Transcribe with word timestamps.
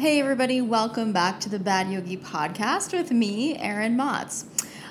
Hey, 0.00 0.18
everybody, 0.18 0.62
welcome 0.62 1.12
back 1.12 1.40
to 1.40 1.50
the 1.50 1.58
Bad 1.58 1.92
Yogi 1.92 2.16
podcast 2.16 2.94
with 2.94 3.10
me, 3.10 3.58
Erin 3.58 3.98
Motz. 3.98 4.46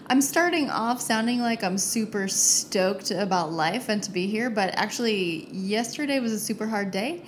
I'm 0.06 0.22
starting 0.22 0.70
off 0.70 1.02
sounding 1.02 1.40
like 1.40 1.64
I'm 1.64 1.80
super 1.80 2.28
stoked 2.28 3.10
about 3.10 3.52
life 3.52 3.90
and 3.90 4.04
to 4.04 4.12
be 4.12 4.28
here, 4.28 4.52
but 4.52 4.70
actually, 4.76 5.50
yesterday 5.52 6.20
was 6.20 6.32
a 6.32 6.40
super 6.40 6.68
hard 6.68 6.92
day 6.92 7.24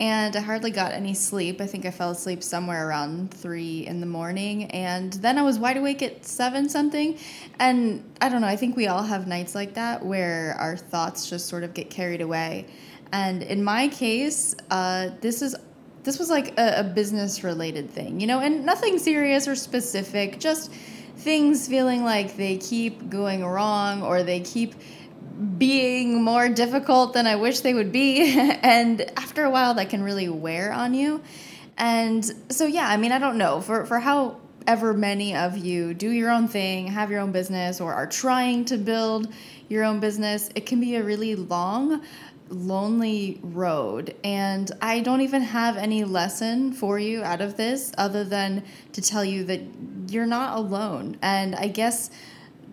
and 0.00 0.34
I 0.34 0.40
hardly 0.40 0.70
got 0.70 0.92
any 0.92 1.12
sleep. 1.12 1.60
I 1.60 1.66
think 1.66 1.84
I 1.84 1.90
fell 1.90 2.10
asleep 2.10 2.42
somewhere 2.42 2.88
around 2.88 3.34
three 3.34 3.86
in 3.86 4.00
the 4.00 4.06
morning, 4.06 4.70
and 4.70 5.12
then 5.12 5.36
I 5.36 5.42
was 5.42 5.58
wide 5.58 5.76
awake 5.76 6.02
at 6.02 6.24
seven 6.24 6.70
something. 6.70 7.18
And 7.58 8.02
I 8.22 8.30
don't 8.30 8.40
know, 8.40 8.46
I 8.46 8.56
think 8.56 8.76
we 8.76 8.86
all 8.86 9.02
have 9.02 9.26
nights 9.26 9.54
like 9.54 9.74
that 9.74 10.02
where 10.02 10.56
our 10.58 10.78
thoughts 10.78 11.28
just 11.28 11.48
sort 11.48 11.64
of 11.64 11.74
get 11.74 11.90
carried 11.90 12.22
away. 12.22 12.66
And 13.12 13.42
in 13.42 13.62
my 13.62 13.88
case, 13.88 14.56
uh, 14.70 15.10
this 15.20 15.42
is 15.42 15.54
this 16.06 16.18
was 16.18 16.30
like 16.30 16.58
a, 16.58 16.80
a 16.80 16.84
business 16.84 17.44
related 17.44 17.90
thing, 17.90 18.20
you 18.20 18.26
know, 18.26 18.38
and 18.40 18.64
nothing 18.64 18.98
serious 18.98 19.46
or 19.46 19.54
specific, 19.54 20.40
just 20.40 20.72
things 21.16 21.68
feeling 21.68 22.04
like 22.04 22.36
they 22.36 22.56
keep 22.56 23.10
going 23.10 23.44
wrong 23.44 24.02
or 24.02 24.22
they 24.22 24.40
keep 24.40 24.74
being 25.58 26.22
more 26.22 26.48
difficult 26.48 27.12
than 27.12 27.26
I 27.26 27.36
wish 27.36 27.60
they 27.60 27.74
would 27.74 27.92
be. 27.92 28.38
and 28.62 29.02
after 29.18 29.44
a 29.44 29.50
while, 29.50 29.74
that 29.74 29.90
can 29.90 30.02
really 30.02 30.28
wear 30.28 30.72
on 30.72 30.94
you. 30.94 31.22
And 31.76 32.24
so, 32.48 32.66
yeah, 32.66 32.88
I 32.88 32.96
mean, 32.96 33.12
I 33.12 33.18
don't 33.18 33.36
know. 33.36 33.60
For, 33.60 33.84
for 33.84 33.98
however 33.98 34.94
many 34.94 35.34
of 35.34 35.58
you 35.58 35.92
do 35.92 36.10
your 36.10 36.30
own 36.30 36.48
thing, 36.48 36.86
have 36.86 37.10
your 37.10 37.20
own 37.20 37.32
business, 37.32 37.80
or 37.80 37.92
are 37.92 38.06
trying 38.06 38.64
to 38.66 38.78
build 38.78 39.28
your 39.68 39.84
own 39.84 40.00
business, 40.00 40.48
it 40.54 40.64
can 40.64 40.80
be 40.80 40.94
a 40.96 41.02
really 41.02 41.34
long, 41.34 42.02
lonely 42.48 43.40
road. 43.42 44.14
And 44.22 44.70
I 44.80 45.00
don't 45.00 45.20
even 45.20 45.42
have 45.42 45.76
any 45.76 46.04
lesson 46.04 46.72
for 46.72 46.98
you 46.98 47.22
out 47.22 47.40
of 47.40 47.56
this 47.56 47.92
other 47.98 48.24
than 48.24 48.64
to 48.92 49.02
tell 49.02 49.24
you 49.24 49.44
that 49.44 49.60
you're 50.08 50.26
not 50.26 50.56
alone. 50.56 51.16
And 51.22 51.54
I 51.54 51.68
guess 51.68 52.10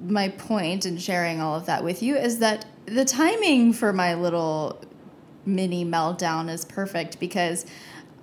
my 0.01 0.29
point 0.29 0.85
in 0.85 0.97
sharing 0.97 1.41
all 1.41 1.55
of 1.55 1.65
that 1.65 1.83
with 1.83 2.03
you 2.03 2.15
is 2.15 2.39
that 2.39 2.65
the 2.85 3.05
timing 3.05 3.73
for 3.73 3.93
my 3.93 4.13
little 4.13 4.81
mini 5.45 5.85
meltdown 5.85 6.49
is 6.49 6.65
perfect 6.65 7.19
because 7.19 7.65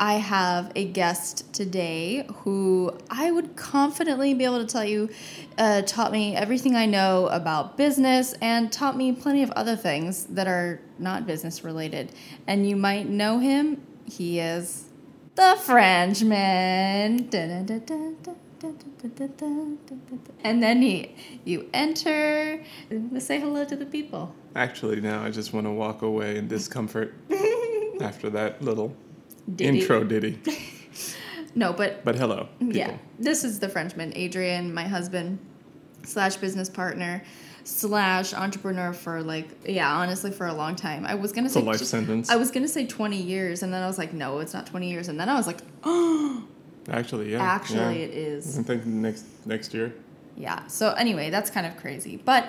I 0.01 0.15
have 0.15 0.73
a 0.75 0.87
guest 0.87 1.53
today 1.53 2.27
who 2.37 2.97
I 3.11 3.31
would 3.31 3.55
confidently 3.55 4.33
be 4.33 4.47
able 4.47 4.61
to 4.61 4.67
tell 4.67 4.83
you 4.85 5.11
uh, 5.59 5.83
taught 5.83 6.11
me 6.11 6.35
everything 6.35 6.75
I 6.75 6.87
know 6.87 7.27
about 7.27 7.77
business 7.77 8.33
and 8.41 8.73
taught 8.73 8.97
me 8.97 9.13
plenty 9.13 9.43
of 9.43 9.51
other 9.51 9.77
things 9.77 10.25
that 10.25 10.49
are 10.49 10.81
not 10.99 11.27
business 11.27 11.63
related. 11.65 12.13
And 12.47 12.67
you 12.67 12.77
might 12.77 13.11
know 13.11 13.41
him. 13.41 13.83
He 14.07 14.41
is 14.41 14.87
the 15.35 15.59
Frenchman. 15.61 17.29
And 20.43 20.63
then 20.63 20.81
he, 20.81 21.15
you 21.45 21.69
enter. 21.75 22.65
And 22.89 23.23
say 23.23 23.39
hello 23.39 23.67
to 23.67 23.77
the 23.77 23.85
people. 23.85 24.35
Actually, 24.57 25.03
now 25.03 25.23
I 25.23 25.31
just 25.31 25.53
want 25.53 25.67
to 25.67 25.71
walk 25.71 26.01
away 26.01 26.39
in 26.39 26.49
discomfort 26.49 27.13
after 28.01 28.31
that 28.31 28.63
little 28.63 28.97
Diddy. 29.55 29.81
intro 29.81 30.05
ditty. 30.05 30.39
No, 31.55 31.73
but 31.73 32.05
But 32.05 32.15
hello, 32.17 32.49
people. 32.61 32.77
Yeah, 32.77 32.97
this 33.19 33.43
is 33.43 33.59
the 33.59 33.69
Frenchman, 33.69 34.13
Adrian, 34.15 34.73
my 34.73 34.85
husband, 34.85 35.39
slash 36.05 36.37
business 36.37 36.69
partner, 36.69 37.25
slash 37.65 38.33
entrepreneur 38.35 38.93
for 38.93 39.21
like 39.23 39.49
yeah, 39.67 39.93
honestly 39.93 40.31
for 40.31 40.47
a 40.47 40.55
long 40.55 40.77
time. 40.77 41.05
I 41.05 41.17
was 41.17 41.33
gonna 41.33 41.47
It's 41.47 41.55
say 41.55 41.63
life 41.63 41.81
sentence. 41.83 42.31
I 42.31 42.37
was 42.37 42.51
gonna 42.53 42.69
say 42.69 42.87
twenty 42.87 43.21
years, 43.21 43.65
and 43.65 43.73
then 43.75 43.83
I 43.83 43.89
was 43.89 43.99
like, 43.99 44.13
no, 44.13 44.39
it's 44.39 44.55
not 44.55 44.67
twenty 44.67 44.91
years, 44.91 45.09
and 45.09 45.19
then 45.19 45.29
I 45.29 45.35
was 45.35 45.49
like, 45.49 45.59
oh, 45.83 46.45
Actually, 46.89 47.33
yeah. 47.33 47.43
actually, 47.43 47.99
yeah. 47.99 48.07
it 48.07 48.11
is. 48.11 48.57
I 48.59 48.63
think 48.63 48.87
next 48.87 49.25
next 49.45 49.75
year. 49.75 49.93
Yeah. 50.37 50.65
So 50.69 50.93
anyway, 50.93 51.31
that's 51.31 51.51
kind 51.51 51.67
of 51.67 51.77
crazy, 51.77 52.17
but. 52.17 52.49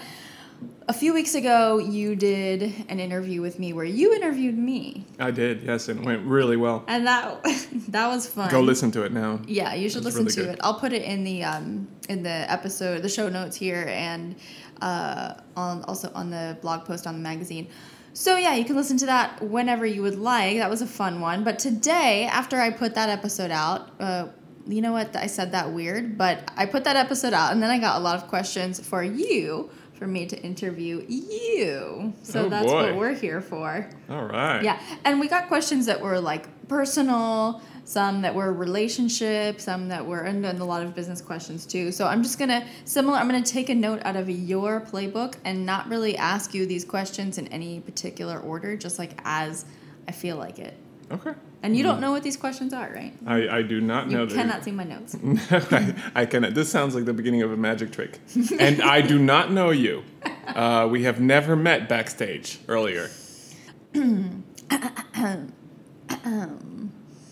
A 0.88 0.94
few 0.94 1.14
weeks 1.14 1.36
ago, 1.36 1.78
you 1.78 2.16
did 2.16 2.62
an 2.90 3.00
interview 3.00 3.42
with 3.42 3.60
me 3.60 3.72
where 3.72 3.86
you 3.86 4.14
interviewed 4.14 4.58
me, 4.58 5.06
I 5.20 5.32
did, 5.32 5.62
yes, 5.64 5.88
and 5.88 6.02
it 6.02 6.06
went 6.06 6.26
really 6.26 6.58
well. 6.58 6.84
and 6.88 7.08
that 7.08 7.42
that 7.90 8.08
was 8.08 8.28
fun. 8.28 8.50
Go 8.52 8.62
listen 8.62 8.92
to 8.92 9.04
it 9.04 9.12
now. 9.14 9.40
Yeah, 9.48 9.74
you 9.74 9.90
should 9.90 10.04
listen 10.04 10.24
really 10.26 10.34
to 10.36 10.42
good. 10.44 10.54
it. 10.56 10.60
I'll 10.64 10.80
put 10.80 10.92
it 10.94 11.04
in 11.04 11.24
the 11.24 11.44
um 11.44 11.88
in 12.10 12.24
the 12.24 12.52
episode, 12.52 13.02
the 13.04 13.10
show 13.10 13.30
notes 13.30 13.56
here, 13.56 13.86
and 13.90 14.36
uh 14.82 15.36
on 15.56 15.84
also 15.84 16.12
on 16.14 16.30
the 16.30 16.58
blog 16.62 16.86
post 16.86 17.08
on 17.08 17.14
the 17.14 17.22
magazine. 17.22 17.68
So 18.14 18.36
yeah, 18.36 18.56
you 18.56 18.66
can 18.66 18.76
listen 18.76 18.98
to 18.98 19.06
that 19.06 19.42
whenever 19.42 19.86
you 19.86 20.02
would 20.02 20.20
like. 20.20 20.58
That 20.58 20.70
was 20.70 20.82
a 20.82 20.88
fun 20.88 21.22
one. 21.22 21.44
But 21.46 21.60
today, 21.60 22.26
after 22.26 22.60
I 22.60 22.70
put 22.70 22.96
that 22.96 23.08
episode 23.08 23.52
out, 23.52 23.90
uh, 24.02 24.28
you 24.68 24.82
know 24.82 24.92
what? 24.92 25.16
I 25.16 25.28
said 25.28 25.54
that 25.54 25.72
weird, 25.72 26.18
but 26.18 26.52
I 26.58 26.66
put 26.66 26.84
that 26.84 26.98
episode 26.98 27.34
out, 27.34 27.54
and 27.54 27.64
then 27.64 27.70
I 27.70 27.80
got 27.80 27.96
a 27.98 28.04
lot 28.04 28.16
of 28.22 28.28
questions 28.28 28.86
for 28.86 29.02
you 29.04 29.70
for 30.02 30.08
me 30.08 30.26
to 30.26 30.36
interview 30.42 31.06
you. 31.08 32.12
So 32.24 32.46
Oh, 32.46 32.50
that's 32.50 32.66
boy. 32.66 32.86
what 32.86 32.96
we're 32.96 33.14
here 33.14 33.40
for. 33.40 33.88
All 34.10 34.26
right. 34.26 34.64
Yeah, 34.64 34.80
and 35.06 35.20
we 35.20 35.28
got 35.28 35.48
questions 35.48 35.86
that 35.86 36.02
were 36.02 36.20
like 36.20 36.48
personal, 36.68 37.62
some 37.86 38.24
that 38.24 38.34
were 38.34 38.52
relationship, 38.52 39.62
some 39.62 39.90
that 39.90 40.04
were, 40.04 40.22
and 40.22 40.44
then 40.44 40.58
a 40.60 40.66
lot 40.66 40.82
of 40.82 40.96
business 40.96 41.22
questions 41.22 41.68
too. 41.68 41.92
So 41.92 42.08
I'm 42.08 42.24
just 42.24 42.40
gonna 42.40 42.66
similar. 42.84 43.16
I'm 43.20 43.28
gonna 43.28 43.44
take 43.44 43.70
a 43.70 43.76
note 43.76 44.02
out 44.04 44.16
of 44.16 44.28
your 44.28 44.82
playbook 44.82 45.36
and 45.46 45.68
not 45.68 45.88
really 45.88 46.18
ask 46.18 46.56
you 46.56 46.66
these 46.66 46.84
questions 46.84 47.38
in 47.38 47.48
any 47.50 47.80
particular 47.80 48.40
order, 48.40 48.76
just 48.76 48.98
like 48.98 49.12
as 49.24 49.66
I 50.08 50.14
feel 50.14 50.36
like 50.36 50.58
it. 50.58 50.76
Okay. 51.12 51.34
And 51.64 51.76
you 51.78 51.84
don't 51.84 52.00
know 52.00 52.12
what 52.12 52.24
these 52.24 52.38
questions 52.38 52.74
are, 52.74 52.90
right? 52.94 53.14
I, 53.26 53.58
I 53.58 53.62
do 53.62 53.82
not 53.82 54.10
You 54.10 54.18
know 54.18 54.24
You 54.24 54.34
cannot 54.34 54.64
see 54.64 54.72
my 54.72 54.84
notes. 54.84 55.16
I, 55.52 55.96
I 56.16 56.26
cannot. 56.26 56.54
This 56.56 56.72
sounds 56.72 56.96
like 56.96 57.06
the 57.06 57.14
beginning 57.14 57.44
of 57.44 57.52
a 57.52 57.58
magic 57.58 57.92
trick. 57.92 58.20
and 58.60 58.82
I 58.82 59.02
do 59.02 59.20
not 59.20 59.52
know 59.52 59.70
you. 59.70 60.04
Uh, 60.48 60.88
we 60.90 61.04
have 61.04 61.20
never 61.20 61.56
met 61.56 61.88
backstage 61.88 62.60
earlier. 62.68 63.10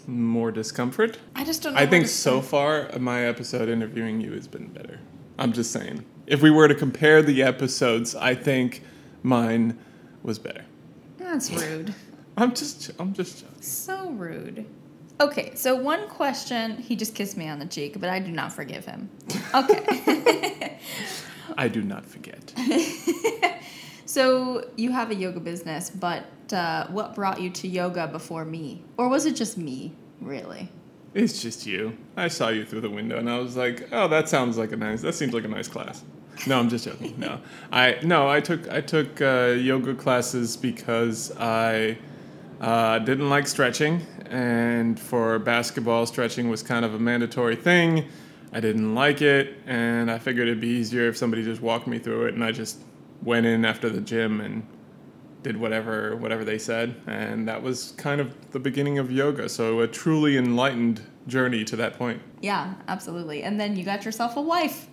More 0.07 0.51
discomfort? 0.51 1.17
I 1.35 1.44
just 1.44 1.63
don't. 1.63 1.73
know 1.73 1.79
I 1.79 1.85
think 1.85 2.07
so 2.07 2.41
far 2.41 2.90
my 3.00 3.25
episode 3.25 3.69
interviewing 3.69 4.22
you 4.22 4.34
has 4.34 4.47
been 4.47 4.67
better. 4.67 5.00
I'm 5.38 5.53
just 5.53 5.72
saying. 5.72 6.06
If 6.28 6.41
we 6.41 6.51
were 6.51 6.67
to 6.67 6.75
compare 6.75 7.22
the 7.22 7.41
episodes, 7.41 8.16
I 8.16 8.35
think 8.35 8.84
mine 9.23 9.79
was 10.22 10.38
better. 10.38 10.66
That's 11.17 11.50
rude. 11.51 11.96
I'm 12.39 12.53
just 12.53 12.91
I'm 13.00 13.13
just 13.13 13.41
joking. 13.41 13.61
So 13.61 14.11
rude. 14.11 14.66
Okay, 15.19 15.51
so 15.55 15.75
one 15.75 16.07
question. 16.07 16.77
He 16.77 16.95
just 16.95 17.13
kissed 17.13 17.35
me 17.35 17.50
on 17.50 17.59
the 17.59 17.66
cheek, 17.66 18.00
but 18.00 18.09
I 18.09 18.19
do 18.19 18.31
not 18.31 18.53
forgive 18.53 18.85
him. 18.85 19.09
Okay. 19.53 20.79
I 21.57 21.67
do 21.67 21.81
not 21.81 22.05
forget. 22.05 22.53
so 24.05 24.69
you 24.78 24.91
have 24.94 25.11
a 25.11 25.16
yoga 25.16 25.41
business, 25.41 25.89
but 25.89 26.23
uh, 26.53 26.88
what 26.88 27.13
brought 27.16 27.41
you 27.41 27.49
to 27.49 27.67
yoga 27.67 28.07
before 28.07 28.45
me? 28.45 28.81
Or 28.95 29.09
was 29.09 29.25
it 29.25 29.35
just 29.35 29.57
me, 29.57 29.94
really? 30.22 30.72
It's 31.13 31.41
just 31.41 31.66
you. 31.66 31.97
I 32.16 32.29
saw 32.29 32.47
you 32.47 32.63
through 32.63 32.81
the 32.81 32.89
window 32.89 33.17
and 33.17 33.29
I 33.29 33.39
was 33.39 33.57
like, 33.57 33.89
"Oh, 33.91 34.07
that 34.07 34.29
sounds 34.29 34.57
like 34.57 34.72
a 34.72 34.78
nice. 34.78 35.01
That 35.01 35.13
seems 35.13 35.33
like 35.33 35.44
a 35.44 35.49
nice 35.49 35.67
class." 35.67 36.05
No, 36.47 36.57
I'm 36.57 36.69
just 36.69 36.85
joking. 36.85 37.16
No, 37.17 37.41
I 37.73 37.97
no, 38.03 38.29
I 38.29 38.39
took 38.39 38.69
I 38.69 38.79
took 38.79 39.22
uh, 39.22 39.55
yoga 39.57 39.94
classes 39.95 40.55
because 40.55 41.35
I 41.38 41.97
uh, 42.59 43.00
didn't 43.00 43.30
like 43.30 43.47
stretching, 43.47 44.02
and 44.30 45.00
for 45.00 45.40
basketball, 45.40 46.06
stretching 46.06 46.50
was 46.50 46.62
kind 46.62 46.84
of 46.84 46.94
a 46.94 47.00
mandatory 47.00 47.56
thing. 47.56 48.06
I 48.52 48.59
didn't 48.59 48.96
like 48.96 49.22
it, 49.22 49.58
and 49.66 50.09
I 50.12 50.18
figured 50.18 50.47
it'd 50.47 50.59
be 50.59 50.68
easier 50.68 51.08
if 51.08 51.18
somebody 51.18 51.44
just 51.44 51.62
walked 51.62 51.88
me 51.88 52.00
through 52.00 52.25
it, 52.25 52.34
and 52.34 52.44
I 52.44 52.52
just 52.52 52.80
went 53.24 53.46
in 53.46 53.64
after 53.66 53.90
the 53.90 54.02
gym 54.02 54.42
and 54.42 54.66
did 55.42 55.56
whatever 55.56 56.16
whatever 56.18 56.44
they 56.44 56.58
said, 56.58 56.96
and 57.08 57.47
that 57.47 57.62
was 57.62 57.94
kind 57.97 58.20
of 58.20 58.52
the 58.52 58.59
beginning 58.59 58.97
of 58.97 59.12
yoga. 59.12 59.47
So 59.47 59.80
a 59.80 59.88
truly 59.88 60.38
enlightened 60.38 61.02
journey 61.28 61.64
to 61.66 61.76
that 61.78 61.97
point. 61.97 62.22
Yeah, 62.41 62.73
absolutely. 62.88 63.44
And 63.44 63.59
then 63.59 63.76
you 63.78 63.85
got 63.85 64.03
yourself 64.03 64.35
a 64.35 64.41
wife. 64.41 64.88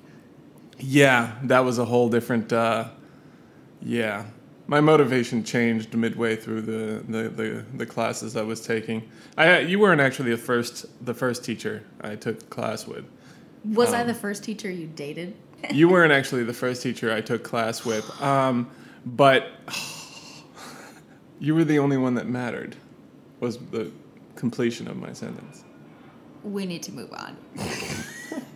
Yeah, 0.79 1.33
that 1.45 1.61
was 1.61 1.79
a 1.79 1.85
whole 1.85 2.09
different. 2.09 2.53
Uh, 2.53 2.91
yeah, 3.81 4.27
my 4.67 4.81
motivation 4.81 5.45
changed 5.45 5.95
midway 5.95 6.37
through 6.37 6.63
the, 6.63 7.05
the, 7.09 7.29
the, 7.29 7.65
the 7.75 7.87
classes 7.87 8.37
I 8.37 8.43
was 8.43 8.61
taking. 8.61 9.09
I 9.37 9.61
you 9.61 9.79
weren't 9.79 10.01
actually 10.01 10.31
the 10.31 10.37
first 10.39 10.87
the 11.05 11.15
first 11.15 11.45
teacher 11.45 11.85
I 12.01 12.17
took 12.17 12.51
class 12.51 12.87
with. 12.87 13.05
Was 13.65 13.93
I 13.93 14.03
Um, 14.03 14.09
the 14.09 14.15
first 14.15 14.45
teacher 14.45 14.71
you 14.71 14.87
dated? 14.87 15.35
You 15.73 15.89
weren't 15.89 16.13
actually 16.13 16.45
the 16.45 16.53
first 16.53 16.83
teacher 16.83 17.13
I 17.13 17.21
took 17.21 17.43
class 17.43 17.85
with, 17.85 18.09
um, 18.23 18.69
but 19.05 19.49
you 21.41 21.55
were 21.55 21.65
the 21.65 21.79
only 21.79 21.97
one 21.97 22.15
that 22.15 22.29
mattered. 22.29 22.77
Was 23.41 23.59
the 23.59 23.91
completion 24.35 24.89
of 24.89 24.97
my 24.97 25.13
sentence. 25.13 25.65
we 26.43 26.65
need 26.67 26.83
to 26.85 26.93
move 26.93 27.13
on. 27.13 27.37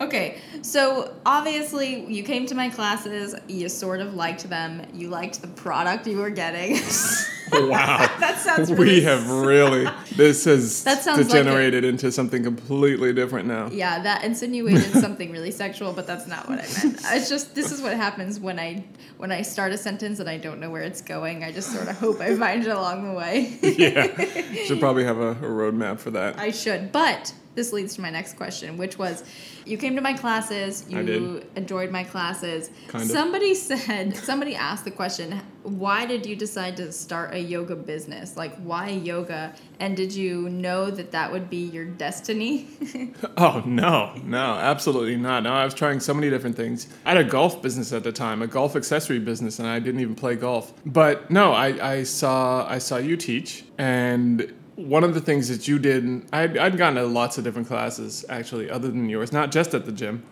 okay, 0.00 0.38
so 0.62 1.14
obviously 1.26 2.04
you 2.06 2.22
came 2.22 2.46
to 2.46 2.54
my 2.54 2.68
classes, 2.68 3.34
you 3.48 3.68
sort 3.68 4.00
of 4.00 4.14
liked 4.14 4.48
them, 4.48 4.82
you 4.92 5.08
liked 5.08 5.40
the 5.40 5.48
product 5.48 6.06
you 6.06 6.18
were 6.18 6.30
getting. 6.30 6.72
wow. 7.52 7.98
that 8.20 8.38
sounds 8.38 8.70
we 8.70 9.02
have 9.02 9.30
really 9.30 9.86
this 10.16 10.44
has 10.44 10.82
That 10.84 11.02
sounds 11.02 11.18
like 11.18 11.28
degenerated 11.28 11.84
into 11.84 12.10
something 12.10 12.42
completely 12.42 13.12
different 13.12 13.46
now. 13.46 13.68
Yeah, 13.70 14.02
that 14.02 14.24
insinuated 14.24 14.92
something 14.92 15.30
really 15.30 15.50
sexual, 15.50 15.92
but 15.92 16.06
that's 16.06 16.26
not 16.26 16.48
what 16.48 16.58
I 16.58 16.84
meant. 16.84 17.00
It's 17.04 17.28
just 17.28 17.54
this 17.54 17.72
is 17.72 17.82
what 17.82 17.94
happens 17.94 18.40
when 18.40 18.58
I 18.58 18.84
when 19.18 19.32
I 19.32 19.42
start 19.42 19.72
a 19.72 19.78
sentence 19.78 20.20
and 20.20 20.28
I 20.28 20.38
don't 20.38 20.60
know 20.60 20.70
where 20.70 20.82
it's 20.82 21.00
going. 21.00 21.44
I 21.44 21.52
just 21.52 21.72
sort 21.72 21.88
of 21.88 21.98
hope 21.98 22.20
I 22.20 22.36
find 22.36 22.64
it 22.64 22.70
along 22.70 23.08
the 23.08 23.14
way. 23.14 23.58
yeah. 23.62 24.64
Should 24.64 24.80
probably 24.80 25.04
have 25.04 25.18
a, 25.18 25.30
a 25.30 25.34
roadmap 25.34 25.98
for 25.98 26.10
that. 26.12 26.38
I 26.38 26.50
should, 26.50 26.92
but 26.92 27.32
this 27.54 27.72
leads 27.72 27.94
to 27.96 28.00
my 28.00 28.10
next 28.10 28.36
question, 28.36 28.76
which 28.76 28.98
was 28.98 29.24
you 29.64 29.78
came 29.78 29.94
to 29.96 30.02
my 30.02 30.12
classes, 30.12 30.84
you 30.88 31.42
enjoyed 31.56 31.90
my 31.90 32.04
classes. 32.04 32.70
Kind 32.88 33.04
of. 33.04 33.10
somebody 33.10 33.54
said, 33.54 34.16
somebody 34.16 34.54
asked 34.54 34.84
the 34.84 34.90
question, 34.90 35.40
why 35.62 36.04
did 36.04 36.26
you 36.26 36.36
decide 36.36 36.76
to 36.76 36.92
start 36.92 37.32
a 37.32 37.38
yoga 37.38 37.74
business? 37.74 38.36
Like, 38.36 38.54
why 38.56 38.90
yoga? 38.90 39.54
And 39.80 39.96
did 39.96 40.12
you 40.12 40.48
know 40.50 40.90
that 40.90 41.12
that 41.12 41.32
would 41.32 41.48
be 41.48 41.64
your 41.64 41.84
destiny? 41.84 42.68
Oh 43.36 43.62
no, 43.66 44.14
no, 44.24 44.54
absolutely 44.54 45.16
not. 45.16 45.42
No, 45.42 45.52
I 45.52 45.64
was 45.64 45.74
trying 45.74 46.00
so 46.00 46.14
many 46.14 46.30
different 46.30 46.56
things. 46.56 46.88
I 47.04 47.10
had 47.14 47.18
a 47.18 47.28
golf 47.28 47.60
business 47.62 47.92
at 47.92 48.04
the 48.04 48.12
time, 48.12 48.42
a 48.42 48.46
golf 48.46 48.76
accessory 48.76 49.18
business, 49.18 49.58
and 49.58 49.66
I 49.66 49.78
didn't 49.80 50.00
even 50.00 50.14
play 50.14 50.36
golf. 50.36 50.72
But 50.86 51.30
no, 51.30 51.52
I, 51.52 51.94
I 51.94 52.02
saw 52.04 52.66
I 52.68 52.78
saw 52.78 52.96
you 52.96 53.16
teach, 53.16 53.64
and 53.78 54.52
one 54.76 55.04
of 55.04 55.14
the 55.14 55.20
things 55.20 55.48
that 55.48 55.68
you 55.68 55.78
did, 55.78 56.26
I'd, 56.32 56.58
I'd 56.58 56.76
gone 56.76 56.94
to 56.96 57.04
lots 57.04 57.38
of 57.38 57.44
different 57.44 57.68
classes 57.68 58.24
actually, 58.28 58.70
other 58.70 58.88
than 58.88 59.08
yours, 59.08 59.32
not 59.32 59.52
just 59.52 59.74
at 59.74 59.84
the 59.84 59.92
gym. 59.92 60.24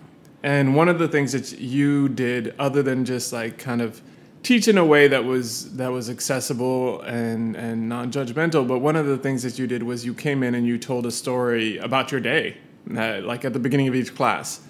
And 0.42 0.74
one 0.74 0.88
of 0.88 0.98
the 0.98 1.06
things 1.06 1.32
that 1.32 1.60
you 1.60 2.08
did, 2.08 2.54
other 2.58 2.82
than 2.82 3.04
just 3.04 3.32
like 3.32 3.58
kind 3.58 3.80
of 3.80 4.02
teach 4.42 4.66
in 4.66 4.76
a 4.76 4.84
way 4.84 5.06
that 5.06 5.24
was 5.24 5.76
that 5.76 5.92
was 5.92 6.10
accessible 6.10 7.00
and 7.02 7.54
and 7.54 7.88
non-judgmental, 7.88 8.66
but 8.66 8.80
one 8.80 8.96
of 8.96 9.06
the 9.06 9.16
things 9.16 9.44
that 9.44 9.58
you 9.58 9.68
did 9.68 9.84
was 9.84 10.04
you 10.04 10.12
came 10.12 10.42
in 10.42 10.56
and 10.56 10.66
you 10.66 10.78
told 10.78 11.06
a 11.06 11.12
story 11.12 11.78
about 11.78 12.10
your 12.10 12.20
day, 12.20 12.56
uh, 12.96 13.20
like 13.22 13.44
at 13.44 13.52
the 13.52 13.60
beginning 13.60 13.86
of 13.86 13.94
each 13.94 14.14
class. 14.16 14.60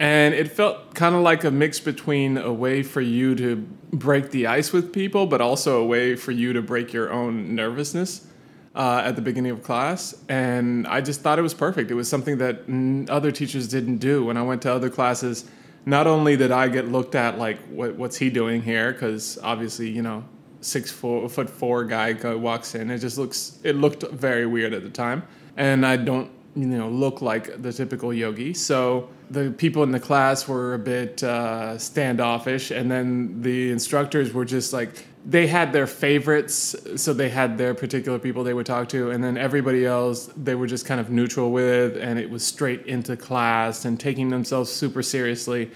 And 0.00 0.32
it 0.32 0.52
felt 0.52 0.94
kind 0.94 1.16
of 1.16 1.22
like 1.22 1.42
a 1.42 1.50
mix 1.50 1.80
between 1.80 2.38
a 2.38 2.52
way 2.52 2.84
for 2.84 3.00
you 3.00 3.34
to 3.34 3.56
break 3.92 4.30
the 4.30 4.46
ice 4.46 4.72
with 4.72 4.92
people, 4.92 5.26
but 5.26 5.40
also 5.40 5.82
a 5.82 5.84
way 5.84 6.14
for 6.14 6.30
you 6.30 6.52
to 6.52 6.62
break 6.62 6.92
your 6.92 7.12
own 7.12 7.56
nervousness 7.56 8.27
uh, 8.74 9.02
at 9.04 9.16
the 9.16 9.22
beginning 9.22 9.50
of 9.52 9.62
class. 9.62 10.14
And 10.28 10.86
I 10.86 11.00
just 11.00 11.20
thought 11.20 11.38
it 11.38 11.42
was 11.42 11.54
perfect. 11.54 11.90
It 11.90 11.94
was 11.94 12.08
something 12.08 12.38
that 12.38 12.66
mm, 12.66 13.08
other 13.10 13.32
teachers 13.32 13.68
didn't 13.68 13.98
do. 13.98 14.24
When 14.24 14.36
I 14.36 14.42
went 14.42 14.62
to 14.62 14.72
other 14.72 14.90
classes, 14.90 15.44
not 15.86 16.06
only 16.06 16.36
did 16.36 16.50
I 16.50 16.68
get 16.68 16.88
looked 16.88 17.14
at 17.14 17.38
like, 17.38 17.58
what, 17.68 17.96
what's 17.96 18.16
he 18.16 18.30
doing 18.30 18.62
here? 18.62 18.92
Because 18.92 19.38
obviously, 19.42 19.88
you 19.88 20.02
know, 20.02 20.24
six 20.60 20.90
four, 20.90 21.28
foot 21.28 21.48
four 21.48 21.84
guy 21.84 22.12
walks 22.34 22.74
in. 22.74 22.90
It 22.90 22.98
just 22.98 23.18
looks, 23.18 23.58
it 23.64 23.74
looked 23.76 24.02
very 24.10 24.46
weird 24.46 24.72
at 24.74 24.82
the 24.82 24.90
time. 24.90 25.22
And 25.56 25.86
I 25.86 25.96
don't, 25.96 26.30
you 26.54 26.66
know, 26.66 26.88
look 26.88 27.22
like 27.22 27.62
the 27.62 27.72
typical 27.72 28.12
yogi. 28.12 28.54
So 28.54 29.08
the 29.30 29.50
people 29.50 29.82
in 29.82 29.92
the 29.92 30.00
class 30.00 30.46
were 30.46 30.74
a 30.74 30.78
bit 30.78 31.22
uh, 31.22 31.78
standoffish. 31.78 32.70
And 32.70 32.90
then 32.90 33.42
the 33.42 33.70
instructors 33.70 34.32
were 34.32 34.44
just 34.44 34.72
like, 34.72 35.06
they 35.26 35.46
had 35.46 35.72
their 35.72 35.86
favorites. 35.86 36.74
So 36.96 37.12
they 37.12 37.28
had 37.28 37.58
their 37.58 37.74
particular 37.74 38.18
people 38.18 38.44
they 38.44 38.54
would 38.54 38.66
talk 38.66 38.88
to. 38.90 39.10
And 39.10 39.22
then 39.22 39.36
everybody 39.36 39.84
else, 39.84 40.30
they 40.36 40.54
were 40.54 40.66
just 40.66 40.86
kind 40.86 41.00
of 41.00 41.10
neutral 41.10 41.50
with. 41.50 41.96
And 41.96 42.18
it 42.18 42.30
was 42.30 42.44
straight 42.44 42.86
into 42.86 43.16
class 43.16 43.84
and 43.84 43.98
taking 43.98 44.28
themselves 44.28 44.70
super 44.70 45.02
seriously. 45.02 45.70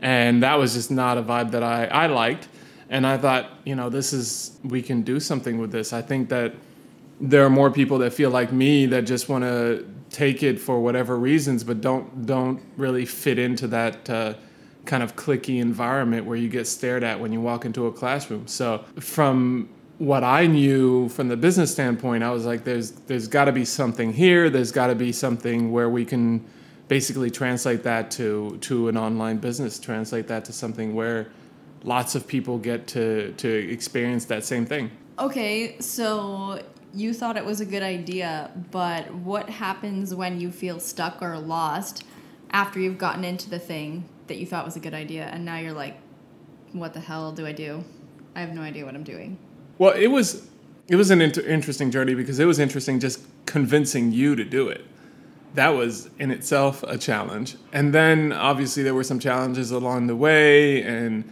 And 0.00 0.42
that 0.42 0.58
was 0.58 0.74
just 0.74 0.90
not 0.90 1.18
a 1.18 1.22
vibe 1.22 1.50
that 1.52 1.62
I, 1.62 1.86
I 1.86 2.06
liked. 2.06 2.48
And 2.90 3.06
I 3.06 3.18
thought, 3.18 3.50
you 3.64 3.74
know, 3.74 3.88
this 3.90 4.12
is, 4.12 4.58
we 4.64 4.82
can 4.82 5.02
do 5.02 5.20
something 5.20 5.58
with 5.58 5.70
this. 5.70 5.92
I 5.92 6.02
think 6.02 6.28
that 6.30 6.54
there 7.20 7.44
are 7.44 7.50
more 7.50 7.70
people 7.70 7.98
that 7.98 8.12
feel 8.12 8.30
like 8.30 8.52
me 8.52 8.86
that 8.86 9.02
just 9.02 9.28
want 9.28 9.44
to 9.44 9.86
take 10.10 10.42
it 10.42 10.58
for 10.58 10.80
whatever 10.80 11.18
reasons, 11.18 11.64
but 11.64 11.80
don't 11.80 12.26
don't 12.26 12.62
really 12.76 13.04
fit 13.04 13.38
into 13.38 13.66
that 13.68 14.08
uh, 14.08 14.34
kind 14.88 15.02
of 15.02 15.14
clicky 15.14 15.60
environment 15.60 16.24
where 16.24 16.36
you 16.36 16.48
get 16.48 16.66
stared 16.66 17.04
at 17.04 17.20
when 17.20 17.30
you 17.30 17.40
walk 17.40 17.66
into 17.66 17.86
a 17.86 17.92
classroom. 17.92 18.46
So 18.48 18.84
from 18.98 19.68
what 19.98 20.24
I 20.24 20.46
knew 20.46 21.10
from 21.10 21.28
the 21.28 21.36
business 21.36 21.70
standpoint, 21.70 22.24
I 22.24 22.30
was 22.30 22.46
like, 22.46 22.64
there's 22.64 22.92
there's 23.06 23.28
got 23.28 23.44
to 23.44 23.52
be 23.52 23.64
something 23.64 24.12
here. 24.12 24.48
There's 24.50 24.72
got 24.72 24.88
to 24.88 24.94
be 24.94 25.12
something 25.12 25.70
where 25.70 25.90
we 25.90 26.04
can 26.04 26.44
basically 26.88 27.30
translate 27.30 27.82
that 27.82 28.10
to 28.12 28.56
to 28.62 28.88
an 28.88 28.96
online 28.96 29.36
business, 29.36 29.78
translate 29.78 30.26
that 30.28 30.44
to 30.46 30.52
something 30.52 30.94
where 30.94 31.28
lots 31.84 32.14
of 32.14 32.26
people 32.26 32.58
get 32.58 32.86
to 32.88 33.32
to 33.34 33.48
experience 33.70 34.24
that 34.24 34.42
same 34.44 34.64
thing. 34.64 34.90
Okay, 35.18 35.76
so 35.80 36.62
you 36.94 37.12
thought 37.12 37.36
it 37.36 37.44
was 37.44 37.60
a 37.60 37.66
good 37.66 37.82
idea, 37.82 38.50
but 38.70 39.12
what 39.12 39.50
happens 39.50 40.14
when 40.14 40.40
you 40.40 40.50
feel 40.50 40.80
stuck 40.80 41.20
or 41.20 41.38
lost 41.38 42.04
after 42.50 42.80
you've 42.80 42.96
gotten 42.96 43.24
into 43.24 43.50
the 43.50 43.58
thing 43.58 44.08
that 44.28 44.38
you 44.38 44.46
thought 44.46 44.64
was 44.64 44.76
a 44.76 44.80
good 44.80 44.94
idea 44.94 45.24
and 45.24 45.44
now 45.44 45.58
you're 45.58 45.72
like, 45.72 45.96
what 46.72 46.94
the 46.94 47.00
hell 47.00 47.32
do 47.32 47.46
I 47.46 47.52
do? 47.52 47.84
I 48.34 48.40
have 48.40 48.54
no 48.54 48.62
idea 48.62 48.84
what 48.84 48.94
I'm 48.94 49.04
doing. 49.04 49.38
Well, 49.78 49.94
it 49.94 50.08
was 50.08 50.48
it 50.88 50.96
was 50.96 51.10
an 51.10 51.20
inter- 51.20 51.42
interesting 51.42 51.90
journey 51.90 52.14
because 52.14 52.38
it 52.38 52.46
was 52.46 52.58
interesting 52.58 52.98
just 52.98 53.20
convincing 53.46 54.12
you 54.12 54.34
to 54.36 54.44
do 54.44 54.68
it. 54.68 54.84
That 55.54 55.70
was 55.70 56.08
in 56.18 56.30
itself 56.30 56.82
a 56.82 56.96
challenge. 56.96 57.56
And 57.72 57.94
then 57.94 58.32
obviously 58.32 58.82
there 58.82 58.94
were 58.94 59.04
some 59.04 59.18
challenges 59.18 59.70
along 59.70 60.06
the 60.06 60.16
way 60.16 60.82
and 60.82 61.24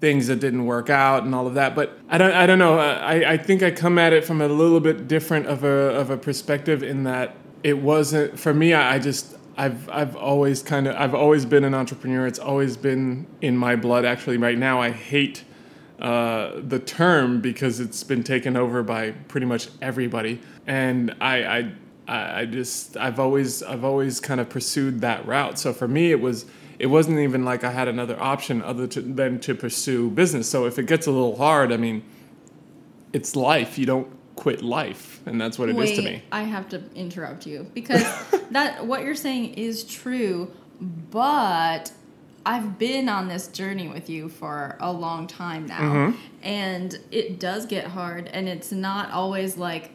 things 0.00 0.26
that 0.28 0.40
didn't 0.40 0.64
work 0.64 0.90
out 0.90 1.24
and 1.24 1.34
all 1.34 1.46
of 1.46 1.54
that. 1.54 1.74
But 1.74 1.98
I 2.08 2.18
don't 2.18 2.32
I 2.32 2.46
don't 2.46 2.58
know. 2.58 2.78
I, 2.78 3.32
I 3.32 3.36
think 3.36 3.62
I 3.62 3.70
come 3.70 3.98
at 3.98 4.12
it 4.12 4.24
from 4.24 4.40
a 4.40 4.48
little 4.48 4.80
bit 4.80 5.08
different 5.08 5.46
of 5.46 5.64
a 5.64 5.68
of 5.68 6.10
a 6.10 6.16
perspective 6.16 6.82
in 6.82 7.04
that 7.04 7.36
it 7.62 7.78
wasn't 7.78 8.38
for 8.38 8.54
me. 8.54 8.74
I, 8.74 8.94
I 8.94 8.98
just 8.98 9.36
I've 9.60 9.90
I've 9.90 10.16
always 10.16 10.62
kind 10.62 10.88
of 10.88 10.96
I've 10.96 11.14
always 11.14 11.44
been 11.44 11.64
an 11.64 11.74
entrepreneur. 11.74 12.26
It's 12.26 12.38
always 12.38 12.78
been 12.78 13.26
in 13.42 13.58
my 13.58 13.76
blood. 13.76 14.06
Actually, 14.06 14.38
right 14.38 14.56
now 14.56 14.80
I 14.80 14.90
hate 14.90 15.44
uh, 16.00 16.52
the 16.56 16.78
term 16.78 17.42
because 17.42 17.78
it's 17.78 18.02
been 18.02 18.22
taken 18.22 18.56
over 18.56 18.82
by 18.82 19.10
pretty 19.28 19.44
much 19.44 19.68
everybody, 19.82 20.40
and 20.66 21.14
I, 21.20 21.44
I 21.44 21.72
I 22.08 22.46
just 22.46 22.96
I've 22.96 23.20
always 23.20 23.62
I've 23.62 23.84
always 23.84 24.18
kind 24.18 24.40
of 24.40 24.48
pursued 24.48 25.02
that 25.02 25.26
route. 25.26 25.58
So 25.58 25.74
for 25.74 25.86
me, 25.86 26.10
it 26.10 26.22
was 26.22 26.46
it 26.78 26.86
wasn't 26.86 27.18
even 27.18 27.44
like 27.44 27.62
I 27.62 27.70
had 27.70 27.86
another 27.86 28.18
option 28.18 28.62
other 28.62 28.86
to, 28.86 29.02
than 29.02 29.40
to 29.40 29.54
pursue 29.54 30.08
business. 30.08 30.48
So 30.48 30.64
if 30.64 30.78
it 30.78 30.86
gets 30.86 31.06
a 31.06 31.10
little 31.10 31.36
hard, 31.36 31.70
I 31.70 31.76
mean, 31.76 32.02
it's 33.12 33.36
life. 33.36 33.78
You 33.78 33.84
don't 33.84 34.08
quit 34.40 34.62
life, 34.62 35.20
and 35.26 35.38
that's 35.38 35.58
what 35.58 35.68
it 35.68 35.72
is 35.72 35.78
Wait, 35.78 35.96
to 35.96 36.02
me. 36.02 36.22
I 36.32 36.44
have 36.44 36.66
to 36.70 36.80
interrupt 36.94 37.46
you 37.46 37.66
because 37.74 38.02
that 38.50 38.86
what 38.86 39.04
you're 39.04 39.14
saying 39.14 39.54
is 39.54 39.84
true, 39.84 40.50
but 41.10 41.92
I've 42.46 42.78
been 42.78 43.08
on 43.10 43.28
this 43.28 43.48
journey 43.48 43.88
with 43.88 44.08
you 44.08 44.30
for 44.30 44.76
a 44.80 44.90
long 44.90 45.26
time 45.26 45.66
now, 45.66 45.80
Mm-hmm. 45.80 46.18
and 46.42 46.98
it 47.10 47.38
does 47.38 47.66
get 47.66 47.84
hard, 47.88 48.28
and 48.28 48.48
it's 48.48 48.72
not 48.72 49.10
always 49.12 49.56
like. 49.56 49.92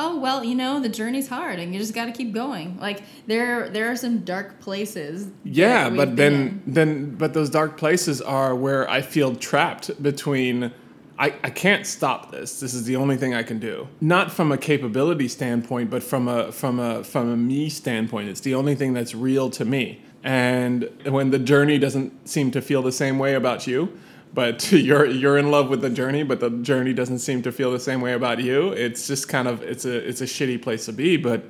Oh 0.00 0.16
well, 0.20 0.44
you 0.44 0.54
know 0.54 0.78
the 0.78 0.88
journey's 0.88 1.26
hard, 1.28 1.58
and 1.58 1.72
you 1.74 1.80
just 1.80 1.92
got 1.92 2.04
to 2.04 2.12
keep 2.12 2.32
going. 2.32 2.78
Like 2.78 3.02
there, 3.26 3.68
there 3.68 3.90
are 3.90 3.96
some 3.96 4.20
dark 4.20 4.60
places. 4.60 5.26
Yeah, 5.42 5.90
but 5.90 6.14
then 6.14 6.32
in. 6.32 6.62
then 6.68 7.14
but 7.16 7.34
those 7.34 7.50
dark 7.50 7.76
places 7.76 8.22
are 8.22 8.54
where 8.54 8.88
I 8.88 9.00
feel 9.00 9.34
trapped 9.34 10.00
between 10.00 10.70
I, 11.18 11.34
I 11.42 11.50
can't 11.50 11.84
stop 11.84 12.30
this. 12.30 12.60
This 12.60 12.74
is 12.74 12.84
the 12.84 12.96
only 12.96 13.16
thing 13.16 13.34
I 13.34 13.42
can 13.42 13.58
do. 13.58 13.88
Not 14.00 14.30
from 14.30 14.52
a 14.52 14.58
capability 14.58 15.26
standpoint, 15.26 15.90
but 15.90 16.02
from 16.02 16.28
a 16.28 16.52
from 16.52 16.78
a 16.78 17.02
from 17.02 17.28
a 17.30 17.36
me 17.36 17.68
standpoint. 17.68 18.28
It's 18.28 18.40
the 18.40 18.54
only 18.54 18.76
thing 18.76 18.92
that's 18.92 19.14
real 19.14 19.50
to 19.50 19.64
me. 19.64 20.02
And 20.22 20.90
when 21.04 21.30
the 21.30 21.38
journey 21.38 21.78
doesn't 21.78 22.28
seem 22.28 22.50
to 22.52 22.60
feel 22.60 22.82
the 22.82 22.92
same 22.92 23.18
way 23.18 23.34
about 23.34 23.66
you, 23.66 23.98
but 24.32 24.70
you're 24.72 25.06
you're 25.06 25.38
in 25.38 25.50
love 25.50 25.68
with 25.68 25.80
the 25.80 25.90
journey, 25.90 26.22
but 26.22 26.38
the 26.38 26.50
journey 26.50 26.92
doesn't 26.92 27.18
seem 27.18 27.42
to 27.42 27.52
feel 27.52 27.72
the 27.72 27.80
same 27.80 28.00
way 28.00 28.12
about 28.12 28.40
you, 28.40 28.70
it's 28.72 29.06
just 29.08 29.28
kind 29.28 29.48
of 29.48 29.62
it's 29.62 29.84
a 29.84 30.08
it's 30.08 30.20
a 30.20 30.26
shitty 30.26 30.62
place 30.62 30.86
to 30.86 30.92
be. 30.92 31.16
But 31.16 31.44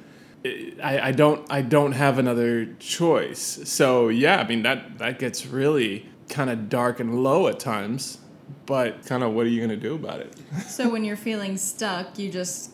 I, 0.82 1.00
I 1.08 1.12
don't 1.12 1.46
I 1.50 1.60
don't 1.60 1.92
have 1.92 2.18
another 2.18 2.66
choice. 2.78 3.60
So 3.64 4.08
yeah, 4.08 4.38
I 4.38 4.48
mean 4.48 4.62
that 4.62 4.98
that 4.98 5.18
gets 5.18 5.44
really 5.46 6.08
kind 6.30 6.48
of 6.48 6.68
dark 6.68 7.00
and 7.00 7.22
low 7.22 7.48
at 7.48 7.58
times. 7.58 8.18
But 8.68 9.04
kind 9.06 9.24
of 9.24 9.32
what 9.32 9.46
are 9.46 9.48
you 9.48 9.60
gonna 9.60 9.76
do 9.76 9.94
about 9.96 10.20
it? 10.20 10.34
so 10.68 10.88
when 10.88 11.02
you're 11.02 11.16
feeling 11.16 11.56
stuck, 11.56 12.18
you 12.18 12.30
just 12.30 12.70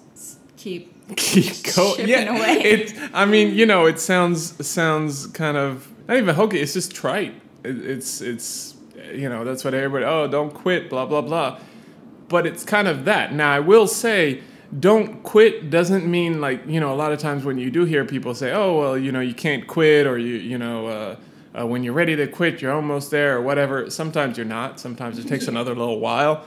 keep 0.56 0.94
Keep 1.16 1.74
going. 1.76 2.08
Yeah, 2.08 2.36
away. 2.36 2.58
it. 2.64 2.94
I 3.12 3.26
mean, 3.26 3.54
you 3.54 3.66
know, 3.66 3.86
it 3.86 4.00
sounds 4.00 4.66
sounds 4.66 5.26
kind 5.28 5.56
of 5.56 5.90
not 6.08 6.16
even 6.16 6.34
hokey. 6.34 6.60
It's 6.60 6.72
just 6.72 6.94
trite. 6.94 7.34
It, 7.62 7.84
it's 7.84 8.20
it's 8.20 8.74
you 9.12 9.28
know 9.28 9.44
that's 9.44 9.64
what 9.64 9.74
everybody. 9.74 10.04
Oh, 10.06 10.26
don't 10.26 10.52
quit. 10.52 10.88
Blah 10.88 11.06
blah 11.06 11.20
blah. 11.20 11.58
But 12.28 12.46
it's 12.46 12.64
kind 12.64 12.88
of 12.88 13.04
that. 13.04 13.32
Now 13.34 13.52
I 13.52 13.60
will 13.60 13.86
say. 13.86 14.42
Don't 14.80 15.22
quit 15.22 15.70
doesn't 15.70 16.04
mean 16.04 16.40
like 16.40 16.66
you 16.66 16.80
know 16.80 16.92
a 16.92 16.96
lot 16.96 17.12
of 17.12 17.20
times 17.20 17.44
when 17.44 17.58
you 17.58 17.70
do 17.70 17.84
hear 17.84 18.04
people 18.04 18.34
say 18.34 18.50
oh 18.50 18.76
well 18.76 18.98
you 18.98 19.12
know 19.12 19.20
you 19.20 19.34
can't 19.34 19.68
quit 19.68 20.04
or 20.04 20.18
you 20.18 20.34
you 20.34 20.58
know 20.58 20.88
uh, 20.88 21.16
uh, 21.58 21.66
when 21.66 21.82
you're 21.84 21.94
ready 21.94 22.16
to 22.16 22.26
quit 22.26 22.60
you're 22.60 22.72
almost 22.72 23.10
there 23.10 23.36
or 23.36 23.42
whatever 23.42 23.90
sometimes 23.90 24.36
you're 24.36 24.46
not 24.46 24.80
sometimes 24.80 25.18
it 25.18 25.26
takes 25.26 25.48
another 25.48 25.74
little 25.74 26.00
while 26.00 26.44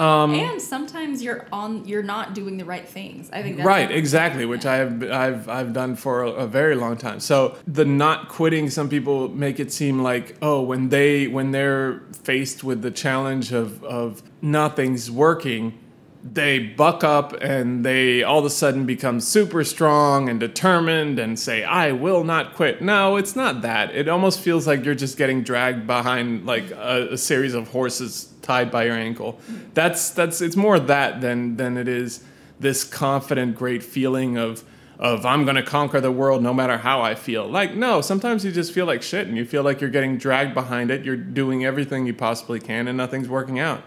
Um, 0.00 0.34
and 0.34 0.62
sometimes 0.62 1.22
you're 1.22 1.46
on 1.52 1.84
you're 1.84 2.02
not 2.02 2.32
doing 2.32 2.56
the 2.56 2.64
right 2.64 2.88
things. 2.88 3.28
I 3.34 3.42
think 3.42 3.58
that's 3.58 3.66
right, 3.66 3.90
exactly, 3.90 4.46
which 4.46 4.64
I 4.64 4.76
have 4.76 5.02
I've 5.02 5.46
I've 5.46 5.72
done 5.74 5.94
for 5.94 6.22
a, 6.22 6.30
a, 6.30 6.46
very 6.46 6.74
long 6.74 6.96
time. 6.96 7.20
So 7.20 7.58
the 7.66 7.84
not 7.84 8.30
quitting, 8.30 8.70
some 8.70 8.88
people 8.88 9.28
make 9.28 9.60
it 9.60 9.70
seem 9.70 10.02
like 10.02 10.36
oh, 10.40 10.62
when 10.62 10.88
they 10.88 11.26
when 11.26 11.50
they're 11.50 12.00
faced 12.22 12.64
with 12.64 12.80
the 12.80 12.90
challenge 12.90 13.52
of 13.52 13.84
of 13.84 14.22
nothing's 14.40 15.10
working, 15.10 15.78
they 16.22 16.58
buck 16.58 17.02
up 17.02 17.32
and 17.40 17.84
they 17.84 18.22
all 18.22 18.40
of 18.40 18.44
a 18.44 18.50
sudden 18.50 18.84
become 18.84 19.20
super 19.20 19.64
strong 19.64 20.28
and 20.28 20.38
determined 20.38 21.18
and 21.18 21.38
say 21.38 21.64
i 21.64 21.92
will 21.92 22.24
not 22.24 22.54
quit. 22.54 22.82
No 22.82 23.16
it's 23.16 23.34
not 23.34 23.62
that. 23.62 23.94
It 23.94 24.08
almost 24.08 24.40
feels 24.40 24.66
like 24.66 24.84
you're 24.84 24.94
just 24.94 25.16
getting 25.16 25.42
dragged 25.42 25.86
behind 25.86 26.44
like 26.46 26.70
a, 26.72 27.08
a 27.12 27.18
series 27.18 27.54
of 27.54 27.68
horses 27.68 28.32
tied 28.42 28.70
by 28.70 28.84
your 28.84 28.96
ankle. 28.96 29.38
That's 29.74 30.10
that's 30.10 30.40
it's 30.40 30.56
more 30.56 30.78
that 30.78 31.20
than 31.20 31.56
than 31.56 31.76
it 31.76 31.88
is 31.88 32.22
this 32.58 32.84
confident 32.84 33.56
great 33.56 33.82
feeling 33.82 34.36
of 34.36 34.62
of 34.98 35.24
i'm 35.24 35.44
going 35.44 35.56
to 35.56 35.62
conquer 35.62 35.98
the 35.98 36.12
world 36.12 36.42
no 36.42 36.52
matter 36.52 36.76
how 36.76 37.00
i 37.00 37.14
feel. 37.14 37.46
Like 37.46 37.74
no 37.74 38.02
sometimes 38.02 38.44
you 38.44 38.52
just 38.52 38.72
feel 38.72 38.84
like 38.84 39.00
shit 39.00 39.26
and 39.26 39.38
you 39.38 39.46
feel 39.46 39.62
like 39.62 39.80
you're 39.80 39.88
getting 39.88 40.18
dragged 40.18 40.52
behind 40.52 40.90
it. 40.90 41.02
You're 41.02 41.16
doing 41.16 41.64
everything 41.64 42.06
you 42.06 42.12
possibly 42.12 42.60
can 42.60 42.88
and 42.88 42.98
nothing's 42.98 43.28
working 43.28 43.58
out 43.58 43.82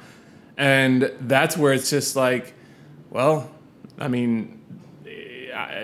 and 0.57 1.11
that's 1.21 1.57
where 1.57 1.73
it's 1.73 1.89
just 1.89 2.15
like, 2.15 2.53
well, 3.09 3.49
I 3.97 4.07
mean, 4.07 4.61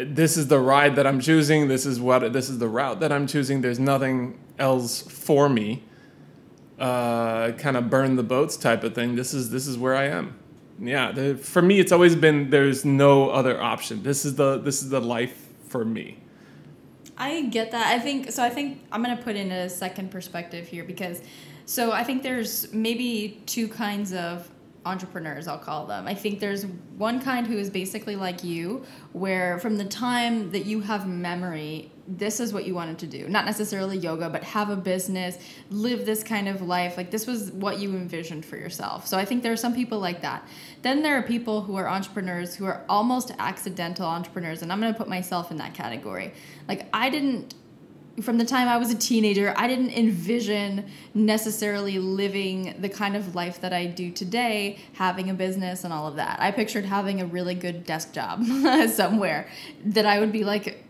this 0.01 0.37
is 0.37 0.47
the 0.47 0.59
ride 0.59 0.95
that 0.95 1.05
I'm 1.05 1.19
choosing. 1.19 1.67
This 1.67 1.85
is 1.85 1.99
what 1.99 2.33
this 2.33 2.49
is 2.49 2.57
the 2.57 2.67
route 2.67 2.99
that 2.99 3.11
I'm 3.11 3.27
choosing. 3.27 3.61
There's 3.61 3.79
nothing 3.79 4.39
else 4.57 5.01
for 5.01 5.49
me. 5.49 5.83
Uh, 6.79 7.51
kind 7.53 7.75
of 7.75 7.89
burn 7.89 8.15
the 8.15 8.23
boats 8.23 8.55
type 8.55 8.83
of 8.83 8.95
thing. 8.95 9.15
This 9.15 9.33
is 9.33 9.49
this 9.49 9.67
is 9.67 9.77
where 9.77 9.95
I 9.95 10.05
am. 10.05 10.37
Yeah, 10.81 11.11
the, 11.11 11.35
for 11.35 11.61
me, 11.61 11.79
it's 11.79 11.91
always 11.91 12.15
been 12.15 12.49
there's 12.49 12.85
no 12.85 13.29
other 13.29 13.61
option. 13.61 14.01
This 14.01 14.23
is 14.25 14.35
the 14.35 14.57
this 14.57 14.81
is 14.81 14.89
the 14.89 15.01
life 15.01 15.47
for 15.67 15.83
me. 15.83 16.19
I 17.17 17.43
get 17.43 17.71
that. 17.71 17.87
I 17.87 17.99
think 17.99 18.31
so. 18.31 18.43
I 18.43 18.49
think 18.49 18.81
I'm 18.91 19.03
gonna 19.03 19.21
put 19.21 19.35
in 19.35 19.51
a 19.51 19.69
second 19.69 20.09
perspective 20.09 20.67
here 20.67 20.85
because 20.85 21.21
so 21.65 21.91
I 21.91 22.03
think 22.03 22.23
there's 22.23 22.73
maybe 22.73 23.41
two 23.45 23.67
kinds 23.67 24.13
of 24.13 24.49
entrepreneurs, 24.85 25.47
I'll 25.47 25.57
call 25.57 25.85
them. 25.85 26.07
I 26.07 26.13
think 26.13 26.39
there's 26.39 26.65
one 26.97 27.21
kind 27.21 27.45
who 27.45 27.57
is 27.57 27.69
basically 27.69 28.15
like 28.15 28.43
you, 28.43 28.85
where 29.11 29.59
from 29.59 29.77
the 29.77 29.85
time 29.85 30.51
that 30.51 30.65
you 30.65 30.81
have 30.81 31.07
memory, 31.07 31.91
this 32.07 32.39
is 32.39 32.53
what 32.53 32.65
you 32.65 32.73
wanted 32.73 32.97
to 32.99 33.07
do. 33.07 33.27
Not 33.27 33.45
necessarily 33.45 33.97
yoga, 33.97 34.29
but 34.29 34.43
have 34.43 34.69
a 34.69 34.75
business, 34.75 35.37
live 35.69 36.05
this 36.05 36.23
kind 36.23 36.47
of 36.47 36.61
life. 36.61 36.97
Like 36.97 37.11
this 37.11 37.27
was 37.27 37.51
what 37.51 37.79
you 37.79 37.89
envisioned 37.91 38.45
for 38.45 38.57
yourself. 38.57 39.05
So 39.05 39.17
I 39.17 39.25
think 39.25 39.43
there 39.43 39.53
are 39.53 39.57
some 39.57 39.75
people 39.75 39.99
like 39.99 40.21
that. 40.21 40.47
Then 40.81 41.03
there 41.03 41.17
are 41.17 41.23
people 41.23 41.61
who 41.61 41.75
are 41.75 41.87
entrepreneurs 41.87 42.55
who 42.55 42.65
are 42.65 42.83
almost 42.89 43.31
accidental 43.37 44.07
entrepreneurs, 44.07 44.61
and 44.61 44.71
I'm 44.71 44.79
going 44.79 44.93
to 44.93 44.97
put 44.97 45.09
myself 45.09 45.51
in 45.51 45.57
that 45.57 45.73
category. 45.73 46.33
Like 46.67 46.87
I 46.93 47.09
didn't 47.09 47.53
from 48.21 48.37
the 48.37 48.45
time 48.45 48.67
I 48.67 48.77
was 48.77 48.91
a 48.91 48.97
teenager, 48.97 49.53
I 49.55 49.67
didn't 49.67 49.91
envision 49.91 50.89
necessarily 51.13 51.99
living 51.99 52.75
the 52.79 52.89
kind 52.89 53.15
of 53.15 53.35
life 53.35 53.61
that 53.61 53.73
I 53.73 53.85
do 53.85 54.11
today, 54.11 54.79
having 54.93 55.29
a 55.29 55.33
business 55.33 55.83
and 55.83 55.93
all 55.93 56.07
of 56.07 56.15
that. 56.17 56.39
I 56.41 56.51
pictured 56.51 56.85
having 56.85 57.21
a 57.21 57.25
really 57.25 57.55
good 57.55 57.83
desk 57.83 58.13
job 58.13 58.43
somewhere 58.89 59.49
that 59.85 60.05
I 60.05 60.19
would 60.19 60.31
be 60.31 60.43
like 60.43 60.83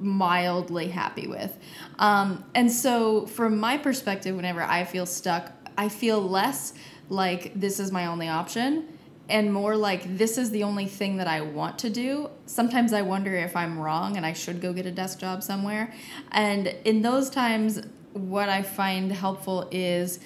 mildly 0.00 0.88
happy 0.88 1.26
with. 1.26 1.56
Um, 1.98 2.44
and 2.54 2.70
so, 2.70 3.26
from 3.26 3.58
my 3.58 3.78
perspective, 3.78 4.34
whenever 4.36 4.62
I 4.62 4.84
feel 4.84 5.06
stuck, 5.06 5.52
I 5.76 5.88
feel 5.88 6.20
less 6.20 6.74
like 7.08 7.52
this 7.54 7.80
is 7.80 7.92
my 7.92 8.06
only 8.06 8.28
option 8.28 8.88
and 9.28 9.52
more 9.52 9.76
like 9.76 10.18
this 10.18 10.36
is 10.36 10.50
the 10.50 10.62
only 10.62 10.86
thing 10.86 11.16
that 11.16 11.26
I 11.26 11.40
want 11.40 11.78
to 11.80 11.90
do. 11.90 12.30
Sometimes 12.46 12.92
I 12.92 13.02
wonder 13.02 13.34
if 13.34 13.56
I'm 13.56 13.78
wrong 13.78 14.16
and 14.16 14.26
I 14.26 14.32
should 14.32 14.60
go 14.60 14.72
get 14.72 14.86
a 14.86 14.90
desk 14.90 15.18
job 15.18 15.42
somewhere. 15.42 15.92
And 16.30 16.68
in 16.84 17.02
those 17.02 17.30
times, 17.30 17.80
what 18.12 18.48
I 18.48 18.62
find 18.62 19.10
helpful 19.10 19.68
is 19.70 20.20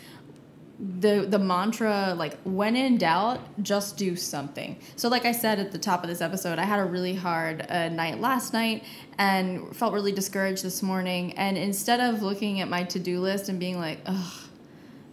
the 1.00 1.26
the 1.28 1.38
mantra 1.40 2.14
like 2.17 2.38
when 2.45 2.76
in 2.76 2.97
doubt 2.99 3.40
just 3.64 3.97
do 3.97 4.14
something 4.14 4.76
so 4.95 5.09
like 5.09 5.25
i 5.25 5.33
said 5.33 5.59
at 5.59 5.73
the 5.73 5.78
top 5.78 6.05
of 6.05 6.09
this 6.09 6.21
episode 6.21 6.57
i 6.57 6.64
had 6.64 6.78
a 6.78 6.85
really 6.85 7.17
hard 7.17 7.67
uh, 7.69 7.88
night 7.88 8.21
last 8.21 8.52
night 8.52 8.85
and 9.19 9.75
felt 9.76 9.93
really 9.93 10.12
discouraged 10.12 10.62
this 10.62 10.81
morning 10.81 11.33
and 11.33 11.59
instead 11.59 11.99
of 11.99 12.23
looking 12.23 12.61
at 12.61 12.69
my 12.69 12.85
to-do 12.85 13.19
list 13.19 13.49
and 13.49 13.59
being 13.59 13.76
like 13.76 13.99
ugh 14.07 14.48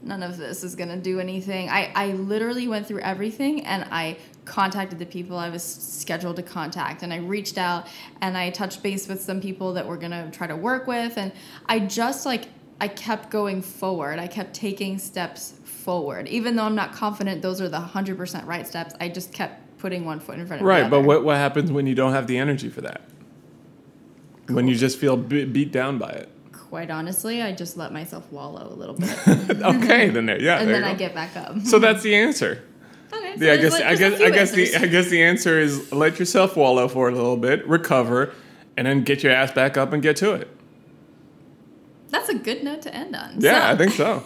none 0.06 0.22
of 0.22 0.38
this 0.38 0.64
is 0.64 0.76
going 0.76 0.90
to 0.90 0.98
do 0.98 1.20
anything. 1.20 1.70
I, 1.70 1.92
I 1.96 2.08
literally 2.14 2.68
went 2.68 2.88
through 2.88 3.00
everything 3.00 3.66
and 3.66 3.86
I 3.92 4.18
contacted 4.46 5.00
the 5.00 5.06
people 5.06 5.38
I 5.38 5.50
was 5.50 5.64
scheduled 5.64 6.36
to 6.36 6.44
contact 6.44 7.02
and 7.02 7.12
I 7.12 7.18
reached 7.18 7.58
out 7.58 7.88
and 8.22 8.38
I 8.38 8.52
touched 8.52 8.84
base 8.84 9.08
with 9.08 9.22
some 9.22 9.42
people 9.42 9.74
that 9.74 9.88
we're 9.88 9.98
going 9.98 10.12
to 10.12 10.30
try 10.32 10.46
to 10.46 10.56
work 10.56 10.86
with 10.86 11.18
and 11.18 11.32
I 11.66 11.80
just 11.80 12.26
like 12.26 12.48
I 12.80 12.88
kept 12.88 13.32
going 13.32 13.62
forward. 13.62 14.20
I 14.20 14.28
kept 14.28 14.54
taking 14.54 15.00
steps 15.00 15.56
forward. 15.64 16.28
Even 16.28 16.56
though 16.56 16.64
I'm 16.64 16.76
not 16.76 16.94
confident 16.94 17.42
those 17.42 17.60
are 17.60 17.70
the 17.70 17.80
100% 17.80 18.46
right 18.46 18.68
steps, 18.68 18.94
I 19.00 19.10
just 19.10 19.34
kept 19.34 19.78
putting 19.80 20.06
one 20.06 20.20
foot 20.20 20.38
in 20.38 20.46
front 20.46 20.62
of 20.62 20.68
right, 20.68 20.82
the 20.82 20.86
other. 20.86 20.96
Right, 20.98 21.04
but 21.04 21.08
what 21.08 21.24
what 21.24 21.38
happens 21.38 21.72
when 21.72 21.88
you 21.88 21.96
don't 21.96 22.14
have 22.14 22.28
the 22.28 22.38
energy 22.38 22.70
for 22.70 22.82
that? 22.82 23.02
Cool. 24.46 24.58
When 24.58 24.68
you 24.68 24.76
just 24.76 25.00
feel 25.00 25.18
beat 25.18 25.72
down 25.72 25.98
by 25.98 26.10
it? 26.10 26.30
Quite 26.70 26.90
honestly, 26.92 27.42
I 27.42 27.52
just 27.52 27.78
let 27.78 27.94
myself 27.94 28.32
wallow 28.32 28.72
a 28.72 28.76
little 28.76 28.96
bit. 28.96 29.12
okay, 29.62 30.10
then 30.10 30.26
there, 30.26 30.42
yeah, 30.42 30.60
and 30.60 30.68
there 30.68 30.82
then 30.82 30.84
I 30.84 30.94
get 30.94 31.14
back 31.14 31.36
up. 31.36 31.60
so 31.62 31.80
that's 31.80 32.04
the 32.04 32.16
answer. 32.16 32.64
Okay. 33.14 33.38
So 33.38 33.46
yeah, 33.46 33.54
I 33.54 33.58
guess 33.58 33.74
I 33.74 33.96
guess 33.96 34.22
I 34.22 34.30
guess 34.30 34.52
the 34.52 34.76
I 34.76 34.88
guess 34.88 35.10
the 35.10 35.24
answer 35.24 35.60
is 35.60 35.92
let 35.92 36.20
yourself 36.20 36.56
wallow 36.58 36.88
for 36.88 37.10
a 37.10 37.14
little 37.14 37.38
bit, 37.38 37.68
recover, 37.68 38.34
and 38.78 38.88
then 38.88 39.04
get 39.04 39.24
your 39.24 39.32
ass 39.32 39.52
back 39.52 39.78
up 39.78 39.94
and 39.94 40.02
get 40.02 40.16
to 40.18 40.34
it. 40.34 40.50
That's 42.10 42.30
a 42.30 42.36
good 42.36 42.64
note 42.64 42.82
to 42.84 42.94
end 42.94 43.16
on. 43.16 43.40
Yeah, 43.40 43.60
so. 43.60 43.74
I 43.74 43.78
think 43.78 43.92
so. 43.92 44.24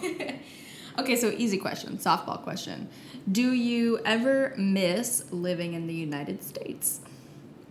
okay, 1.02 1.16
so 1.16 1.30
easy 1.36 1.58
question, 1.58 1.98
softball 1.98 2.42
question. 2.42 2.88
Do 3.30 3.52
you 3.52 4.00
ever 4.04 4.54
miss 4.56 5.24
living 5.30 5.74
in 5.74 5.86
the 5.86 5.94
United 5.94 6.42
States? 6.42 7.00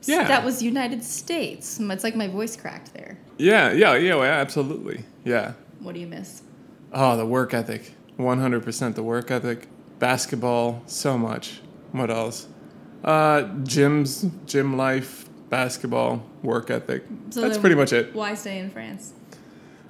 Yeah. 0.03 0.27
That 0.27 0.45
was 0.45 0.61
United 0.61 1.03
States. 1.03 1.79
It's 1.79 2.03
like 2.03 2.15
my 2.15 2.27
voice 2.27 2.55
cracked 2.55 2.93
there. 2.93 3.17
Yeah, 3.39 3.71
yeah, 3.71 3.95
yeah, 3.95 4.17
absolutely. 4.17 5.05
Yeah. 5.23 5.53
What 5.79 5.95
do 5.95 6.01
you 6.01 6.07
miss? 6.07 6.43
Oh, 6.91 7.15
the 7.15 7.25
work 7.25 7.53
ethic. 7.53 7.93
100% 8.17 8.95
the 8.95 9.03
work 9.03 9.31
ethic. 9.31 9.67
Basketball, 9.97 10.83
so 10.85 11.17
much. 11.17 11.61
What 11.93 12.11
else? 12.11 12.47
Uh, 13.03 13.43
gyms, 13.63 14.29
gym 14.45 14.75
life, 14.75 15.29
basketball, 15.49 16.25
work 16.43 16.69
ethic. 16.69 17.05
So 17.29 17.41
That's 17.41 17.57
pretty 17.57 17.75
much 17.75 17.93
it. 17.93 18.13
Why 18.13 18.33
stay 18.33 18.59
in 18.59 18.69
France? 18.69 19.13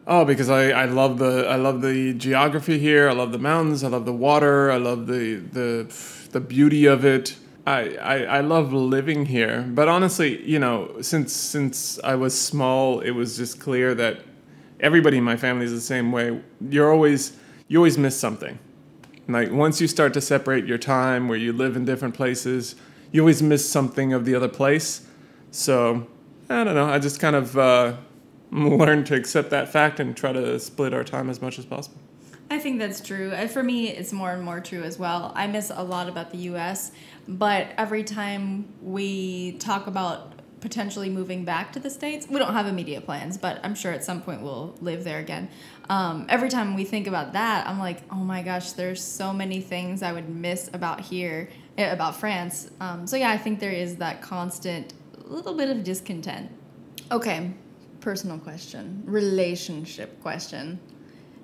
Oh, 0.05 0.25
because 0.25 0.49
I, 0.49 0.69
I 0.69 0.85
love 0.85 1.17
the 1.19 1.45
I 1.47 1.55
love 1.55 1.81
the 1.81 2.13
geography 2.13 2.79
here. 2.79 3.09
I 3.09 3.13
love 3.13 3.31
the 3.31 3.37
mountains. 3.39 3.83
I 3.83 3.89
love 3.89 4.05
the 4.05 4.13
water. 4.13 4.71
I 4.71 4.77
love 4.77 5.05
the 5.05 5.35
the 5.35 6.27
the 6.31 6.39
beauty 6.39 6.85
of 6.85 7.05
it. 7.05 7.35
I, 7.65 8.25
I, 8.25 8.39
love 8.41 8.73
living 8.73 9.25
here, 9.25 9.61
but 9.61 9.87
honestly, 9.87 10.41
you 10.43 10.57
know, 10.57 11.01
since 11.01 11.33
since 11.33 11.99
I 12.03 12.15
was 12.15 12.39
small, 12.39 12.99
it 13.01 13.11
was 13.11 13.37
just 13.37 13.59
clear 13.59 13.93
that 13.95 14.21
everybody 14.79 15.17
in 15.17 15.23
my 15.23 15.37
family 15.37 15.65
is 15.65 15.71
the 15.71 15.81
same 15.81 16.11
way. 16.11 16.41
You're 16.61 16.91
always 16.91 17.37
you 17.67 17.77
always 17.77 17.97
miss 17.97 18.19
something. 18.19 18.57
Like 19.27 19.51
once 19.51 19.79
you 19.79 19.87
start 19.87 20.13
to 20.15 20.21
separate 20.21 20.65
your 20.65 20.79
time, 20.79 21.27
where 21.27 21.37
you 21.37 21.53
live 21.53 21.75
in 21.75 21.85
different 21.85 22.15
places, 22.15 22.75
you 23.11 23.21
always 23.21 23.43
miss 23.43 23.69
something 23.69 24.13
of 24.13 24.25
the 24.25 24.33
other 24.33 24.47
place. 24.47 25.05
So 25.51 26.07
I 26.49 26.63
don't 26.63 26.75
know. 26.75 26.85
I 26.85 26.97
just 26.97 27.19
kind 27.19 27.35
of 27.35 27.57
uh, 27.57 27.97
learned 28.51 29.05
to 29.07 29.15
accept 29.15 29.51
that 29.51 29.69
fact 29.71 29.99
and 29.99 30.17
try 30.17 30.31
to 30.31 30.59
split 30.59 30.93
our 30.93 31.03
time 31.03 31.29
as 31.29 31.41
much 31.41 31.59
as 31.59 31.65
possible. 31.65 31.99
I 32.51 32.57
think 32.57 32.79
that's 32.79 32.99
true. 32.99 33.31
For 33.47 33.61
me, 33.61 33.89
it's 33.89 34.11
more 34.11 34.31
and 34.31 34.43
more 34.43 34.59
true 34.59 34.81
as 34.81 34.97
well. 34.97 35.31
I 35.35 35.45
miss 35.45 35.71
a 35.73 35.83
lot 35.83 36.09
about 36.09 36.31
the 36.31 36.39
U.S., 36.39 36.91
but 37.29 37.67
every 37.77 38.03
time 38.03 38.73
we 38.81 39.53
talk 39.53 39.85
about 39.85 40.33
potentially 40.61 41.09
moving 41.09 41.45
back 41.45 41.71
to 41.73 41.79
the 41.79 41.89
states, 41.89 42.27
we 42.27 42.39
don't 42.39 42.53
have 42.53 42.65
immediate 42.65 43.05
plans, 43.05 43.37
but 43.37 43.59
I'm 43.63 43.75
sure 43.75 43.91
at 43.91 44.03
some 44.03 44.21
point 44.21 44.41
we'll 44.41 44.75
live 44.81 45.03
there 45.03 45.19
again. 45.19 45.47
Um, 45.89 46.25
every 46.27 46.49
time 46.49 46.75
we 46.75 46.85
think 46.85 47.07
about 47.07 47.33
that, 47.33 47.67
I'm 47.67 47.79
like, 47.79 48.01
oh 48.11 48.15
my 48.15 48.41
gosh, 48.41 48.71
there's 48.71 49.01
so 49.01 49.31
many 49.31 49.61
things 49.61 50.01
I 50.01 50.11
would 50.11 50.27
miss 50.27 50.69
about 50.73 51.01
here, 51.01 51.49
eh, 51.77 51.91
about 51.91 52.15
France. 52.15 52.69
Um, 52.81 53.05
so 53.05 53.15
yeah, 53.15 53.29
I 53.29 53.37
think 53.37 53.59
there 53.59 53.71
is 53.71 53.97
that 53.97 54.21
constant 54.21 54.93
little 55.25 55.53
bit 55.53 55.69
of 55.69 55.83
discontent. 55.83 56.51
Okay, 57.11 57.53
personal 58.01 58.39
question, 58.39 59.03
relationship 59.05 60.19
question. 60.21 60.79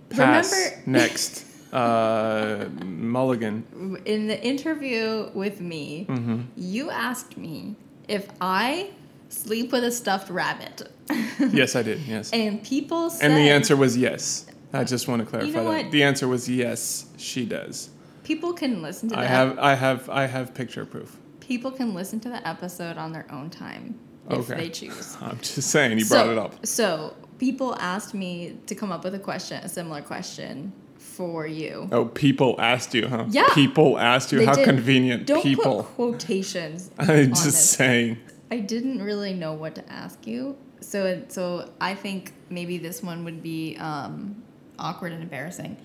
Pass. 0.09 0.51
Remember 0.51 0.81
next. 0.89 1.45
Uh, 1.75 2.69
Mulligan. 2.85 4.01
In 4.05 4.27
the 4.27 4.41
interview 4.41 5.29
with 5.33 5.59
me, 5.59 6.05
mm-hmm. 6.07 6.41
you 6.55 6.89
asked 6.89 7.37
me 7.37 7.75
if 8.07 8.29
I 8.39 8.91
sleep 9.29 9.71
with 9.71 9.83
a 9.83 9.91
stuffed 9.91 10.29
rabbit. 10.29 10.89
yes, 11.51 11.75
I 11.75 11.83
did. 11.83 11.99
Yes. 12.01 12.31
And 12.31 12.63
people 12.63 13.09
said, 13.09 13.29
And 13.29 13.37
the 13.37 13.49
answer 13.49 13.75
was 13.75 13.97
yes. 13.97 14.45
I 14.71 14.83
just 14.83 15.07
want 15.07 15.21
to 15.21 15.25
clarify 15.25 15.47
you 15.47 15.53
know 15.53 15.71
that. 15.71 15.91
The 15.91 16.03
answer 16.03 16.27
was 16.27 16.49
yes, 16.49 17.07
she 17.17 17.45
does. 17.45 17.89
people 18.23 18.53
can 18.53 18.81
listen 18.81 19.09
to 19.09 19.19
I 19.19 19.25
have 19.25 19.57
I 19.59 19.75
have 19.75 20.09
I 20.09 20.25
have 20.25 20.53
picture 20.53 20.85
proof. 20.85 21.17
people 21.39 21.71
can 21.71 21.93
listen 21.93 22.19
to 22.21 22.29
the 22.29 22.45
episode 22.47 22.97
on 22.97 23.11
their 23.13 23.25
own 23.31 23.49
time 23.49 23.99
if 24.29 24.49
Okay. 24.49 24.55
they 24.61 24.69
choose. 24.79 25.17
I'm 25.21 25.37
just 25.37 25.69
saying 25.69 25.97
you 25.97 26.05
brought 26.05 26.29
it 26.29 26.37
up. 26.37 26.65
So 26.65 27.15
people 27.37 27.75
asked 27.79 28.13
me 28.13 28.57
to 28.67 28.75
come 28.75 28.91
up 28.91 29.03
with 29.03 29.15
a 29.15 29.19
question, 29.19 29.63
a 29.63 29.69
similar 29.69 30.01
question 30.01 30.73
for 31.15 31.47
you. 31.47 31.87
Oh, 31.91 32.05
people 32.05 32.55
asked 32.59 32.93
you, 32.93 33.07
huh? 33.07 33.25
Yeah. 33.29 33.47
People 33.53 33.97
asked 33.97 34.31
you. 34.31 34.39
They 34.39 34.45
How 34.45 34.55
did. 34.55 34.65
convenient. 34.65 35.25
Don't 35.25 35.41
people. 35.41 35.83
put 35.83 35.95
quotations. 35.95 36.91
I'm 36.99 37.29
just 37.29 37.45
this. 37.45 37.69
saying. 37.69 38.17
I 38.51 38.57
didn't 38.59 39.01
really 39.01 39.33
know 39.33 39.53
what 39.53 39.75
to 39.75 39.91
ask 39.91 40.27
you, 40.27 40.55
so 40.79 41.23
so 41.29 41.71
I 41.81 41.95
think 41.95 42.33
maybe 42.49 42.77
this 42.77 43.01
one 43.01 43.23
would 43.23 43.41
be 43.41 43.75
um, 43.77 44.43
awkward 44.77 45.13
and 45.13 45.23
embarrassing. 45.23 45.77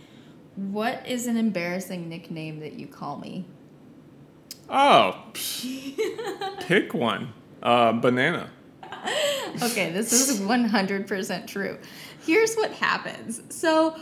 What 0.56 1.06
is 1.06 1.26
an 1.26 1.36
embarrassing 1.36 2.08
nickname 2.08 2.60
that 2.60 2.74
you 2.74 2.86
call 2.86 3.18
me? 3.18 3.46
Oh, 4.68 5.24
pick 6.60 6.92
one. 6.92 7.32
Uh, 7.62 7.92
banana. 7.92 8.50
Okay, 9.62 9.90
this 9.90 10.12
is 10.12 10.40
100% 10.40 11.46
true. 11.48 11.76
Here's 12.24 12.54
what 12.54 12.70
happens. 12.70 13.42
So, 13.48 13.96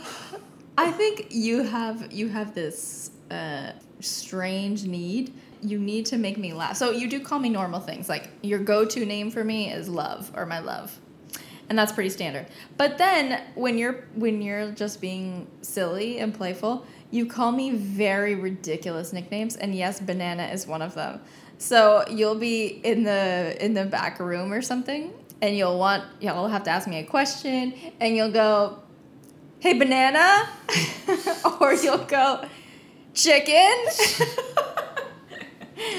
I 0.79 0.91
think 0.91 1.27
you 1.31 1.63
have 1.63 2.13
you 2.13 2.29
have 2.29 2.55
this 2.55 3.11
uh, 3.29 3.73
strange 3.99 4.85
need. 4.85 5.33
You 5.61 5.77
need 5.77 6.05
to 6.05 6.17
make 6.17 6.37
me 6.37 6.53
laugh. 6.53 6.77
So 6.77 6.91
you 6.91 7.09
do 7.09 7.19
call 7.19 7.37
me 7.37 7.49
normal 7.49 7.81
things. 7.81 8.07
Like 8.07 8.29
your 8.41 8.59
go-to 8.59 9.05
name 9.05 9.29
for 9.29 9.43
me 9.43 9.73
is 9.73 9.89
love 9.89 10.31
or 10.37 10.45
my 10.45 10.59
love. 10.59 10.97
And 11.67 11.77
that's 11.77 11.91
pretty 11.91 12.09
standard. 12.09 12.47
But 12.77 12.97
then 12.97 13.43
when 13.55 13.77
you're 13.77 14.05
when 14.15 14.41
you're 14.41 14.71
just 14.71 15.01
being 15.01 15.47
silly 15.61 16.19
and 16.19 16.33
playful, 16.33 16.85
you 17.11 17.25
call 17.25 17.51
me 17.51 17.71
very 17.71 18.35
ridiculous 18.35 19.11
nicknames 19.11 19.57
and 19.57 19.75
yes, 19.75 19.99
banana 19.99 20.43
is 20.43 20.65
one 20.65 20.81
of 20.81 20.95
them. 20.95 21.19
So 21.57 22.05
you'll 22.09 22.39
be 22.39 22.67
in 22.67 23.03
the 23.03 23.57
in 23.59 23.73
the 23.73 23.83
back 23.83 24.21
room 24.21 24.53
or 24.53 24.61
something 24.61 25.11
and 25.41 25.57
you'll 25.57 25.77
want 25.77 26.05
you'll 26.21 26.47
have 26.47 26.63
to 26.63 26.69
ask 26.69 26.87
me 26.87 26.99
a 26.99 27.03
question 27.03 27.73
and 27.99 28.15
you'll 28.15 28.31
go, 28.31 28.79
"Hey 29.59 29.77
banana?" 29.77 30.49
or 31.61 31.73
you'll 31.73 32.05
go, 32.05 32.45
"Chicken?" 33.13 33.75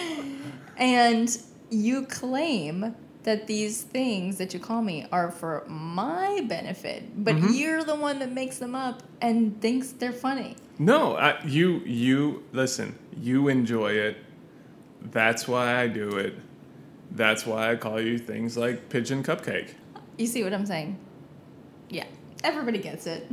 and 0.76 1.36
you 1.70 2.06
claim 2.06 2.94
that 3.22 3.46
these 3.46 3.82
things 3.82 4.38
that 4.38 4.54
you 4.54 4.60
call 4.60 4.80
me 4.82 5.06
are 5.12 5.30
for 5.30 5.64
my 5.68 6.40
benefit, 6.48 7.22
but 7.24 7.34
Mm-hmm. 7.36 7.52
you're 7.52 7.84
the 7.84 7.94
one 7.94 8.18
that 8.20 8.32
makes 8.32 8.58
them 8.58 8.74
up 8.74 9.02
and 9.20 9.60
thinks 9.60 9.90
they're 9.92 10.12
funny. 10.12 10.56
No, 10.78 11.16
I, 11.16 11.38
you 11.44 11.80
you 11.84 12.42
listen. 12.52 12.98
You 13.20 13.48
enjoy 13.48 13.92
it. 13.92 14.16
That's 15.02 15.46
why 15.46 15.76
I 15.76 15.86
do 15.88 16.16
it. 16.16 16.34
That's 17.10 17.44
why 17.44 17.70
I 17.72 17.76
call 17.76 18.00
you 18.00 18.16
things 18.18 18.56
like 18.56 18.88
pigeon 18.88 19.22
cupcake. 19.22 19.74
You 20.16 20.26
see 20.26 20.42
what 20.42 20.54
I'm 20.54 20.64
saying? 20.64 20.96
Yeah, 21.90 22.06
everybody 22.44 22.78
gets 22.78 23.06
it. 23.06 23.26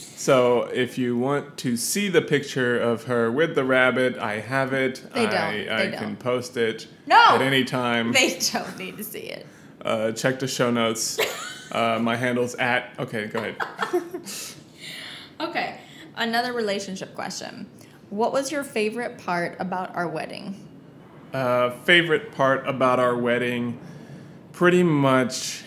So 0.00 0.62
if 0.64 0.98
you 0.98 1.16
want 1.16 1.56
to 1.58 1.76
see 1.76 2.08
the 2.08 2.22
picture 2.22 2.78
of 2.78 3.04
her 3.04 3.30
with 3.30 3.54
the 3.54 3.64
rabbit, 3.64 4.18
I 4.18 4.40
have 4.40 4.72
it. 4.72 5.02
They 5.14 5.24
don't. 5.26 5.34
I, 5.34 5.52
They 5.52 5.68
I 5.70 5.86
don't. 5.90 5.98
can 6.00 6.16
post 6.16 6.56
it 6.56 6.86
No! 7.06 7.16
at 7.36 7.42
any 7.42 7.64
time. 7.64 8.12
They 8.12 8.38
don't 8.52 8.78
need 8.78 8.96
to 8.96 9.04
see 9.04 9.20
it. 9.20 9.46
Uh, 9.82 10.12
check 10.12 10.38
the 10.40 10.48
show 10.48 10.70
notes. 10.70 11.18
uh, 11.72 11.98
my 12.00 12.16
handle's 12.16 12.54
at. 12.56 12.90
Okay, 12.98 13.26
go 13.26 13.38
ahead. 13.38 13.56
Okay, 15.40 15.78
another 16.16 16.52
relationship 16.52 17.14
question. 17.14 17.68
What 18.10 18.32
was 18.32 18.50
your 18.50 18.64
favorite 18.64 19.18
part 19.18 19.54
about 19.60 19.94
our 19.94 20.08
wedding? 20.08 20.56
Uh, 21.32 21.70
favorite 21.84 22.32
part 22.32 22.66
about 22.66 22.98
our 22.98 23.16
wedding? 23.16 23.78
Pretty 24.50 24.82
much 24.82 25.62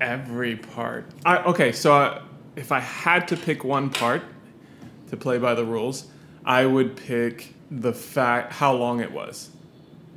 every 0.00 0.56
part. 0.56 1.06
I, 1.24 1.36
okay, 1.44 1.70
so 1.70 1.92
I, 1.92 2.20
if 2.56 2.72
I 2.72 2.80
had 2.80 3.28
to 3.28 3.36
pick 3.36 3.64
one 3.64 3.90
part 3.90 4.22
to 5.10 5.16
play 5.16 5.38
by 5.38 5.54
the 5.54 5.64
rules, 5.64 6.06
I 6.44 6.66
would 6.66 6.96
pick 6.96 7.54
the 7.70 7.92
fact 7.92 8.52
how 8.52 8.72
long 8.74 9.00
it 9.00 9.12
was. 9.12 9.50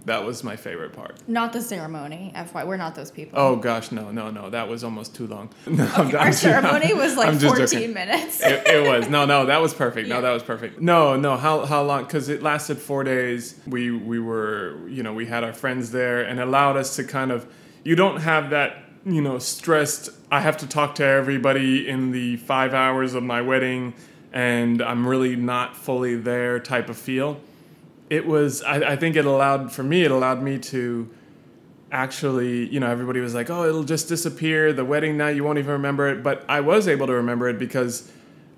That 0.06 0.24
was 0.24 0.43
my 0.43 0.56
favorite 0.56 0.93
part. 0.93 1.17
Not 1.28 1.52
the 1.52 1.62
ceremony, 1.63 2.32
FY. 2.36 2.63
We're 2.65 2.78
not 2.78 2.93
those 2.93 3.10
people. 3.10 3.39
Oh 3.39 3.56
gosh, 3.56 3.91
no, 3.91 4.12
no, 4.12 4.30
no, 4.30 4.52
that 4.52 4.67
was 4.69 4.84
almost 4.84 5.15
too 5.15 5.26
long. 5.26 5.50
No, 5.67 5.84
I'm- 5.84 6.15
Our 6.15 6.32
ceremony 6.32 6.93
was 7.04 7.17
like 7.17 7.30
I'm 7.30 7.39
just 7.39 7.56
14 7.56 7.67
joking. 7.80 7.93
minutes. 7.95 8.39
it, 8.41 8.67
it 8.67 8.88
was 8.88 9.10
no 9.10 9.26
no 9.26 9.48
that 9.48 9.60
was 9.62 9.74
perfect 9.74 10.08
no 10.08 10.21
that 10.21 10.30
was 10.32 10.43
perfect 10.43 10.80
no 10.80 11.15
no 11.15 11.36
how 11.38 11.65
how 11.65 11.82
long 11.82 12.04
because 12.04 12.30
it 12.30 12.43
lasted 12.43 12.78
four 12.78 13.04
days 13.04 13.60
we 13.65 13.89
we 13.89 14.19
were 14.19 14.78
you 14.88 15.02
know 15.02 15.12
we 15.13 15.26
had 15.26 15.43
our 15.43 15.54
friends 15.54 15.89
there 15.89 16.21
and 16.21 16.39
allowed 16.39 16.78
us 16.78 16.95
to 16.98 17.04
kind 17.04 17.32
of 17.32 17.48
you 17.84 17.95
don't 17.95 18.21
have 18.21 18.52
that 18.52 18.85
you 19.06 19.22
know 19.22 19.38
stressed 19.38 20.10
i 20.32 20.39
have 20.39 20.58
to 20.58 20.68
talk 20.68 20.96
to 20.96 21.04
everybody 21.04 21.88
in 21.88 22.12
the 22.12 22.38
five 22.38 22.74
hours 22.74 23.13
of 23.13 23.24
my 23.24 23.41
wedding 23.41 23.94
and 24.34 24.82
i'm 24.82 25.08
really 25.08 25.36
not 25.36 25.78
fully 25.78 26.15
there 26.15 26.60
type 26.60 26.89
of 26.89 26.98
feel 26.98 27.39
it 28.10 28.26
was 28.26 28.63
i, 28.63 28.94
I 28.94 28.96
think 28.96 29.15
it 29.15 29.26
allowed 29.26 29.72
for 29.72 29.84
me 29.84 30.04
it 30.04 30.12
allowed 30.12 30.41
me 30.41 30.58
to 30.60 31.10
actually, 31.91 32.68
you 32.68 32.80
know, 32.80 32.89
everybody 32.89 33.22
was 33.22 33.34
like, 33.34 33.50
oh, 33.50 33.68
it'll 33.68 33.84
just 33.84 34.10
disappear. 34.10 34.74
The 34.74 34.84
wedding 34.86 35.18
night, 35.18 35.36
you 35.36 35.44
won't 35.44 35.58
even 35.58 35.72
remember 35.72 36.10
it. 36.10 36.24
But 36.24 36.44
I 36.50 36.60
was 36.60 36.88
able 36.88 37.08
to 37.08 37.13
remember 37.13 37.48
it 37.48 37.58
because 37.58 38.12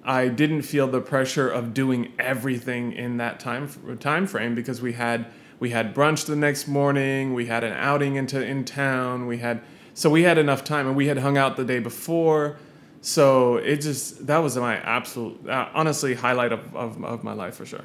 I 0.04 0.28
didn't 0.28 0.64
feel 0.64 0.88
the 0.88 1.02
pressure 1.02 1.48
of 1.48 1.74
doing 1.74 2.14
everything 2.18 2.94
in 2.94 3.18
that 3.18 3.40
time 3.40 3.70
time 4.00 4.26
frame 4.26 4.56
because 4.56 4.82
we 4.82 4.94
had 4.94 5.28
we 5.60 5.72
had 5.72 5.94
brunch 5.94 6.26
the 6.26 6.36
next 6.36 6.68
morning, 6.68 7.34
we 7.34 7.48
had 7.48 7.64
an 7.64 7.74
outing 7.74 8.16
into 8.16 8.44
in 8.44 8.64
town, 8.64 9.28
we 9.28 9.38
had 9.38 9.62
so 9.98 10.12
we 10.12 10.22
had 10.22 10.38
enough 10.38 10.64
time 10.64 10.86
and 10.86 10.96
we 10.96 11.08
had 11.08 11.18
hung 11.18 11.40
out 11.40 11.58
the 11.58 11.66
day 11.66 11.80
before. 11.80 12.58
So 13.02 13.56
it 13.56 13.82
just 13.82 14.28
that 14.28 14.38
was 14.38 14.56
my 14.56 14.78
absolute 14.78 15.50
uh, 15.50 15.70
honestly 15.74 16.14
highlight 16.14 16.52
of, 16.52 16.76
of, 16.76 17.04
of 17.04 17.24
my 17.24 17.34
life 17.34 17.56
for 17.56 17.66
sure. 17.66 17.84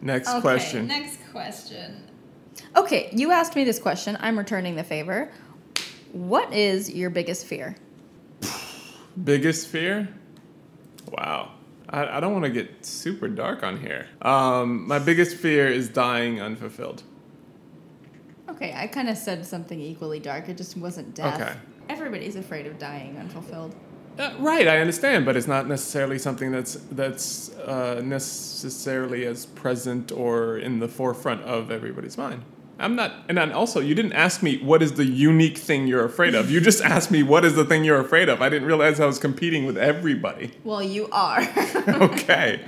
Next 0.00 0.40
question. 0.40 0.86
Next 0.86 1.18
question. 1.30 2.02
Okay, 2.74 3.10
you 3.12 3.30
asked 3.30 3.54
me 3.54 3.64
this 3.64 3.78
question. 3.78 4.16
I'm 4.20 4.38
returning 4.38 4.74
the 4.74 4.84
favor. 4.84 5.30
What 6.12 6.50
is 6.54 6.88
your 6.88 7.10
biggest 7.10 7.44
fear? 7.44 7.76
Biggest 9.24 9.68
fear? 9.68 10.08
Wow. 11.10 11.52
I, 11.90 12.16
I 12.16 12.20
don't 12.20 12.32
want 12.32 12.46
to 12.46 12.50
get 12.50 12.86
super 12.86 13.28
dark 13.28 13.62
on 13.62 13.78
here. 13.78 14.08
Um, 14.22 14.88
my 14.88 14.98
biggest 14.98 15.36
fear 15.36 15.68
is 15.68 15.90
dying 15.90 16.40
unfulfilled. 16.40 17.02
Okay, 18.52 18.74
I 18.76 18.86
kind 18.86 19.08
of 19.08 19.16
said 19.16 19.44
something 19.46 19.80
equally 19.80 20.20
dark. 20.20 20.48
It 20.48 20.56
just 20.56 20.76
wasn't 20.76 21.14
death. 21.14 21.40
Okay. 21.40 21.54
Everybody's 21.88 22.36
afraid 22.36 22.66
of 22.66 22.78
dying 22.78 23.16
unfulfilled. 23.18 23.74
Uh, 24.18 24.34
right, 24.38 24.68
I 24.68 24.78
understand, 24.78 25.24
but 25.24 25.36
it's 25.36 25.46
not 25.46 25.66
necessarily 25.66 26.18
something 26.18 26.52
that's 26.52 26.74
that's 26.90 27.50
uh, 27.56 28.02
necessarily 28.04 29.24
as 29.24 29.46
present 29.46 30.12
or 30.12 30.58
in 30.58 30.80
the 30.80 30.88
forefront 30.88 31.42
of 31.42 31.70
everybody's 31.70 32.18
mind. 32.18 32.42
I'm 32.78 32.94
not, 32.94 33.12
and 33.28 33.38
then 33.38 33.52
also 33.52 33.80
you 33.80 33.94
didn't 33.94 34.12
ask 34.12 34.42
me 34.42 34.58
what 34.58 34.82
is 34.82 34.94
the 34.94 35.06
unique 35.06 35.56
thing 35.56 35.86
you're 35.86 36.04
afraid 36.04 36.34
of. 36.34 36.50
You 36.50 36.60
just 36.60 36.82
asked 36.94 37.10
me 37.10 37.22
what 37.22 37.44
is 37.44 37.54
the 37.54 37.64
thing 37.64 37.84
you're 37.84 38.00
afraid 38.00 38.28
of. 38.28 38.42
I 38.42 38.50
didn't 38.50 38.68
realize 38.68 39.00
I 39.00 39.06
was 39.06 39.18
competing 39.18 39.64
with 39.64 39.78
everybody. 39.78 40.52
Well, 40.62 40.82
you 40.82 41.08
are. 41.10 41.40
okay. 41.88 42.60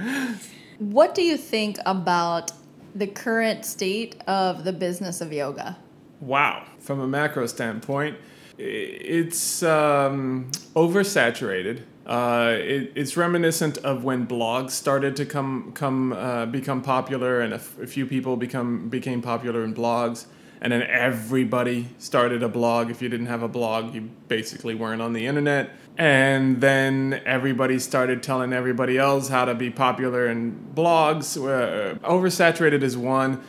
what 0.79 1.15
do 1.15 1.23
you 1.23 1.37
think 1.37 1.79
about 1.85 2.53
the 2.95 3.07
current 3.07 3.65
state 3.65 4.21
of 4.27 4.65
the 4.65 4.73
business 4.73 5.21
of 5.21 5.33
yoga? 5.33 5.77
Wow. 6.21 6.65
From 6.79 7.01
a 7.01 7.09
macro 7.09 7.47
standpoint, 7.47 8.17
it's 8.59 9.63
um, 9.63 10.51
oversaturated. 10.75 11.83
Uh, 12.07 12.57
it, 12.59 12.93
it's 12.95 13.17
reminiscent 13.17 13.79
of 13.79 14.05
when 14.05 14.27
blogs 14.27 14.71
started 14.71 15.17
to 15.17 15.25
come 15.25 15.73
come 15.73 16.13
uh, 16.13 16.45
become 16.47 16.83
popular, 16.83 17.41
and 17.41 17.55
a, 17.55 17.57
f- 17.57 17.79
a 17.79 17.87
few 17.87 18.07
people 18.07 18.37
become 18.37 18.91
became 18.91 19.23
popular 19.23 19.65
in 19.65 19.75
blogs, 19.75 20.27
and 20.61 20.71
then 20.71 20.83
everybody 20.83 21.89
started 21.99 22.43
a 22.43 22.49
blog. 22.49 22.91
If 22.91 23.01
you 23.01 23.09
didn't 23.09 23.27
have 23.27 23.43
a 23.43 23.49
blog, 23.49 23.95
you 23.95 24.03
basically 24.29 24.75
weren't 24.75 25.01
on 25.01 25.15
the 25.15 25.27
internet. 25.27 25.71
And 25.97 26.61
then 26.61 27.23
everybody 27.25 27.79
started 27.79 28.23
telling 28.23 28.53
everybody 28.53 28.99
else 28.99 29.29
how 29.29 29.45
to 29.45 29.55
be 29.55 29.71
popular 29.71 30.27
in 30.27 30.73
blogs. 30.75 31.37
Uh, 31.37 31.95
oversaturated 31.99 32.83
is 32.83 32.97
one 32.97 33.43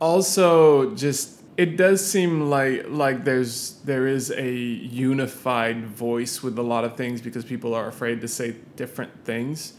also 0.00 0.94
just 0.94 1.42
it 1.56 1.76
does 1.76 2.04
seem 2.04 2.50
like 2.50 2.84
like 2.88 3.24
there's 3.24 3.80
there 3.84 4.06
is 4.06 4.30
a 4.32 4.52
unified 4.52 5.86
voice 5.86 6.42
with 6.42 6.58
a 6.58 6.62
lot 6.62 6.84
of 6.84 6.96
things 6.96 7.20
because 7.20 7.44
people 7.44 7.74
are 7.74 7.88
afraid 7.88 8.20
to 8.20 8.28
say 8.28 8.54
different 8.76 9.12
things 9.24 9.74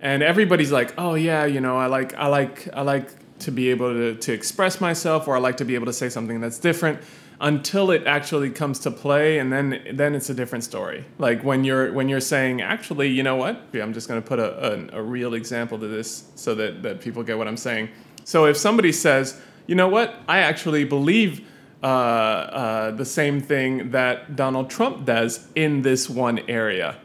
and 0.00 0.22
everybody's 0.22 0.72
like 0.72 0.92
oh 0.98 1.14
yeah 1.14 1.44
you 1.44 1.60
know 1.60 1.76
i 1.78 1.86
like 1.86 2.14
i 2.14 2.26
like 2.26 2.68
i 2.74 2.82
like 2.82 3.08
to 3.38 3.50
be 3.50 3.70
able 3.70 3.92
to, 3.92 4.14
to 4.16 4.32
express 4.32 4.80
myself 4.80 5.28
or 5.28 5.36
i 5.36 5.38
like 5.38 5.56
to 5.56 5.64
be 5.64 5.74
able 5.74 5.86
to 5.86 5.92
say 5.92 6.08
something 6.08 6.40
that's 6.40 6.58
different 6.58 7.00
until 7.40 7.90
it 7.90 8.06
actually 8.06 8.50
comes 8.50 8.78
to 8.78 8.90
play 8.90 9.38
and 9.38 9.50
then 9.50 9.82
then 9.94 10.14
it's 10.14 10.28
a 10.28 10.34
different 10.34 10.62
story 10.62 11.04
like 11.18 11.42
when 11.42 11.64
you're 11.64 11.90
when 11.92 12.08
you're 12.08 12.20
saying 12.20 12.60
actually 12.60 13.08
you 13.08 13.22
know 13.22 13.36
what 13.36 13.62
i'm 13.74 13.94
just 13.94 14.08
going 14.08 14.20
to 14.20 14.26
put 14.26 14.38
a, 14.38 14.92
a, 14.94 15.00
a 15.00 15.02
real 15.02 15.32
example 15.32 15.78
to 15.78 15.88
this 15.88 16.30
so 16.34 16.54
that 16.54 16.82
that 16.82 17.00
people 17.00 17.22
get 17.22 17.38
what 17.38 17.48
i'm 17.48 17.56
saying 17.56 17.88
so 18.24 18.44
if 18.44 18.56
somebody 18.56 18.92
says 18.92 19.40
you 19.66 19.74
know 19.74 19.88
what 19.88 20.14
i 20.28 20.38
actually 20.38 20.84
believe 20.84 21.46
uh, 21.82 21.86
uh, 21.86 22.90
the 22.90 23.06
same 23.06 23.40
thing 23.40 23.90
that 23.90 24.36
donald 24.36 24.68
trump 24.68 25.06
does 25.06 25.48
in 25.54 25.80
this 25.80 26.10
one 26.10 26.38
area 26.40 26.98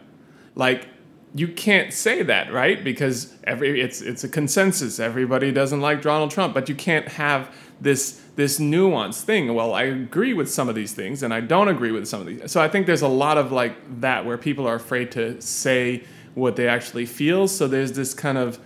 like 0.56 0.90
you 1.36 1.50
can't 1.50 1.92
say 1.92 2.24
that, 2.24 2.54
right? 2.54 2.82
Because 2.82 3.36
every 3.44 3.82
it's 3.82 4.02
it's 4.02 4.24
a 4.24 4.30
consensus. 4.30 5.02
Everybody 5.02 5.52
doesn't 5.52 5.82
like 5.82 6.02
Donald 6.02 6.32
Trump, 6.32 6.54
but 6.54 6.70
you 6.70 6.76
can't 6.76 7.10
have 7.10 7.54
this 7.82 8.22
this 8.36 8.60
nuanced 8.60 9.22
thing. 9.22 9.54
Well, 9.54 9.74
I 9.74 9.84
agree 9.84 10.34
with 10.34 10.52
some 10.52 10.68
of 10.70 10.76
these 10.76 10.94
things 10.94 11.24
and 11.24 11.34
I 11.34 11.40
don't 11.40 11.68
agree 11.68 11.92
with 11.92 12.08
some 12.08 12.22
of 12.22 12.28
these. 12.28 12.52
So 12.52 12.62
I 12.62 12.68
think 12.68 12.86
there's 12.86 13.02
a 13.02 13.08
lot 13.08 13.38
of 13.38 13.52
like 13.52 14.02
that 14.02 14.26
where 14.26 14.38
people 14.38 14.68
are 14.68 14.76
afraid 14.76 15.12
to 15.12 15.42
say 15.42 16.04
what 16.34 16.56
they 16.56 16.68
actually 16.68 17.06
feel. 17.06 17.48
So 17.48 17.68
there's 17.68 17.94
this 17.94 18.14
kind 18.14 18.38
of 18.38 18.60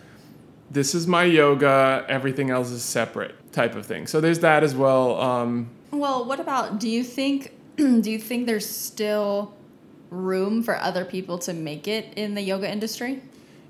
this 0.71 0.93
is 0.93 1.07
my 1.07 1.23
yoga, 1.23 2.05
everything 2.07 2.49
else 2.49 2.69
is 2.69 2.83
separate 2.83 3.35
type 3.51 3.75
of 3.75 3.85
thing. 3.85 4.07
So 4.07 4.21
there's 4.21 4.39
that 4.39 4.63
as 4.63 4.75
well. 4.75 5.19
Um, 5.19 5.69
well, 5.91 6.25
what 6.25 6.39
about 6.39 6.79
do 6.79 6.89
you 6.89 7.03
think 7.03 7.53
do 7.75 8.11
you 8.11 8.19
think 8.19 8.45
there's 8.45 8.67
still 8.67 9.53
room 10.09 10.63
for 10.63 10.75
other 10.77 11.05
people 11.05 11.37
to 11.39 11.53
make 11.53 11.87
it 11.87 12.13
in 12.15 12.35
the 12.35 12.41
yoga 12.41 12.69
industry? 12.69 13.21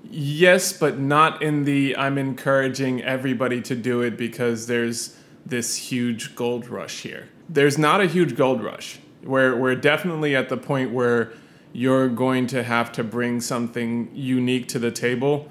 Yes, 0.08 0.72
but 0.72 0.98
not 0.98 1.42
in 1.42 1.64
the 1.64 1.96
I'm 1.96 2.16
encouraging 2.16 3.02
everybody 3.02 3.60
to 3.62 3.76
do 3.76 4.00
it 4.00 4.16
because 4.16 4.66
there's 4.66 5.16
this 5.50 5.76
huge 5.76 6.34
gold 6.34 6.68
rush 6.68 7.02
here. 7.02 7.28
There's 7.48 7.76
not 7.76 8.00
a 8.00 8.06
huge 8.06 8.36
gold 8.36 8.62
rush. 8.62 8.98
We're, 9.22 9.56
we're 9.56 9.74
definitely 9.74 10.34
at 10.34 10.48
the 10.48 10.56
point 10.56 10.92
where 10.92 11.32
you're 11.72 12.08
going 12.08 12.46
to 12.48 12.62
have 12.62 12.90
to 12.92 13.04
bring 13.04 13.40
something 13.40 14.10
unique 14.14 14.68
to 14.68 14.78
the 14.78 14.90
table 14.90 15.48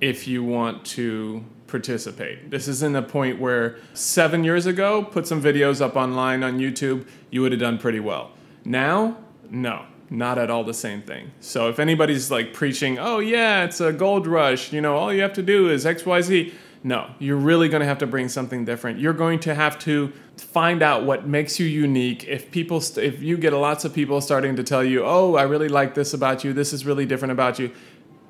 if 0.00 0.26
you 0.26 0.42
want 0.42 0.84
to 0.84 1.44
participate. 1.66 2.50
This 2.50 2.66
isn't 2.66 2.96
a 2.96 3.02
point 3.02 3.38
where 3.38 3.76
seven 3.94 4.42
years 4.42 4.66
ago, 4.66 5.04
put 5.04 5.26
some 5.26 5.42
videos 5.42 5.80
up 5.80 5.94
online 5.94 6.42
on 6.42 6.58
YouTube, 6.58 7.06
you 7.30 7.42
would 7.42 7.52
have 7.52 7.60
done 7.60 7.78
pretty 7.78 8.00
well. 8.00 8.32
Now, 8.64 9.18
no 9.50 9.84
not 10.10 10.38
at 10.38 10.50
all 10.50 10.64
the 10.64 10.74
same 10.74 11.00
thing. 11.00 11.30
So 11.40 11.68
if 11.68 11.78
anybody's 11.78 12.30
like 12.30 12.52
preaching, 12.52 12.98
oh 12.98 13.20
yeah, 13.20 13.64
it's 13.64 13.80
a 13.80 13.92
gold 13.92 14.26
rush, 14.26 14.72
you 14.72 14.80
know, 14.80 14.96
all 14.96 15.12
you 15.12 15.22
have 15.22 15.32
to 15.34 15.42
do 15.42 15.70
is 15.70 15.84
XYZ. 15.84 16.52
No, 16.82 17.10
you're 17.18 17.36
really 17.36 17.68
going 17.68 17.80
to 17.80 17.86
have 17.86 17.98
to 17.98 18.06
bring 18.06 18.28
something 18.28 18.64
different. 18.64 18.98
You're 18.98 19.12
going 19.12 19.38
to 19.40 19.54
have 19.54 19.78
to 19.80 20.12
find 20.38 20.82
out 20.82 21.04
what 21.04 21.26
makes 21.26 21.60
you 21.60 21.66
unique. 21.66 22.24
If 22.24 22.50
people, 22.50 22.80
st- 22.80 23.06
if 23.06 23.22
you 23.22 23.36
get 23.36 23.52
lots 23.52 23.84
of 23.84 23.92
people 23.92 24.20
starting 24.22 24.56
to 24.56 24.62
tell 24.62 24.82
you, 24.82 25.04
oh, 25.04 25.34
I 25.34 25.42
really 25.42 25.68
like 25.68 25.94
this 25.94 26.14
about 26.14 26.42
you, 26.42 26.54
this 26.54 26.72
is 26.72 26.86
really 26.86 27.04
different 27.04 27.32
about 27.32 27.58
you, 27.58 27.70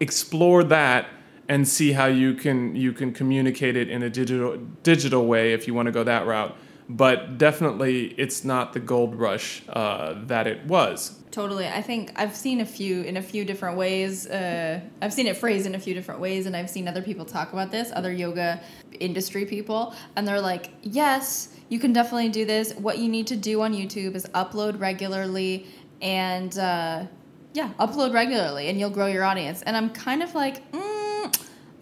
explore 0.00 0.64
that 0.64 1.06
and 1.48 1.66
see 1.66 1.92
how 1.92 2.06
you 2.06 2.34
can 2.34 2.74
you 2.76 2.92
can 2.92 3.12
communicate 3.12 3.76
it 3.76 3.88
in 3.88 4.04
a 4.04 4.10
digital 4.10 4.56
digital 4.84 5.26
way 5.26 5.52
if 5.52 5.66
you 5.66 5.74
want 5.74 5.86
to 5.86 5.92
go 5.92 6.04
that 6.04 6.26
route. 6.26 6.56
But 6.96 7.38
definitely, 7.38 8.14
it's 8.18 8.44
not 8.44 8.72
the 8.72 8.80
gold 8.80 9.14
rush 9.14 9.62
uh, 9.68 10.14
that 10.26 10.46
it 10.46 10.66
was 10.66 11.20
Totally. 11.30 11.68
I 11.68 11.80
think 11.80 12.12
I've 12.16 12.34
seen 12.34 12.60
a 12.60 12.66
few 12.66 13.02
in 13.02 13.16
a 13.16 13.22
few 13.22 13.44
different 13.44 13.76
ways. 13.76 14.26
Uh, 14.26 14.80
I've 15.00 15.12
seen 15.12 15.28
it 15.28 15.36
phrased 15.36 15.64
in 15.64 15.76
a 15.76 15.78
few 15.78 15.94
different 15.94 16.20
ways, 16.20 16.46
and 16.46 16.56
I've 16.56 16.68
seen 16.68 16.88
other 16.88 17.02
people 17.02 17.24
talk 17.24 17.52
about 17.52 17.70
this, 17.70 17.92
other 17.94 18.12
yoga 18.12 18.60
industry 18.98 19.46
people, 19.46 19.94
and 20.16 20.26
they're 20.26 20.40
like, 20.40 20.70
yes, 20.82 21.50
you 21.68 21.78
can 21.78 21.92
definitely 21.92 22.30
do 22.30 22.44
this. 22.44 22.74
What 22.74 22.98
you 22.98 23.08
need 23.08 23.28
to 23.28 23.36
do 23.36 23.62
on 23.62 23.72
YouTube 23.72 24.16
is 24.16 24.26
upload 24.34 24.80
regularly 24.80 25.66
and, 26.02 26.58
uh, 26.58 27.04
yeah, 27.52 27.70
upload 27.78 28.12
regularly, 28.12 28.68
and 28.68 28.80
you'll 28.80 28.90
grow 28.90 29.06
your 29.06 29.22
audience. 29.22 29.62
And 29.62 29.76
I'm 29.76 29.90
kind 29.90 30.24
of 30.24 30.34
like, 30.34 30.68
mm, 30.72 30.89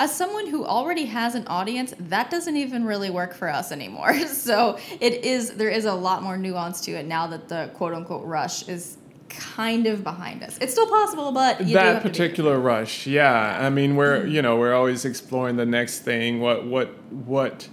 as 0.00 0.14
someone 0.14 0.46
who 0.46 0.64
already 0.64 1.06
has 1.06 1.34
an 1.34 1.46
audience, 1.48 1.92
that 1.98 2.30
doesn't 2.30 2.56
even 2.56 2.84
really 2.84 3.10
work 3.10 3.34
for 3.34 3.48
us 3.48 3.72
anymore. 3.72 4.18
so 4.26 4.78
it 5.00 5.24
is, 5.24 5.50
there 5.52 5.70
is 5.70 5.84
a 5.84 5.94
lot 5.94 6.22
more 6.22 6.36
nuance 6.36 6.80
to 6.82 6.92
it 6.92 7.06
now 7.06 7.26
that 7.26 7.48
the 7.48 7.70
quote 7.74 7.94
unquote 7.94 8.24
rush 8.24 8.68
is 8.68 8.98
kind 9.28 9.86
of 9.86 10.02
behind 10.02 10.42
us. 10.42 10.58
It's 10.60 10.72
still 10.72 10.88
possible, 10.88 11.32
but 11.32 11.60
you 11.60 11.74
that 11.74 12.02
particular 12.02 12.58
rush, 12.58 13.06
yeah. 13.06 13.58
I 13.60 13.70
mean, 13.70 13.96
we're 13.96 14.20
mm-hmm. 14.20 14.30
you 14.30 14.42
know 14.42 14.56
we're 14.56 14.74
always 14.74 15.04
exploring 15.04 15.56
the 15.56 15.66
next 15.66 16.00
thing. 16.00 16.40
What 16.40 16.66
what 16.66 16.88
what 17.10 17.68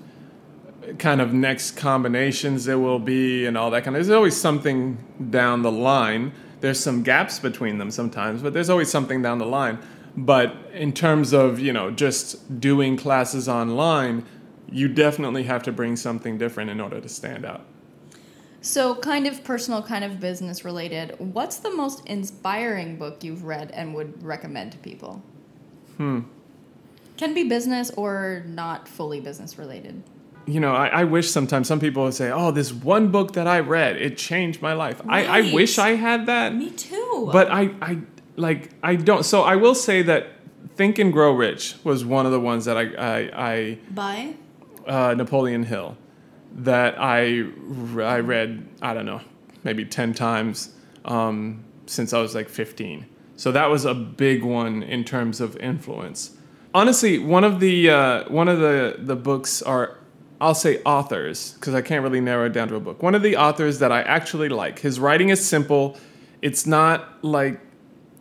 kind 0.99 1.21
of 1.21 1.33
next 1.33 1.71
combinations 1.71 2.65
there 2.65 2.77
will 2.77 2.99
be 2.99 3.45
and 3.45 3.57
all 3.57 3.71
that 3.71 3.83
kind 3.83 3.95
of. 3.95 4.05
There's 4.05 4.15
always 4.15 4.35
something 4.35 4.97
down 5.29 5.61
the 5.61 5.71
line. 5.71 6.31
There's 6.61 6.79
some 6.79 7.03
gaps 7.03 7.39
between 7.39 7.77
them 7.77 7.91
sometimes, 7.91 8.41
but 8.41 8.53
there's 8.53 8.69
always 8.69 8.89
something 8.89 9.21
down 9.21 9.39
the 9.39 9.45
line. 9.45 9.79
But 10.17 10.56
in 10.73 10.93
terms 10.93 11.34
of 11.34 11.60
you 11.60 11.73
know 11.73 11.91
just 11.91 12.60
doing 12.60 12.97
classes 12.97 13.49
online, 13.49 14.25
you 14.71 14.88
definitely 14.88 15.43
have 15.43 15.63
to 15.63 15.71
bring 15.71 15.95
something 15.95 16.38
different 16.38 16.69
in 16.69 16.80
order 16.80 16.99
to 17.01 17.10
stand 17.10 17.45
out. 17.45 17.65
So, 18.62 18.95
kind 18.95 19.28
of 19.28 19.43
personal, 19.43 19.84
kind 19.84 20.04
of 20.04 20.19
business 20.19 20.65
related. 20.65 21.15
What's 21.19 21.58
the 21.58 21.69
most 21.69 22.04
inspiring 22.08 22.97
book 22.97 23.23
you've 23.23 23.43
read 23.43 23.69
and 23.71 23.93
would 23.93 24.23
recommend 24.23 24.71
to 24.71 24.80
people? 24.80 25.21
Hmm. 25.97 26.21
Can 27.15 27.36
be 27.36 27.43
business 27.43 27.91
or 27.91 28.43
not 28.47 28.88
fully 28.88 29.19
business 29.19 29.60
related. 29.60 30.01
You 30.47 30.60
know, 30.60 30.73
I, 30.73 30.88
I 30.88 31.04
wish 31.04 31.30
sometimes 31.30 31.67
some 31.67 31.80
people 31.80 32.04
would 32.06 32.15
say, 32.15 32.32
"Oh, 32.32 32.49
this 32.49 32.73
one 32.73 33.12
book 33.12 33.34
that 33.34 33.47
I 33.47 33.60
read, 33.60 33.97
it 33.97 34.17
changed 34.17 34.63
my 34.63 34.73
life." 34.73 34.99
Right. 35.06 35.30
I, 35.30 35.49
I 35.49 35.54
wish 35.54 35.78
I 35.78 35.91
had 35.91 36.25
that. 36.25 36.56
Me 36.56 36.71
too. 36.71 37.30
But 37.32 37.51
I, 37.51 37.69
I 37.82 37.99
like 38.35 38.71
I 38.83 38.95
don't. 38.95 39.23
So 39.23 39.41
I 39.41 39.55
will 39.55 39.75
say 39.75 40.01
that 40.03 40.27
Think 40.75 40.99
and 40.99 41.11
Grow 41.11 41.33
Rich 41.33 41.75
was 41.83 42.03
one 42.05 42.25
of 42.25 42.31
the 42.31 42.39
ones 42.39 42.65
that 42.65 42.77
I 42.77 42.83
I, 42.83 43.17
I 43.33 43.77
by 43.91 44.35
uh, 44.87 45.13
Napoleon 45.15 45.63
Hill 45.63 45.97
that 46.55 46.99
I, 46.99 47.43
I 48.01 48.19
read, 48.19 48.67
I 48.81 48.93
don't 48.93 49.05
know, 49.05 49.21
maybe 49.63 49.85
10 49.85 50.13
times 50.13 50.73
um, 51.03 51.63
since 51.85 52.13
I 52.13 52.21
was 52.21 52.33
like 52.33 52.49
15. 52.49 53.05
So 53.35 53.51
that 53.51 53.69
was 53.69 53.83
a 53.83 53.93
big 53.93 54.43
one 54.43 54.81
in 54.81 55.03
terms 55.03 55.41
of 55.41 55.57
influence. 55.57 56.37
Honestly, 56.73 57.19
one 57.19 57.43
of 57.43 57.59
the 57.59 57.89
uh, 57.89 58.29
one 58.29 58.47
of 58.47 58.59
the 58.59 58.95
the 58.99 59.15
books 59.15 59.61
are 59.61 59.97
I'll 60.41 60.55
say 60.55 60.81
authors 60.83 61.53
because 61.53 61.73
I 61.73 61.81
can't 61.81 62.03
really 62.03 62.19
narrow 62.19 62.45
it 62.45 62.53
down 62.53 62.67
to 62.69 62.75
a 62.75 62.79
book. 62.79 63.01
One 63.01 63.15
of 63.15 63.21
the 63.21 63.37
authors 63.37 63.79
that 63.79 63.91
I 63.91 64.01
actually 64.01 64.49
like. 64.49 64.79
His 64.79 64.99
writing 64.99 65.29
is 65.29 65.45
simple. 65.45 65.97
It's 66.41 66.65
not 66.65 67.23
like 67.23 67.59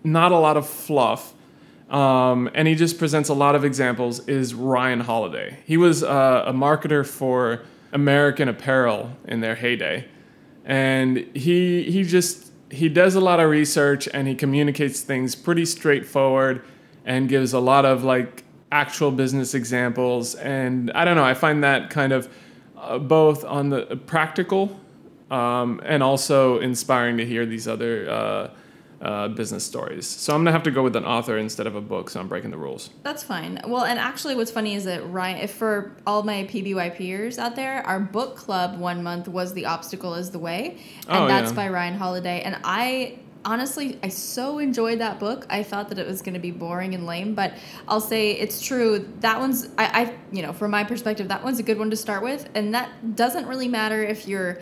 not 0.04 0.30
a 0.32 0.38
lot 0.38 0.56
of 0.56 0.68
fluff. 0.68 1.34
Um, 1.90 2.50
and 2.54 2.68
he 2.68 2.74
just 2.74 2.98
presents 2.98 3.28
a 3.28 3.34
lot 3.34 3.54
of 3.54 3.64
examples 3.64 4.26
is 4.28 4.54
Ryan 4.54 5.00
Holiday. 5.00 5.58
He 5.64 5.76
was 5.76 6.02
uh, 6.02 6.44
a 6.46 6.52
marketer 6.52 7.06
for 7.06 7.62
American 7.92 8.48
Apparel 8.48 9.10
in 9.26 9.40
their 9.40 9.54
heyday, 9.54 10.08
and 10.64 11.18
he 11.34 11.82
he 11.84 12.02
just 12.02 12.50
he 12.70 12.88
does 12.88 13.14
a 13.14 13.20
lot 13.20 13.38
of 13.38 13.48
research 13.48 14.08
and 14.12 14.26
he 14.26 14.34
communicates 14.34 15.00
things 15.00 15.34
pretty 15.36 15.64
straightforward 15.64 16.64
and 17.04 17.28
gives 17.28 17.52
a 17.52 17.60
lot 17.60 17.84
of 17.84 18.02
like 18.02 18.42
actual 18.72 19.12
business 19.12 19.54
examples 19.54 20.34
and 20.34 20.90
I 20.92 21.04
don't 21.04 21.14
know 21.14 21.24
I 21.24 21.34
find 21.34 21.62
that 21.62 21.90
kind 21.90 22.12
of 22.12 22.28
uh, 22.76 22.98
both 22.98 23.44
on 23.44 23.68
the 23.68 24.00
practical 24.06 24.80
um, 25.30 25.80
and 25.84 26.02
also 26.02 26.58
inspiring 26.58 27.18
to 27.18 27.26
hear 27.26 27.46
these 27.46 27.68
other 27.68 28.10
uh, 28.10 28.50
uh, 29.04 29.28
business 29.28 29.64
stories. 29.64 30.06
So 30.06 30.34
I'm 30.34 30.40
gonna 30.40 30.52
have 30.52 30.62
to 30.62 30.70
go 30.70 30.82
with 30.82 30.96
an 30.96 31.04
author 31.04 31.36
instead 31.36 31.66
of 31.66 31.76
a 31.76 31.80
book. 31.80 32.08
So 32.08 32.20
I'm 32.20 32.28
breaking 32.28 32.50
the 32.50 32.56
rules. 32.56 32.90
That's 33.02 33.22
fine. 33.22 33.60
Well, 33.66 33.84
and 33.84 33.98
actually, 33.98 34.34
what's 34.34 34.50
funny 34.50 34.74
is 34.74 34.84
that 34.84 35.08
Ryan, 35.10 35.38
if 35.38 35.52
for 35.52 35.92
all 36.06 36.22
my 36.22 36.44
PBY 36.44 36.96
peers 36.96 37.38
out 37.38 37.54
there, 37.54 37.86
our 37.86 38.00
book 38.00 38.36
club 38.36 38.78
one 38.78 39.02
month 39.02 39.28
was 39.28 39.52
"The 39.52 39.66
Obstacle 39.66 40.14
Is 40.14 40.30
the 40.30 40.38
Way," 40.38 40.78
and 41.06 41.24
oh, 41.24 41.26
that's 41.28 41.50
yeah. 41.50 41.56
by 41.56 41.68
Ryan 41.68 41.94
Holiday. 41.94 42.40
And 42.40 42.56
I 42.64 43.18
honestly, 43.44 43.98
I 44.02 44.08
so 44.08 44.58
enjoyed 44.58 45.00
that 45.00 45.20
book. 45.20 45.46
I 45.50 45.62
thought 45.62 45.88
that 45.90 45.98
it 45.98 46.06
was 46.06 46.22
going 46.22 46.34
to 46.34 46.40
be 46.40 46.50
boring 46.50 46.94
and 46.94 47.06
lame, 47.06 47.34
but 47.34 47.54
I'll 47.86 48.00
say 48.00 48.32
it's 48.32 48.60
true. 48.60 49.06
That 49.20 49.38
one's, 49.38 49.68
I, 49.76 50.02
I, 50.02 50.14
you 50.32 50.42
know, 50.42 50.52
from 50.52 50.70
my 50.70 50.84
perspective, 50.84 51.28
that 51.28 51.44
one's 51.44 51.58
a 51.58 51.62
good 51.62 51.78
one 51.78 51.90
to 51.90 51.96
start 51.96 52.22
with, 52.22 52.48
and 52.54 52.74
that 52.74 53.16
doesn't 53.16 53.46
really 53.46 53.68
matter 53.68 54.02
if 54.02 54.26
you're 54.26 54.60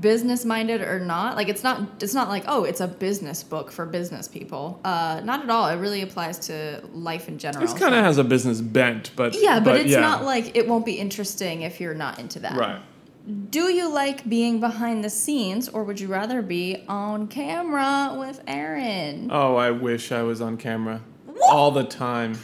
business 0.00 0.44
minded 0.44 0.80
or 0.80 1.00
not 1.00 1.36
like 1.36 1.48
it's 1.48 1.62
not 1.62 2.02
it's 2.02 2.14
not 2.14 2.28
like 2.28 2.44
oh 2.46 2.64
it's 2.64 2.80
a 2.80 2.88
business 2.88 3.42
book 3.42 3.70
for 3.70 3.86
business 3.86 4.28
people. 4.28 4.80
Uh 4.84 5.20
not 5.24 5.42
at 5.42 5.50
all. 5.50 5.68
It 5.68 5.76
really 5.76 6.02
applies 6.02 6.38
to 6.46 6.82
life 6.92 7.28
in 7.28 7.38
general. 7.38 7.64
It 7.64 7.76
kind 7.76 7.94
of 7.94 8.04
has 8.04 8.18
a 8.18 8.24
business 8.24 8.60
bent 8.60 9.10
but 9.16 9.34
yeah 9.40 9.60
but, 9.60 9.72
but 9.72 9.80
it's 9.80 9.90
yeah. 9.90 10.00
not 10.00 10.24
like 10.24 10.56
it 10.56 10.68
won't 10.68 10.86
be 10.86 10.98
interesting 10.98 11.62
if 11.62 11.80
you're 11.80 11.94
not 11.94 12.18
into 12.18 12.38
that. 12.40 12.56
Right. 12.56 12.80
Do 13.50 13.64
you 13.64 13.92
like 13.92 14.26
being 14.28 14.58
behind 14.58 15.04
the 15.04 15.10
scenes 15.10 15.68
or 15.68 15.84
would 15.84 16.00
you 16.00 16.08
rather 16.08 16.40
be 16.40 16.84
on 16.88 17.28
camera 17.28 18.16
with 18.18 18.42
Erin? 18.46 19.28
Oh 19.30 19.56
i 19.56 19.70
wish 19.70 20.12
i 20.12 20.22
was 20.22 20.40
on 20.40 20.56
camera 20.56 21.02
what? 21.26 21.54
all 21.54 21.70
the 21.70 21.84
time 21.84 22.38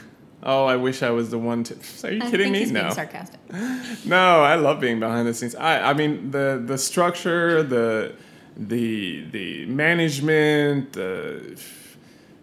Oh, 0.46 0.66
I 0.66 0.76
wish 0.76 1.02
I 1.02 1.10
was 1.10 1.30
the 1.30 1.38
one 1.38 1.64
to. 1.64 1.74
Are 2.06 2.12
you 2.12 2.22
I 2.22 2.30
kidding 2.30 2.52
me? 2.52 2.66
No. 2.66 2.82
being 2.82 2.94
sarcastic. 2.94 3.40
No, 4.04 4.42
I 4.42 4.56
love 4.56 4.78
being 4.80 5.00
behind 5.00 5.26
the 5.26 5.32
scenes. 5.32 5.54
I, 5.54 5.90
I 5.90 5.94
mean 5.94 6.30
the 6.30 6.62
the 6.64 6.76
structure, 6.76 7.62
the 7.62 8.14
the 8.56 9.24
the 9.30 9.66
management, 9.66 10.92
the 10.92 11.58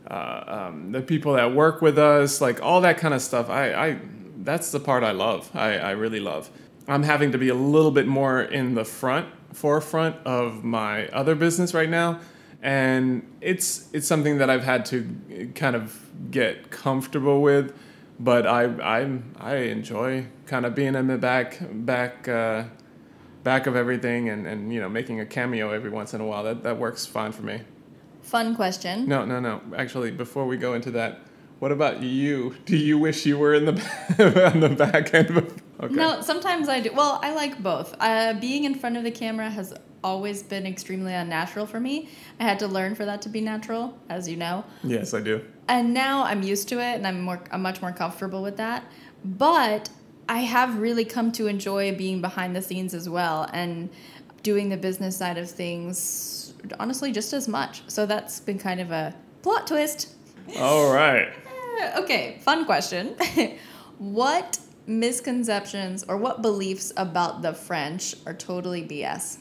uh, 0.09 0.43
um, 0.47 0.91
the 0.91 1.01
people 1.01 1.33
that 1.33 1.53
work 1.53 1.81
with 1.81 1.97
us, 1.99 2.41
like 2.41 2.61
all 2.61 2.81
that 2.81 2.97
kind 2.97 3.13
of 3.13 3.21
stuff. 3.21 3.49
I, 3.49 3.73
I 3.73 3.99
that's 4.37 4.71
the 4.71 4.79
part 4.79 5.03
I 5.03 5.11
love. 5.11 5.49
I, 5.53 5.77
I 5.77 5.91
really 5.91 6.19
love. 6.19 6.49
I'm 6.87 7.03
having 7.03 7.31
to 7.31 7.37
be 7.37 7.49
a 7.49 7.55
little 7.55 7.91
bit 7.91 8.07
more 8.07 8.41
in 8.41 8.73
the 8.73 8.83
front 8.83 9.27
forefront 9.53 10.15
of 10.25 10.63
my 10.63 11.07
other 11.09 11.35
business 11.35 11.73
right 11.73 11.89
now, 11.89 12.19
and 12.61 13.25
it's 13.41 13.87
it's 13.93 14.07
something 14.07 14.39
that 14.39 14.49
I've 14.49 14.63
had 14.63 14.85
to 14.87 15.51
kind 15.55 15.75
of 15.75 16.09
get 16.31 16.71
comfortable 16.71 17.41
with. 17.41 17.73
But 18.19 18.45
I 18.45 18.65
I 18.65 19.19
I 19.39 19.55
enjoy 19.55 20.27
kind 20.45 20.65
of 20.65 20.75
being 20.75 20.95
in 20.95 21.07
the 21.07 21.17
back 21.17 21.59
back 21.71 22.27
uh, 22.27 22.65
back 23.43 23.67
of 23.67 23.75
everything 23.75 24.29
and, 24.29 24.45
and 24.45 24.73
you 24.73 24.79
know 24.79 24.89
making 24.89 25.19
a 25.19 25.25
cameo 25.25 25.71
every 25.71 25.89
once 25.89 26.13
in 26.13 26.21
a 26.21 26.25
while. 26.25 26.43
That 26.43 26.63
that 26.63 26.77
works 26.77 27.05
fine 27.05 27.31
for 27.31 27.41
me. 27.43 27.61
Fun 28.21 28.55
question. 28.55 29.07
No, 29.07 29.25
no, 29.25 29.39
no. 29.39 29.61
Actually, 29.75 30.11
before 30.11 30.45
we 30.45 30.55
go 30.55 30.73
into 30.73 30.91
that, 30.91 31.21
what 31.59 31.71
about 31.71 32.01
you? 32.03 32.55
Do 32.65 32.77
you 32.77 32.97
wish 32.97 33.25
you 33.25 33.37
were 33.37 33.53
in 33.53 33.65
the 33.65 34.51
on 34.53 34.59
the 34.59 34.69
back 34.69 35.13
end? 35.13 35.37
Of, 35.37 35.70
okay. 35.81 35.93
No, 35.93 36.21
sometimes 36.21 36.69
I 36.69 36.79
do. 36.79 36.91
Well, 36.93 37.19
I 37.23 37.33
like 37.33 37.61
both. 37.61 37.95
Uh, 37.99 38.33
being 38.33 38.63
in 38.63 38.75
front 38.75 38.97
of 38.97 39.03
the 39.03 39.11
camera 39.11 39.49
has 39.49 39.73
always 40.03 40.43
been 40.43 40.65
extremely 40.65 41.13
unnatural 41.13 41.65
for 41.65 41.79
me. 41.79 42.09
I 42.39 42.43
had 42.43 42.59
to 42.59 42.67
learn 42.67 42.95
for 42.95 43.05
that 43.05 43.21
to 43.23 43.29
be 43.29 43.41
natural, 43.41 43.97
as 44.09 44.27
you 44.27 44.37
know. 44.37 44.63
Yes, 44.83 45.13
I 45.13 45.21
do. 45.21 45.43
And 45.67 45.93
now 45.93 46.23
I'm 46.23 46.43
used 46.43 46.67
to 46.69 46.79
it, 46.79 46.95
and 46.95 47.07
I'm 47.07 47.21
more, 47.21 47.41
I'm 47.51 47.61
much 47.61 47.81
more 47.81 47.91
comfortable 47.91 48.41
with 48.41 48.57
that. 48.57 48.83
But 49.23 49.89
I 50.27 50.39
have 50.39 50.79
really 50.79 51.05
come 51.05 51.31
to 51.33 51.47
enjoy 51.47 51.95
being 51.95 52.21
behind 52.21 52.55
the 52.55 52.61
scenes 52.61 52.93
as 52.93 53.07
well, 53.09 53.49
and 53.53 53.89
doing 54.43 54.69
the 54.69 54.77
business 54.77 55.17
side 55.17 55.37
of 55.37 55.49
things. 55.49 56.53
Honestly, 56.79 57.11
just 57.11 57.33
as 57.33 57.47
much. 57.47 57.83
So 57.87 58.05
that's 58.05 58.39
been 58.39 58.59
kind 58.59 58.79
of 58.79 58.91
a 58.91 59.15
plot 59.41 59.67
twist. 59.67 60.13
All 60.57 60.93
right. 60.93 61.29
Okay, 61.95 62.37
fun 62.41 62.65
question. 62.65 63.15
what 63.97 64.59
misconceptions 64.87 66.03
or 66.07 66.17
what 66.17 66.41
beliefs 66.41 66.91
about 66.97 67.41
the 67.41 67.53
French 67.53 68.15
are 68.25 68.33
totally 68.33 68.83
BS? 68.83 69.39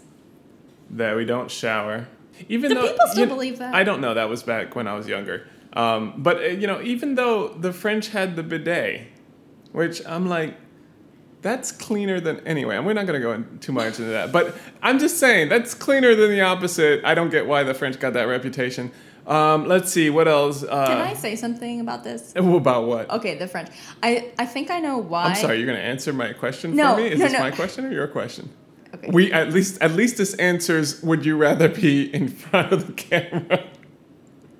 That 0.91 1.17
we 1.17 1.25
don't 1.25 1.51
shower. 1.51 2.09
Even 2.49 2.71
Do 2.71 2.75
though 2.77 2.89
people 2.91 3.07
still 3.09 3.21
you- 3.25 3.27
believe 3.27 3.59
that? 3.59 3.75
I 3.75 3.85
don't 3.85 4.01
know. 4.01 4.15
That 4.15 4.29
was 4.29 4.43
back 4.43 4.75
when 4.75 4.87
I 4.87 4.95
was 4.95 5.07
younger. 5.07 5.47
Um, 5.73 6.15
but 6.19 6.39
uh, 6.39 6.41
you 6.47 6.67
know, 6.67 6.81
even 6.83 7.15
though 7.15 7.49
the 7.49 7.73
French 7.73 8.09
had 8.09 8.35
the 8.37 8.43
bidet, 8.43 9.03
which 9.73 10.05
I'm 10.07 10.29
like, 10.29 10.57
that's 11.43 11.71
cleaner 11.73 12.21
than 12.21 12.41
anyway. 12.47 12.77
And 12.77 12.85
we're 12.85 12.93
not 12.93 13.07
gonna 13.07 13.21
go 13.21 13.33
in 13.33 13.59
too 13.61 13.73
much 13.73 13.99
into 13.99 14.11
that. 14.11 14.33
But 14.33 14.57
I'm 14.83 14.99
just 14.99 15.19
saying 15.19 15.49
that's 15.49 15.75
cleaner 15.75 16.15
than 16.15 16.31
the 16.31 16.41
opposite. 16.41 17.05
I 17.05 17.15
don't 17.15 17.31
get 17.31 17.47
why 17.47 17.63
the 17.63 17.73
French 17.75 18.01
got 18.01 18.15
that 18.15 18.25
reputation. 18.25 18.91
Um, 19.27 19.69
let's 19.69 19.93
see 19.93 20.11
what 20.11 20.27
else. 20.29 20.63
Uh, 20.63 20.87
Can 20.87 20.99
I 20.99 21.15
say 21.15 21.37
something 21.37 21.81
about 21.81 22.05
this? 22.05 22.33
About 22.37 22.87
what? 22.87 23.11
Okay, 23.11 23.37
the 23.39 23.47
French. 23.47 23.71
I, 24.03 24.33
I 24.39 24.47
think 24.47 24.71
I 24.71 24.81
know 24.81 24.99
why. 24.99 25.25
I'm 25.27 25.35
sorry. 25.37 25.59
You're 25.59 25.67
gonna 25.67 25.79
answer 25.79 26.13
my 26.13 26.33
question 26.33 26.75
No, 26.75 26.95
for 26.95 27.01
me? 27.01 27.09
Is 27.09 27.19
no, 27.19 27.25
this 27.27 27.33
no. 27.35 27.41
my 27.41 27.51
question 27.51 27.85
or 27.85 27.93
your 27.93 28.09
question? 28.09 28.51
Okay. 28.95 29.11
We 29.13 29.33
at 29.33 29.53
least 29.53 29.81
at 29.81 29.93
least 29.93 30.17
this 30.17 30.35
answers. 30.35 31.03
Would 31.03 31.25
you 31.25 31.37
rather 31.37 31.69
be 31.69 32.13
in 32.15 32.29
front 32.29 32.73
of 32.73 32.87
the 32.87 32.93
camera? 32.93 33.65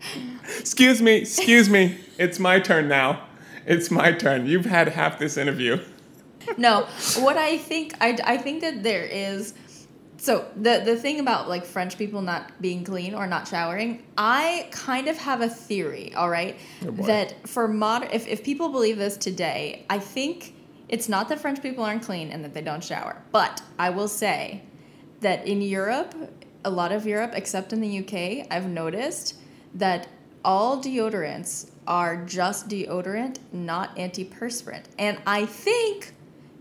excuse 0.59 1.03
me. 1.03 1.17
Excuse 1.17 1.69
me. 1.69 1.99
It's 2.19 2.39
my 2.39 2.61
turn 2.61 2.87
now. 2.89 3.27
It's 3.67 3.91
my 3.91 4.13
turn. 4.13 4.47
You've 4.47 4.67
had 4.67 4.89
half 4.89 5.19
this 5.19 5.37
interview. 5.37 5.81
no, 6.57 6.87
what 7.19 7.37
I 7.37 7.59
think 7.59 7.95
I, 8.01 8.19
I 8.25 8.37
think 8.37 8.61
that 8.61 8.83
there 8.83 9.05
is 9.05 9.55
so 10.21 10.45
the 10.55 10.83
the 10.85 10.97
thing 10.97 11.19
about 11.19 11.49
like 11.49 11.65
French 11.65 11.97
people 11.97 12.21
not 12.21 12.61
being 12.61 12.85
clean 12.85 13.15
or 13.15 13.27
not 13.27 13.49
showering, 13.49 14.03
I 14.19 14.69
kind 14.71 15.09
of 15.09 15.17
have 15.17 15.41
a 15.41 15.49
theory, 15.49 16.15
all 16.15 16.29
right? 16.29 16.59
Oh, 16.87 16.91
that 17.07 17.49
for 17.49 17.67
modern 17.67 18.11
if, 18.13 18.29
if 18.29 18.45
people 18.45 18.69
believe 18.69 18.99
this 18.99 19.17
today, 19.17 19.87
I 19.89 19.99
think 19.99 20.55
it's 20.91 21.09
not 21.09 21.31
that 21.31 21.41
French 21.41 21.63
people 21.63 21.85
aren't 21.85 22.03
clean 22.03 22.31
and 22.31 22.45
that 22.45 22.53
they 22.53 22.61
don't 22.61 22.85
shower. 22.85 23.23
But 23.33 23.63
I 23.79 23.89
will 23.89 24.09
say 24.09 24.63
that 25.21 25.47
in 25.47 25.63
Europe, 25.63 26.15
a 26.67 26.71
lot 26.71 26.93
of 26.93 27.07
Europe, 27.07 27.33
except 27.35 27.73
in 27.73 27.81
the 27.81 28.01
UK, 28.01 28.47
I've 28.51 28.69
noticed 28.69 29.37
that 29.75 30.09
all 30.45 30.83
deodorants 30.83 31.71
are 31.87 32.25
just 32.27 32.69
deodorant, 32.69 33.39
not 33.53 33.97
antiperspirant. 33.97 34.85
And 34.99 35.19
I 35.27 35.47
think 35.47 36.13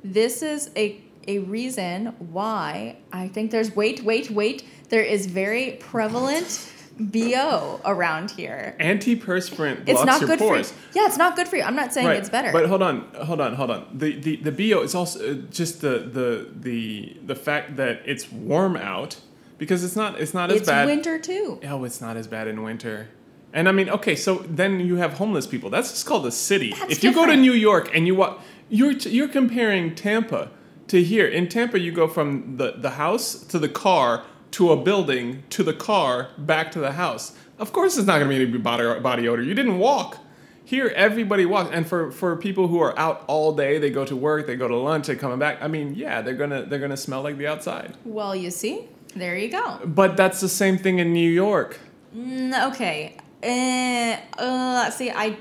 this 0.02 0.42
is 0.42 0.70
a 0.78 1.02
a 1.30 1.40
reason 1.40 2.08
why 2.18 2.98
I 3.14 3.28
think 3.28 3.52
there's 3.52 3.76
wait, 3.76 4.04
wait, 4.04 4.32
wait. 4.32 4.66
There 4.90 5.04
is 5.04 5.28
very 5.28 5.78
prevalent 5.80 6.74
BO 7.00 7.80
around 7.86 8.32
here. 8.32 8.76
Antiperspirant 8.80 9.86
blocks 9.86 10.02
It's 10.02 10.06
not 10.06 10.22
your 10.22 10.30
good 10.30 10.40
pores. 10.40 10.72
for 10.72 10.78
you. 10.98 11.02
Yeah, 11.02 11.08
it's 11.08 11.18
not 11.18 11.36
good 11.36 11.48
for 11.48 11.56
you. 11.58 11.64
I'm 11.64 11.76
not 11.76 11.94
saying 11.94 12.10
it's 12.10 12.30
better. 12.30 12.52
But 12.52 12.66
hold 12.68 12.82
on, 12.82 13.08
hold 13.24 13.40
on, 13.40 13.54
hold 13.54 13.70
on. 13.70 13.88
The 13.94 14.20
the 14.20 14.36
the 14.38 14.52
bo 14.52 14.82
is 14.82 14.96
also 14.96 15.18
uh, 15.20 15.34
just 15.52 15.82
the 15.82 16.00
the 16.00 16.50
the 16.68 17.18
the 17.26 17.36
fact 17.36 17.76
that 17.78 18.02
it's 18.06 18.32
warm 18.32 18.76
out 18.76 19.18
because 19.60 19.84
it's 19.84 19.96
not 19.96 20.20
it's 20.20 20.34
not 20.34 20.50
as 20.50 20.58
it's 20.58 20.68
bad. 20.68 20.88
winter 20.88 21.20
too. 21.20 21.60
Oh, 21.64 21.84
it's 21.84 22.02
not 22.02 22.18
as 22.18 22.28
bad 22.28 22.48
in 22.48 22.64
winter. 22.64 23.10
And 23.54 23.68
I 23.68 23.72
mean, 23.72 23.90
okay, 23.90 24.16
so 24.16 24.40
then 24.48 24.80
you 24.80 24.98
have 24.98 25.14
homeless 25.14 25.48
people. 25.48 25.70
That's 25.70 25.90
just 25.92 26.06
called 26.06 26.26
a 26.26 26.32
city. 26.32 26.72
That's 26.72 26.92
if 26.94 27.04
you 27.04 27.14
go 27.14 27.26
to. 27.26 27.36
New 27.36 27.54
York 27.54 27.90
and 27.96 28.06
you 28.06 28.16
walk, 28.16 28.42
you're 28.70 28.92
you're 28.92 29.28
comparing 29.28 29.96
Tampa 29.96 30.52
to 30.90 31.04
here. 31.04 31.26
In 31.28 31.48
Tampa, 31.48 31.80
you 31.80 31.92
go 31.92 32.08
from 32.08 32.58
the 32.58 32.74
the 32.78 32.92
house 32.92 33.34
to 33.46 33.60
the 33.60 33.70
car 33.70 34.24
to 34.52 34.72
a 34.72 34.78
building 34.78 35.44
to 35.52 35.64
the 35.64 35.74
car 35.74 36.30
back 36.38 36.72
to 36.72 36.80
the 36.80 36.94
house. 36.94 37.34
Of 37.58 37.74
course, 37.74 37.98
it's 37.98 38.08
not 38.08 38.20
going 38.20 38.30
to 38.30 38.46
be 38.46 38.52
any 38.52 38.58
body 38.58 39.00
body 39.00 39.28
odor. 39.28 39.44
You 39.44 39.54
didn't 39.54 39.80
walk. 39.80 40.18
Here, 40.64 40.94
everybody 40.96 41.46
walks, 41.48 41.72
and 41.74 41.88
for, 41.88 42.12
for 42.12 42.36
people 42.38 42.68
who 42.68 42.80
are 42.80 42.98
out 42.98 43.24
all 43.26 43.56
day, 43.56 43.80
they 43.80 43.90
go 43.90 44.06
to 44.06 44.16
work, 44.16 44.46
they 44.46 44.56
go 44.56 44.68
to 44.68 44.76
lunch, 44.78 45.08
they 45.08 45.16
coming 45.16 45.40
back. 45.40 45.58
I 45.62 45.68
mean, 45.68 45.96
yeah, 45.96 46.22
they're 46.22 46.36
gonna 46.36 46.64
they're 46.64 46.78
gonna 46.78 46.96
smell 46.96 47.24
like 47.24 47.38
the 47.40 47.48
outside. 47.48 47.96
Well, 48.06 48.36
you 48.36 48.52
see, 48.52 48.86
there 49.16 49.36
you 49.36 49.50
go. 49.50 49.80
But 49.84 50.16
that's 50.16 50.40
the 50.42 50.50
same 50.50 50.78
thing 50.78 51.00
in 51.00 51.12
New 51.12 51.30
York. 51.30 51.80
Mm, 52.16 52.72
okay. 52.72 53.18
Uh, 53.42 54.42
uh, 54.42 54.90
see, 54.92 55.10
I. 55.10 55.38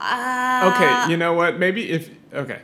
Uh, 0.00 0.72
Okay, 0.74 1.10
you 1.10 1.16
know 1.18 1.34
what? 1.34 1.58
Maybe 1.58 1.90
if 1.90 2.08
okay, 2.32 2.60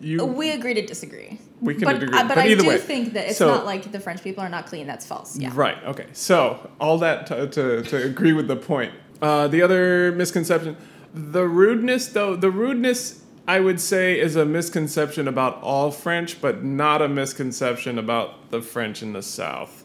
you 0.00 0.24
We 0.24 0.50
agree 0.52 0.74
to 0.74 0.84
disagree. 0.84 1.38
We 1.60 1.74
can 1.74 1.84
but, 1.84 1.96
agree, 1.96 2.08
uh, 2.08 2.22
but, 2.22 2.34
but 2.34 2.38
I 2.38 2.54
do 2.54 2.68
way. 2.68 2.78
think 2.78 3.14
that 3.14 3.28
it's 3.28 3.38
So- 3.38 3.48
not 3.48 3.64
like 3.64 3.90
the 3.92 4.00
French 4.00 4.22
people 4.22 4.42
are 4.42 4.48
not 4.48 4.66
clean. 4.66 4.86
That's 4.86 5.06
false. 5.06 5.38
Yeah. 5.38 5.50
right. 5.54 5.82
Okay, 5.84 6.06
so 6.12 6.70
all 6.80 6.98
that 6.98 7.26
to, 7.28 7.46
to, 7.48 7.82
to 7.82 8.04
agree 8.04 8.32
with 8.32 8.48
the 8.48 8.56
point. 8.56 8.92
Uh, 9.22 9.48
the 9.48 9.62
other 9.62 10.12
misconception, 10.12 10.76
the 11.14 11.48
rudeness 11.48 12.08
though, 12.08 12.36
the 12.36 12.50
rudeness 12.50 13.22
I 13.48 13.60
would 13.60 13.80
say 13.80 14.18
is 14.18 14.34
a 14.36 14.44
misconception 14.44 15.28
about 15.28 15.62
all 15.62 15.90
French, 15.90 16.40
but 16.40 16.64
not 16.64 17.00
a 17.00 17.08
misconception 17.08 17.98
about 17.98 18.50
the 18.50 18.60
French 18.60 19.02
in 19.02 19.12
the 19.12 19.22
South. 19.22 19.84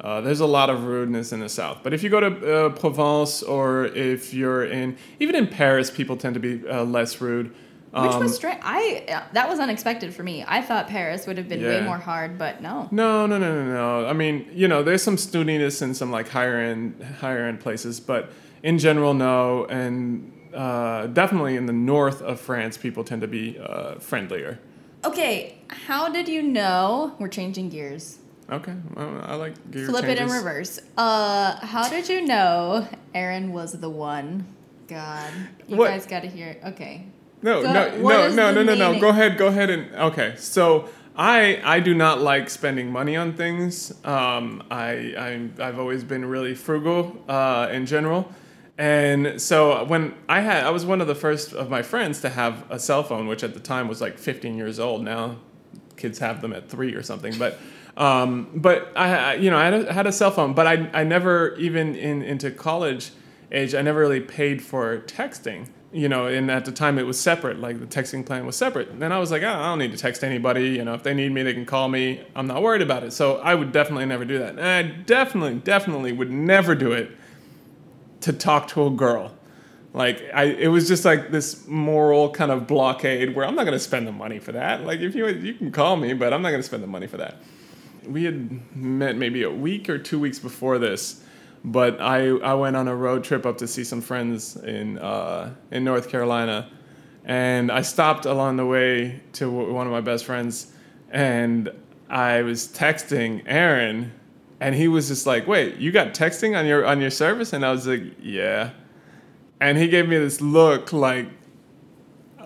Uh, 0.00 0.20
there's 0.20 0.40
a 0.40 0.46
lot 0.46 0.68
of 0.68 0.84
rudeness 0.84 1.32
in 1.32 1.40
the 1.40 1.48
South, 1.48 1.78
but 1.82 1.94
if 1.94 2.02
you 2.02 2.10
go 2.10 2.20
to 2.20 2.26
uh, 2.66 2.68
Provence 2.70 3.42
or 3.42 3.86
if 3.86 4.34
you're 4.34 4.64
in 4.64 4.96
even 5.20 5.34
in 5.34 5.46
Paris, 5.46 5.90
people 5.90 6.16
tend 6.16 6.34
to 6.34 6.40
be 6.40 6.68
uh, 6.68 6.84
less 6.84 7.20
rude. 7.20 7.54
Which 8.02 8.12
Um, 8.12 8.20
was 8.20 8.34
strange. 8.34 8.58
I 8.62 9.04
uh, 9.08 9.22
that 9.32 9.48
was 9.48 9.58
unexpected 9.58 10.12
for 10.12 10.22
me. 10.22 10.44
I 10.46 10.60
thought 10.60 10.86
Paris 10.88 11.26
would 11.26 11.38
have 11.38 11.48
been 11.48 11.62
way 11.62 11.80
more 11.80 11.96
hard, 11.96 12.36
but 12.38 12.60
no. 12.60 12.88
No, 12.90 13.24
no, 13.26 13.38
no, 13.38 13.64
no, 13.64 13.72
no. 13.72 14.06
I 14.06 14.12
mean, 14.12 14.46
you 14.52 14.68
know, 14.68 14.82
there's 14.82 15.02
some 15.02 15.16
snootiness 15.16 15.80
in 15.80 15.94
some 15.94 16.10
like 16.10 16.28
higher 16.28 16.56
end, 16.58 17.02
higher 17.20 17.46
end 17.46 17.60
places, 17.60 17.98
but 18.00 18.30
in 18.62 18.78
general, 18.78 19.14
no. 19.14 19.64
And 19.66 20.30
uh, 20.54 21.06
definitely 21.06 21.56
in 21.56 21.64
the 21.66 21.72
north 21.72 22.20
of 22.20 22.38
France, 22.40 22.76
people 22.76 23.02
tend 23.02 23.22
to 23.22 23.28
be 23.28 23.58
uh, 23.58 23.94
friendlier. 23.98 24.58
Okay, 25.04 25.56
how 25.68 26.08
did 26.10 26.28
you 26.28 26.42
know? 26.42 27.14
We're 27.18 27.28
changing 27.28 27.70
gears. 27.70 28.18
Okay, 28.50 28.74
well, 28.94 29.22
I 29.24 29.34
like 29.36 29.54
gear 29.70 29.86
Flip 29.86 30.04
it 30.04 30.18
in 30.18 30.28
reverse. 30.28 30.80
Uh, 30.98 31.56
how 31.66 31.88
did 31.88 32.08
you 32.08 32.26
know 32.26 32.86
Erin 33.14 33.52
was 33.52 33.72
the 33.72 33.88
one? 33.90 34.46
God, 34.88 35.32
you 35.66 35.76
What? 35.76 35.88
guys 35.88 36.06
got 36.06 36.22
to 36.22 36.28
hear. 36.28 36.56
Okay. 36.64 37.06
No, 37.46 37.62
no, 37.62 37.70
no, 37.96 38.00
no, 38.36 38.52
no, 38.52 38.62
no, 38.62 38.74
no. 38.74 38.92
Go 39.00 39.08
ahead, 39.08 39.38
go 39.38 39.46
ahead, 39.46 39.70
and 39.70 39.94
okay. 39.94 40.34
So 40.36 40.88
I 41.16 41.60
I 41.64 41.80
do 41.80 41.94
not 41.94 42.20
like 42.20 42.50
spending 42.50 42.90
money 42.90 43.16
on 43.16 43.32
things. 43.34 43.92
Um, 44.04 44.62
I 44.70 45.14
I'm, 45.16 45.54
I've 45.58 45.78
always 45.78 46.04
been 46.04 46.24
really 46.24 46.54
frugal 46.54 47.16
uh, 47.28 47.68
in 47.72 47.86
general, 47.86 48.30
and 48.78 49.40
so 49.40 49.84
when 49.84 50.14
I 50.28 50.40
had 50.40 50.64
I 50.64 50.70
was 50.70 50.84
one 50.84 51.00
of 51.00 51.06
the 51.06 51.14
first 51.14 51.52
of 51.52 51.70
my 51.70 51.82
friends 51.82 52.20
to 52.22 52.28
have 52.28 52.64
a 52.70 52.78
cell 52.78 53.02
phone, 53.02 53.26
which 53.28 53.42
at 53.44 53.54
the 53.54 53.60
time 53.60 53.88
was 53.88 54.00
like 54.00 54.18
15 54.18 54.56
years 54.56 54.78
old. 54.78 55.02
Now 55.04 55.36
kids 55.96 56.18
have 56.18 56.42
them 56.42 56.52
at 56.52 56.68
three 56.68 56.94
or 56.94 57.02
something, 57.02 57.34
but. 57.38 57.58
Um, 57.98 58.50
but 58.54 58.92
I, 58.94 59.14
I- 59.16 59.34
you 59.36 59.50
know, 59.50 59.56
I 59.56 59.64
had 59.64 59.74
a, 59.74 59.92
had 59.92 60.06
a 60.06 60.12
cell 60.12 60.30
phone, 60.30 60.52
but 60.52 60.66
I, 60.66 60.90
I 60.92 61.02
never 61.02 61.54
even 61.56 61.94
in 61.94 62.20
into 62.20 62.50
college 62.50 63.10
age, 63.50 63.74
I 63.74 63.80
never 63.80 64.00
really 64.00 64.20
paid 64.20 64.60
for 64.62 64.98
texting. 65.06 65.68
You 65.96 66.08
know, 66.10 66.26
and 66.26 66.50
at 66.50 66.66
the 66.66 66.72
time 66.72 66.98
it 66.98 67.04
was 67.04 67.18
separate, 67.18 67.58
like 67.58 67.80
the 67.80 67.86
texting 67.86 68.24
plan 68.24 68.44
was 68.44 68.54
separate. 68.54 68.90
And 68.90 69.00
then 69.00 69.12
I 69.12 69.18
was 69.18 69.30
like, 69.30 69.42
oh, 69.42 69.48
I 69.48 69.62
don't 69.64 69.78
need 69.78 69.92
to 69.92 69.96
text 69.96 70.22
anybody. 70.22 70.68
You 70.68 70.84
know, 70.84 70.92
if 70.92 71.02
they 71.02 71.14
need 71.14 71.32
me, 71.32 71.42
they 71.42 71.54
can 71.54 71.64
call 71.64 71.88
me. 71.88 72.22
I'm 72.34 72.46
not 72.46 72.62
worried 72.62 72.82
about 72.82 73.02
it. 73.02 73.12
So 73.12 73.36
I 73.38 73.54
would 73.54 73.72
definitely 73.72 74.04
never 74.04 74.26
do 74.26 74.38
that. 74.38 74.58
And 74.58 74.60
I 74.60 74.82
definitely, 74.82 75.54
definitely 75.54 76.12
would 76.12 76.30
never 76.30 76.74
do 76.74 76.92
it 76.92 77.10
to 78.20 78.32
talk 78.34 78.68
to 78.68 78.86
a 78.86 78.90
girl. 78.90 79.32
Like 79.94 80.22
I, 80.34 80.44
it 80.44 80.68
was 80.68 80.86
just 80.86 81.06
like 81.06 81.30
this 81.30 81.66
moral 81.66 82.30
kind 82.30 82.50
of 82.50 82.66
blockade 82.66 83.34
where 83.34 83.46
I'm 83.46 83.54
not 83.54 83.64
going 83.64 83.72
to 83.72 83.78
spend 83.78 84.06
the 84.06 84.12
money 84.12 84.38
for 84.38 84.52
that. 84.52 84.84
Like 84.84 85.00
if 85.00 85.14
you 85.14 85.26
you 85.28 85.54
can 85.54 85.72
call 85.72 85.96
me, 85.96 86.12
but 86.12 86.34
I'm 86.34 86.42
not 86.42 86.50
going 86.50 86.60
to 86.60 86.66
spend 86.66 86.82
the 86.82 86.88
money 86.88 87.06
for 87.06 87.16
that. 87.16 87.36
We 88.06 88.24
had 88.24 88.76
met 88.76 89.16
maybe 89.16 89.42
a 89.42 89.50
week 89.50 89.88
or 89.88 89.96
two 89.96 90.18
weeks 90.18 90.38
before 90.38 90.78
this, 90.78 91.22
but 91.66 92.00
I 92.00 92.28
I 92.28 92.54
went 92.54 92.76
on 92.76 92.88
a 92.88 92.96
road 92.96 93.24
trip 93.24 93.44
up 93.44 93.58
to 93.58 93.66
see 93.66 93.84
some 93.84 94.00
friends 94.00 94.56
in 94.56 94.98
uh, 94.98 95.54
in 95.70 95.84
North 95.84 96.08
Carolina, 96.08 96.70
and 97.26 97.70
I 97.70 97.82
stopped 97.82 98.24
along 98.24 98.56
the 98.56 98.66
way 98.66 99.20
to 99.34 99.50
one 99.50 99.86
of 99.86 99.92
my 99.92 100.00
best 100.00 100.24
friends, 100.24 100.72
and 101.10 101.70
I 102.08 102.40
was 102.40 102.68
texting 102.68 103.42
Erin, 103.44 104.12
and 104.60 104.74
he 104.74 104.88
was 104.88 105.08
just 105.08 105.26
like, 105.26 105.46
"Wait, 105.46 105.76
you 105.76 105.92
got 105.92 106.14
texting 106.14 106.58
on 106.58 106.64
your 106.64 106.86
on 106.86 107.02
your 107.02 107.10
service?" 107.10 107.52
And 107.52 107.66
I 107.66 107.72
was 107.72 107.86
like, 107.86 108.02
"Yeah." 108.22 108.70
and 109.60 109.78
he 109.78 109.88
gave 109.88 110.08
me 110.08 110.18
this 110.18 110.40
look 110.40 110.92
like 110.92 111.28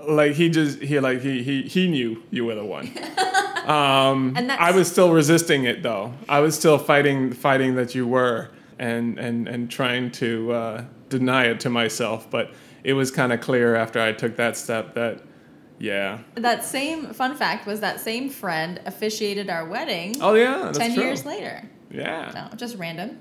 like 0.08 0.32
he 0.32 0.48
just 0.48 0.80
he 0.80 0.98
like 1.00 1.20
he 1.20 1.42
he 1.42 1.62
he 1.62 1.88
knew 1.88 2.22
you 2.30 2.44
were 2.44 2.54
the 2.54 2.64
one. 2.64 2.90
Um, 3.60 4.32
and 4.36 4.50
I 4.50 4.72
was 4.72 4.90
still 4.90 5.12
resisting 5.12 5.64
it 5.64 5.82
though. 5.82 6.14
I 6.28 6.40
was 6.40 6.56
still 6.56 6.78
fighting 6.78 7.32
fighting 7.32 7.76
that 7.76 7.94
you 7.94 8.04
were 8.06 8.48
and 8.80 9.18
and 9.18 9.46
and 9.46 9.70
trying 9.70 10.10
to 10.10 10.52
uh, 10.52 10.84
deny 11.08 11.44
it 11.44 11.60
to 11.60 11.70
myself. 11.70 12.28
But 12.28 12.52
it 12.82 12.94
was 12.94 13.10
kind 13.10 13.32
of 13.32 13.40
clear 13.40 13.76
after 13.76 14.00
I 14.00 14.12
took 14.12 14.36
that 14.36 14.56
step 14.56 14.94
that 14.94 15.22
yeah. 15.78 16.18
That 16.34 16.64
same 16.64 17.12
fun 17.12 17.36
fact 17.36 17.66
was 17.66 17.80
that 17.80 18.00
same 18.00 18.28
friend 18.28 18.80
officiated 18.86 19.48
our 19.48 19.66
wedding. 19.66 20.16
Oh 20.20 20.34
yeah, 20.34 20.72
ten 20.72 20.94
true. 20.94 21.04
years 21.04 21.24
later. 21.24 21.62
Yeah. 21.90 22.48
No, 22.50 22.56
just 22.56 22.76
random. 22.76 23.18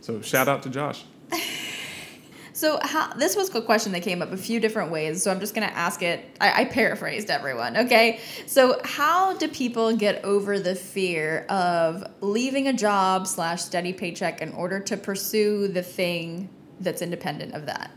So 0.00 0.22
shout 0.22 0.48
out 0.48 0.62
to 0.62 0.70
Josh. 0.70 1.04
So 2.60 2.78
how, 2.82 3.14
this 3.14 3.36
was 3.36 3.54
a 3.54 3.62
question 3.62 3.92
that 3.92 4.02
came 4.02 4.20
up 4.20 4.32
a 4.32 4.36
few 4.36 4.60
different 4.60 4.92
ways. 4.92 5.22
So 5.22 5.30
I'm 5.30 5.40
just 5.40 5.54
going 5.54 5.66
to 5.66 5.74
ask 5.74 6.02
it. 6.02 6.36
I, 6.42 6.60
I, 6.60 6.64
paraphrased 6.66 7.30
everyone. 7.30 7.74
Okay. 7.74 8.20
So 8.46 8.78
how 8.84 9.34
do 9.38 9.48
people 9.48 9.96
get 9.96 10.22
over 10.26 10.58
the 10.58 10.74
fear 10.74 11.46
of 11.48 12.04
leaving 12.20 12.68
a 12.68 12.74
job 12.74 13.26
slash 13.26 13.62
steady 13.62 13.94
paycheck 13.94 14.42
in 14.42 14.52
order 14.52 14.78
to 14.78 14.98
pursue 14.98 15.68
the 15.68 15.82
thing 15.82 16.50
that's 16.80 17.00
independent 17.00 17.54
of 17.54 17.64
that? 17.64 17.92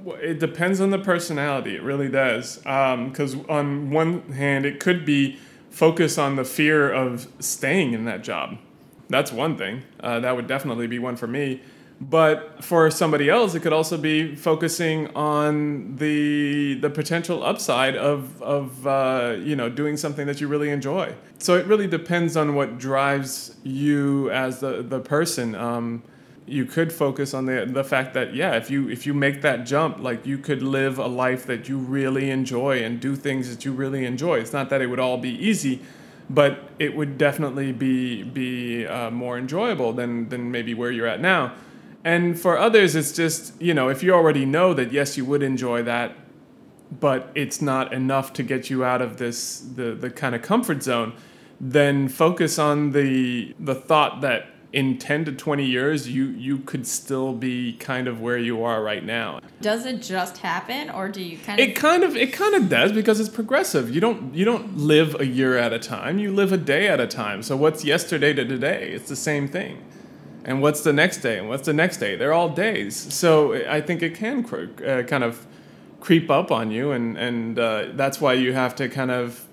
Well, 0.00 0.18
it 0.20 0.40
depends 0.40 0.78
on 0.82 0.90
the 0.90 0.98
personality. 0.98 1.74
It 1.74 1.82
really 1.82 2.10
does. 2.10 2.58
Because 2.58 3.34
um, 3.34 3.46
on 3.48 3.90
one 3.90 4.30
hand, 4.32 4.66
it 4.66 4.78
could 4.78 5.06
be 5.06 5.38
focus 5.70 6.18
on 6.18 6.36
the 6.36 6.44
fear 6.44 6.92
of 6.92 7.28
staying 7.38 7.94
in 7.94 8.04
that 8.04 8.22
job. 8.22 8.58
That's 9.08 9.32
one 9.32 9.56
thing. 9.56 9.84
Uh, 10.00 10.20
that 10.20 10.36
would 10.36 10.46
definitely 10.46 10.86
be 10.86 10.98
one 10.98 11.16
for 11.16 11.26
me 11.26 11.62
but 12.00 12.62
for 12.62 12.90
somebody 12.90 13.30
else 13.30 13.54
it 13.54 13.60
could 13.60 13.72
also 13.72 13.96
be 13.96 14.34
focusing 14.34 15.08
on 15.16 15.96
the 15.96 16.74
the 16.74 16.90
potential 16.90 17.42
upside 17.42 17.96
of 17.96 18.40
of 18.42 18.86
uh, 18.86 19.36
you 19.38 19.56
know 19.56 19.68
doing 19.70 19.96
something 19.96 20.26
that 20.26 20.40
you 20.40 20.48
really 20.48 20.70
enjoy. 20.70 21.14
So 21.38 21.56
it 21.56 21.66
really 21.66 21.86
depends 21.86 22.36
on 22.36 22.54
what 22.54 22.78
drives 22.78 23.56
you 23.62 24.30
as 24.30 24.60
the 24.60 24.82
the 24.82 25.00
person. 25.00 25.54
Um, 25.54 26.02
you 26.48 26.64
could 26.64 26.92
focus 26.92 27.34
on 27.34 27.46
the 27.46 27.66
the 27.66 27.82
fact 27.82 28.14
that 28.14 28.34
yeah 28.34 28.54
if 28.54 28.70
you 28.70 28.88
if 28.88 29.06
you 29.06 29.14
make 29.14 29.42
that 29.42 29.64
jump 29.64 29.98
like 29.98 30.24
you 30.26 30.38
could 30.38 30.62
live 30.62 30.98
a 30.98 31.06
life 31.06 31.46
that 31.46 31.68
you 31.68 31.78
really 31.78 32.30
enjoy 32.30 32.84
and 32.84 33.00
do 33.00 33.16
things 33.16 33.48
that 33.48 33.64
you 33.64 33.72
really 33.72 34.04
enjoy. 34.04 34.38
It's 34.38 34.52
not 34.52 34.68
that 34.70 34.80
it 34.82 34.86
would 34.86 35.00
all 35.00 35.18
be 35.18 35.30
easy 35.30 35.80
but 36.28 36.70
it 36.80 36.96
would 36.96 37.16
definitely 37.18 37.72
be 37.72 38.22
be 38.22 38.86
uh, 38.86 39.10
more 39.10 39.38
enjoyable 39.38 39.92
than 39.92 40.28
than 40.28 40.50
maybe 40.50 40.74
where 40.74 40.90
you're 40.90 41.06
at 41.06 41.20
now 41.20 41.52
and 42.06 42.38
for 42.38 42.56
others, 42.56 42.94
it's 42.94 43.10
just, 43.10 43.60
you 43.60 43.74
know, 43.74 43.88
if 43.88 44.00
you 44.00 44.14
already 44.14 44.46
know 44.46 44.72
that, 44.74 44.92
yes, 44.92 45.16
you 45.16 45.24
would 45.24 45.42
enjoy 45.42 45.82
that, 45.82 46.16
but 47.00 47.32
it's 47.34 47.60
not 47.60 47.92
enough 47.92 48.32
to 48.34 48.44
get 48.44 48.70
you 48.70 48.84
out 48.84 49.02
of 49.02 49.16
this, 49.16 49.58
the, 49.58 49.92
the 49.92 50.08
kind 50.08 50.36
of 50.36 50.40
comfort 50.40 50.84
zone, 50.84 51.14
then 51.60 52.06
focus 52.06 52.60
on 52.60 52.92
the, 52.92 53.52
the 53.58 53.74
thought 53.74 54.20
that 54.20 54.46
in 54.72 54.98
10 54.98 55.24
to 55.24 55.32
20 55.32 55.64
years 55.64 56.08
you 56.08 56.26
you 56.26 56.58
could 56.58 56.86
still 56.86 57.32
be 57.32 57.72
kind 57.74 58.06
of 58.06 58.20
where 58.20 58.36
you 58.36 58.62
are 58.62 58.82
right 58.82 59.04
now. 59.04 59.40
Does 59.60 59.86
it 59.86 60.02
just 60.02 60.38
happen 60.38 60.90
or 60.90 61.08
do 61.08 61.22
you 61.22 61.38
kind 61.38 61.58
of 61.58 61.68
it 61.68 61.74
kind 61.74 62.04
of 62.04 62.14
it 62.14 62.32
kind 62.32 62.54
of 62.54 62.68
does 62.68 62.92
because 62.92 63.18
it's 63.18 63.28
progressive. 63.28 63.92
You 63.92 64.00
don't 64.00 64.34
you 64.34 64.44
don't 64.44 64.76
live 64.76 65.18
a 65.18 65.26
year 65.26 65.56
at 65.56 65.72
a 65.72 65.78
time. 65.78 66.18
You 66.18 66.32
live 66.32 66.52
a 66.52 66.58
day 66.58 66.88
at 66.88 67.00
a 67.00 67.06
time. 67.06 67.42
So 67.42 67.56
what's 67.56 67.84
yesterday 67.84 68.34
to 68.34 68.44
today? 68.44 68.90
It's 68.92 69.08
the 69.08 69.16
same 69.16 69.48
thing 69.48 69.82
and 70.46 70.62
what's 70.62 70.82
the 70.82 70.92
next 70.92 71.18
day? 71.18 71.38
And 71.38 71.48
what's 71.48 71.66
the 71.66 71.72
next 71.72 71.98
day? 71.98 72.14
They're 72.14 72.32
all 72.32 72.48
days. 72.48 72.96
So 73.12 73.52
i 73.68 73.80
think 73.80 74.00
it 74.00 74.14
can 74.14 74.42
cre- 74.42 74.84
uh, 74.86 75.02
kind 75.02 75.24
of 75.24 75.44
creep 76.00 76.30
up 76.30 76.50
on 76.50 76.70
you 76.70 76.92
and 76.92 77.18
and 77.18 77.58
uh, 77.58 77.86
that's 77.94 78.20
why 78.20 78.32
you 78.32 78.52
have 78.52 78.74
to 78.76 78.88
kind 78.88 79.10
of 79.10 79.44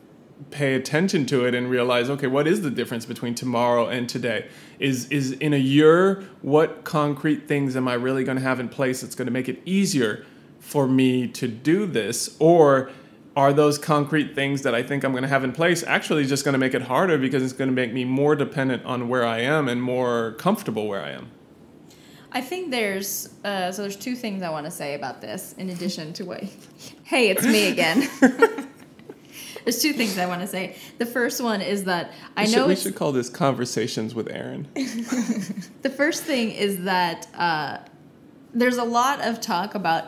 pay 0.51 0.75
attention 0.75 1.25
to 1.25 1.45
it 1.45 1.55
and 1.55 1.69
realize 1.69 2.09
okay 2.09 2.27
what 2.27 2.47
is 2.47 2.61
the 2.61 2.69
difference 2.69 3.05
between 3.05 3.33
tomorrow 3.33 3.87
and 3.87 4.07
today? 4.07 4.47
Is 4.79 5.09
is 5.09 5.31
in 5.31 5.53
a 5.53 5.63
year 5.77 6.23
what 6.41 6.83
concrete 6.83 7.47
things 7.47 7.75
am 7.75 7.87
i 7.87 7.95
really 7.95 8.23
going 8.23 8.37
to 8.37 8.43
have 8.43 8.59
in 8.59 8.69
place 8.69 9.01
that's 9.01 9.15
going 9.15 9.25
to 9.25 9.31
make 9.39 9.49
it 9.49 9.59
easier 9.65 10.25
for 10.59 10.87
me 10.87 11.27
to 11.27 11.47
do 11.47 11.85
this? 11.85 12.35
Or 12.39 12.89
are 13.35 13.51
those 13.51 13.77
concrete 13.77 14.35
things 14.35 14.61
that 14.61 14.75
I 14.75 14.83
think 14.83 15.03
I'm 15.03 15.11
going 15.11 15.23
to 15.23 15.29
have 15.29 15.43
in 15.43 15.51
place 15.51 15.83
actually 15.83 16.25
just 16.25 16.45
going 16.45 16.53
to 16.53 16.59
make 16.59 16.73
it 16.73 16.83
harder 16.83 17.17
because 17.17 17.43
it's 17.43 17.53
going 17.53 17.69
to 17.69 17.73
make 17.73 17.91
me 17.91 18.05
more 18.05 18.35
dependent 18.35 18.85
on 18.85 19.09
where 19.09 19.25
I 19.25 19.39
am 19.39 19.67
and 19.67 19.81
more 19.81 20.33
comfortable 20.33 20.87
where 20.87 21.01
I 21.01 21.11
am? 21.11 21.31
I 22.31 22.41
think 22.41 22.71
there's 22.71 23.29
uh, 23.43 23.71
so 23.71 23.83
there's 23.83 23.95
two 23.95 24.15
things 24.15 24.41
I 24.41 24.49
want 24.49 24.65
to 24.65 24.71
say 24.71 24.95
about 24.95 25.21
this 25.21 25.53
in 25.57 25.69
addition 25.69 26.13
to 26.13 26.25
what. 26.25 26.43
hey, 27.03 27.29
it's 27.29 27.45
me 27.45 27.67
again. 27.69 28.09
there's 29.63 29.81
two 29.81 29.93
things 29.93 30.17
I 30.17 30.25
want 30.25 30.41
to 30.41 30.47
say. 30.47 30.75
The 30.97 31.05
first 31.05 31.41
one 31.41 31.61
is 31.61 31.83
that 31.83 32.11
I 32.35 32.45
we 32.45 32.55
know 32.55 32.67
we 32.67 32.75
should 32.75 32.95
call 32.95 33.11
this 33.11 33.29
conversations 33.29 34.15
with 34.15 34.29
Erin. 34.31 34.67
the 35.83 35.93
first 35.95 36.23
thing 36.23 36.51
is 36.51 36.83
that 36.83 37.27
uh, 37.35 37.77
there's 38.53 38.77
a 38.77 38.83
lot 38.83 39.21
of 39.21 39.39
talk 39.39 39.75
about 39.75 40.05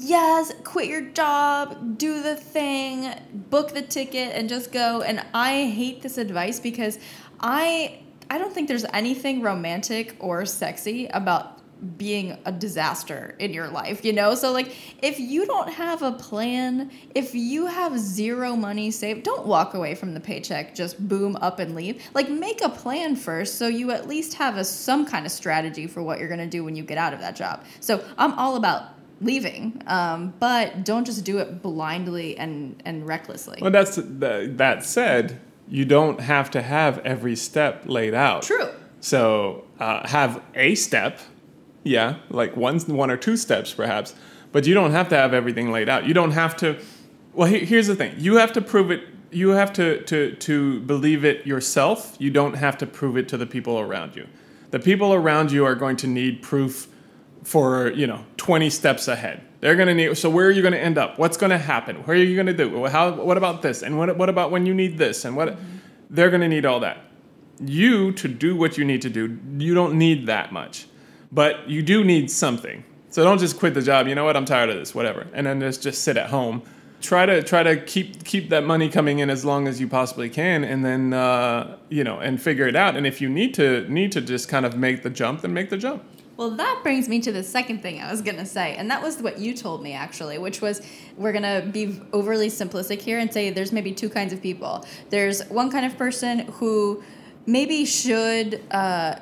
yes, 0.00 0.52
quit 0.64 0.88
your 0.88 1.02
job, 1.02 1.98
do 1.98 2.22
the 2.22 2.36
thing, 2.36 3.12
book 3.32 3.74
the 3.74 3.82
ticket, 3.82 4.34
and 4.34 4.48
just 4.48 4.72
go. 4.72 5.02
And 5.02 5.24
I 5.34 5.66
hate 5.66 6.02
this 6.02 6.18
advice 6.18 6.60
because 6.60 6.98
I 7.40 8.00
I 8.30 8.38
don't 8.38 8.52
think 8.52 8.68
there's 8.68 8.84
anything 8.92 9.40
romantic 9.40 10.16
or 10.20 10.44
sexy 10.44 11.06
about 11.06 11.58
being 11.96 12.36
a 12.44 12.50
disaster 12.50 13.36
in 13.38 13.52
your 13.54 13.68
life, 13.68 14.04
you 14.04 14.12
know? 14.12 14.34
So 14.34 14.52
like 14.52 14.74
if 15.00 15.20
you 15.20 15.46
don't 15.46 15.72
have 15.72 16.02
a 16.02 16.12
plan, 16.12 16.90
if 17.14 17.34
you 17.34 17.66
have 17.66 17.98
zero 17.98 18.56
money 18.56 18.90
saved, 18.90 19.22
don't 19.22 19.46
walk 19.46 19.74
away 19.74 19.94
from 19.94 20.12
the 20.12 20.20
paycheck, 20.20 20.74
just 20.74 21.08
boom 21.08 21.36
up 21.36 21.60
and 21.60 21.74
leave. 21.74 22.02
Like 22.14 22.28
make 22.28 22.62
a 22.62 22.68
plan 22.68 23.14
first 23.16 23.54
so 23.54 23.68
you 23.68 23.92
at 23.92 24.08
least 24.08 24.34
have 24.34 24.56
a 24.56 24.64
some 24.64 25.06
kind 25.06 25.24
of 25.24 25.32
strategy 25.32 25.86
for 25.86 26.02
what 26.02 26.18
you're 26.18 26.28
going 26.28 26.40
to 26.40 26.46
do 26.46 26.64
when 26.64 26.74
you 26.74 26.82
get 26.82 26.98
out 26.98 27.14
of 27.14 27.20
that 27.20 27.36
job. 27.36 27.64
So 27.80 28.04
I'm 28.18 28.32
all 28.32 28.56
about 28.56 28.97
leaving. 29.20 29.82
Um, 29.86 30.34
but 30.38 30.84
don't 30.84 31.04
just 31.04 31.24
do 31.24 31.38
it 31.38 31.62
blindly 31.62 32.36
and, 32.38 32.80
and 32.84 33.06
recklessly. 33.06 33.58
Well, 33.60 33.70
that's 33.70 33.98
that 34.02 34.84
said, 34.84 35.40
you 35.68 35.84
don't 35.84 36.20
have 36.20 36.50
to 36.52 36.62
have 36.62 36.98
every 37.00 37.36
step 37.36 37.82
laid 37.86 38.14
out. 38.14 38.42
True. 38.42 38.70
So 39.00 39.64
uh, 39.78 40.06
have 40.08 40.42
a 40.54 40.74
step, 40.74 41.20
yeah, 41.84 42.16
like 42.30 42.56
one 42.56 42.78
one 42.80 43.10
or 43.10 43.16
two 43.16 43.36
steps 43.36 43.72
perhaps, 43.72 44.14
but 44.50 44.66
you 44.66 44.74
don't 44.74 44.92
have 44.92 45.08
to 45.10 45.16
have 45.16 45.34
everything 45.34 45.70
laid 45.70 45.88
out. 45.88 46.06
You 46.06 46.14
don't 46.14 46.32
have 46.32 46.56
to. 46.58 46.78
Well, 47.32 47.48
here's 47.48 47.86
the 47.86 47.94
thing: 47.94 48.14
you 48.18 48.36
have 48.36 48.52
to 48.54 48.60
prove 48.60 48.90
it. 48.90 49.02
You 49.30 49.50
have 49.50 49.72
to 49.74 50.02
to 50.04 50.34
to 50.34 50.80
believe 50.80 51.24
it 51.24 51.46
yourself. 51.46 52.16
You 52.18 52.30
don't 52.30 52.54
have 52.54 52.78
to 52.78 52.86
prove 52.86 53.16
it 53.16 53.28
to 53.28 53.36
the 53.36 53.46
people 53.46 53.78
around 53.78 54.16
you. 54.16 54.26
The 54.70 54.78
people 54.80 55.14
around 55.14 55.52
you 55.52 55.64
are 55.64 55.74
going 55.74 55.96
to 55.98 56.06
need 56.06 56.42
proof 56.42 56.88
for 57.44 57.90
you 57.92 58.06
know 58.06 58.24
20 58.36 58.70
steps 58.70 59.08
ahead. 59.08 59.42
They're 59.60 59.76
going 59.76 59.88
to 59.88 59.94
need 59.94 60.16
so 60.16 60.30
where 60.30 60.46
are 60.46 60.50
you 60.50 60.62
going 60.62 60.74
to 60.74 60.80
end 60.80 60.98
up? 60.98 61.18
What's 61.18 61.36
going 61.36 61.50
to 61.50 61.58
happen? 61.58 61.96
Where 62.04 62.16
are 62.16 62.20
you 62.20 62.34
going 62.34 62.46
to 62.46 62.54
do? 62.54 62.86
How 62.86 63.12
what 63.12 63.36
about 63.36 63.62
this? 63.62 63.82
And 63.82 63.98
what, 63.98 64.16
what 64.16 64.28
about 64.28 64.50
when 64.50 64.66
you 64.66 64.74
need 64.74 64.98
this? 64.98 65.24
And 65.24 65.36
what 65.36 65.48
mm-hmm. 65.48 65.76
they're 66.10 66.30
going 66.30 66.42
to 66.42 66.48
need 66.48 66.64
all 66.64 66.80
that. 66.80 67.04
You 67.60 68.12
to 68.12 68.28
do 68.28 68.56
what 68.56 68.78
you 68.78 68.84
need 68.84 69.02
to 69.02 69.10
do 69.10 69.38
you 69.58 69.74
don't 69.74 69.98
need 69.98 70.26
that 70.26 70.52
much 70.52 70.86
but 71.30 71.68
you 71.68 71.82
do 71.82 72.04
need 72.04 72.30
something. 72.30 72.84
So 73.10 73.24
don't 73.24 73.38
just 73.38 73.58
quit 73.58 73.74
the 73.74 73.82
job 73.82 74.06
you 74.06 74.14
know 74.14 74.24
what? 74.24 74.36
I'm 74.36 74.44
tired 74.44 74.70
of 74.70 74.76
this 74.76 74.94
whatever. 74.94 75.26
And 75.32 75.46
then 75.46 75.60
just 75.60 75.82
just 75.82 76.02
sit 76.02 76.16
at 76.16 76.30
home. 76.30 76.62
Try 77.00 77.26
to 77.26 77.42
try 77.42 77.62
to 77.62 77.76
keep 77.76 78.24
keep 78.24 78.50
that 78.50 78.64
money 78.64 78.88
coming 78.88 79.20
in 79.20 79.30
as 79.30 79.44
long 79.44 79.68
as 79.68 79.80
you 79.80 79.86
possibly 79.86 80.28
can 80.28 80.64
and 80.64 80.84
then 80.84 81.12
uh, 81.12 81.76
you 81.88 82.04
know 82.04 82.18
and 82.18 82.40
figure 82.40 82.66
it 82.66 82.76
out. 82.76 82.96
And 82.96 83.06
if 83.06 83.20
you 83.20 83.28
need 83.28 83.54
to 83.54 83.88
need 83.88 84.12
to 84.12 84.20
just 84.20 84.48
kind 84.48 84.66
of 84.66 84.76
make 84.76 85.02
the 85.02 85.10
jump 85.10 85.42
then 85.42 85.54
make 85.54 85.70
the 85.70 85.76
jump 85.76 86.04
Well, 86.38 86.50
that 86.50 86.82
brings 86.84 87.08
me 87.08 87.18
to 87.22 87.32
the 87.32 87.42
second 87.42 87.82
thing 87.82 88.00
I 88.00 88.08
was 88.12 88.22
going 88.22 88.36
to 88.36 88.46
say. 88.46 88.76
And 88.76 88.88
that 88.92 89.02
was 89.02 89.20
what 89.20 89.40
you 89.40 89.54
told 89.54 89.82
me, 89.82 89.92
actually, 89.92 90.38
which 90.38 90.62
was 90.62 90.80
we're 91.16 91.32
going 91.32 91.42
to 91.42 91.68
be 91.68 92.00
overly 92.12 92.48
simplistic 92.48 93.00
here 93.00 93.18
and 93.18 93.30
say 93.34 93.50
there's 93.50 93.72
maybe 93.72 93.92
two 93.92 94.08
kinds 94.08 94.32
of 94.32 94.40
people. 94.40 94.86
There's 95.10 95.42
one 95.48 95.68
kind 95.68 95.84
of 95.84 95.98
person 95.98 96.40
who 96.52 97.02
maybe 97.44 97.84
should. 97.84 98.62
Uh, 98.70 99.16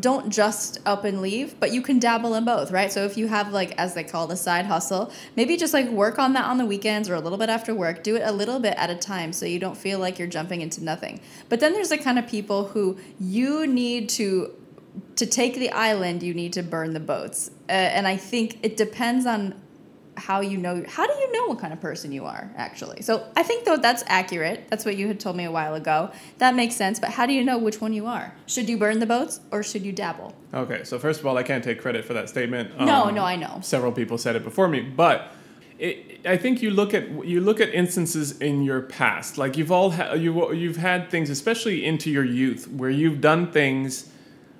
don't 0.00 0.30
just 0.30 0.78
up 0.86 1.04
and 1.04 1.20
leave, 1.20 1.60
but 1.60 1.70
you 1.70 1.82
can 1.82 1.98
dabble 1.98 2.34
in 2.34 2.46
both, 2.46 2.70
right? 2.70 2.90
So 2.90 3.04
if 3.04 3.18
you 3.18 3.28
have 3.28 3.52
like 3.52 3.74
as 3.76 3.92
they 3.92 4.02
call 4.02 4.30
a 4.30 4.36
side 4.36 4.64
hustle, 4.64 5.12
maybe 5.36 5.58
just 5.58 5.74
like 5.74 5.86
work 5.90 6.18
on 6.18 6.32
that 6.32 6.46
on 6.46 6.56
the 6.56 6.64
weekends 6.64 7.10
or 7.10 7.14
a 7.14 7.20
little 7.20 7.36
bit 7.36 7.50
after 7.50 7.74
work. 7.74 8.02
Do 8.02 8.16
it 8.16 8.22
a 8.24 8.32
little 8.32 8.58
bit 8.58 8.72
at 8.78 8.88
a 8.88 8.96
time 8.96 9.34
so 9.34 9.44
you 9.44 9.58
don't 9.58 9.76
feel 9.76 9.98
like 9.98 10.18
you're 10.18 10.28
jumping 10.28 10.62
into 10.62 10.82
nothing. 10.82 11.20
But 11.50 11.60
then 11.60 11.74
there's 11.74 11.90
the 11.90 11.98
kind 11.98 12.18
of 12.18 12.26
people 12.26 12.68
who 12.68 12.96
you 13.20 13.66
need 13.66 14.08
to 14.10 14.54
to 15.16 15.26
take 15.26 15.54
the 15.54 15.70
island, 15.70 16.22
you 16.22 16.34
need 16.34 16.52
to 16.54 16.62
burn 16.62 16.92
the 16.92 17.00
boats. 17.00 17.50
Uh, 17.68 17.72
and 17.72 18.06
I 18.06 18.16
think 18.16 18.58
it 18.62 18.76
depends 18.76 19.26
on 19.26 19.54
how 20.14 20.40
you 20.40 20.58
know 20.58 20.84
how 20.86 21.06
do 21.06 21.12
you 21.14 21.32
know 21.32 21.46
what 21.46 21.58
kind 21.58 21.72
of 21.72 21.80
person 21.80 22.12
you 22.12 22.26
are 22.26 22.50
actually? 22.56 23.00
So 23.00 23.26
i 23.34 23.42
think 23.42 23.64
though 23.64 23.78
that's 23.78 24.04
accurate. 24.06 24.66
That's 24.68 24.84
what 24.84 24.96
you 24.96 25.08
had 25.08 25.18
told 25.18 25.36
me 25.36 25.44
a 25.44 25.50
while 25.50 25.74
ago. 25.74 26.10
That 26.38 26.54
makes 26.54 26.76
sense 26.76 27.00
but 27.00 27.10
how 27.10 27.24
do 27.24 27.32
you 27.32 27.42
know 27.42 27.56
which 27.56 27.80
one 27.80 27.92
you 27.94 28.06
are? 28.06 28.34
Should 28.46 28.68
you 28.68 28.76
burn 28.76 28.98
the 28.98 29.06
boats 29.06 29.40
or 29.50 29.62
should 29.62 29.86
you 29.86 29.92
dabble? 29.92 30.34
Okay 30.52 30.84
so 30.84 30.98
first 30.98 31.20
of 31.20 31.26
all 31.26 31.38
i 31.38 31.42
can't 31.42 31.64
take 31.64 31.80
credit 31.80 32.04
for 32.04 32.12
that 32.12 32.28
statement. 32.28 32.78
No 32.78 33.08
no 33.08 33.24
i 33.24 33.36
know. 33.36 33.60
several 33.62 33.90
people 33.90 34.18
said 34.18 34.36
it 34.36 34.44
before 34.44 34.68
me 34.68 34.80
but 34.80 35.32
it, 35.78 36.20
I 36.26 36.36
think 36.36 36.62
you 36.62 36.70
look 36.70 36.92
at 36.92 37.26
you 37.26 37.40
look 37.40 37.58
at 37.58 37.70
instances 37.74 38.38
in 38.38 38.62
your 38.62 38.82
past, 38.82 39.38
like 39.38 39.56
you've 39.56 39.72
all 39.72 39.92
ha- 39.92 40.12
you 40.12 40.52
you've 40.52 40.76
had 40.76 41.10
things, 41.10 41.28
especially 41.30 41.84
into 41.84 42.10
your 42.10 42.24
youth, 42.24 42.68
where 42.68 42.90
you've 42.90 43.20
done 43.20 43.50
things 43.50 44.08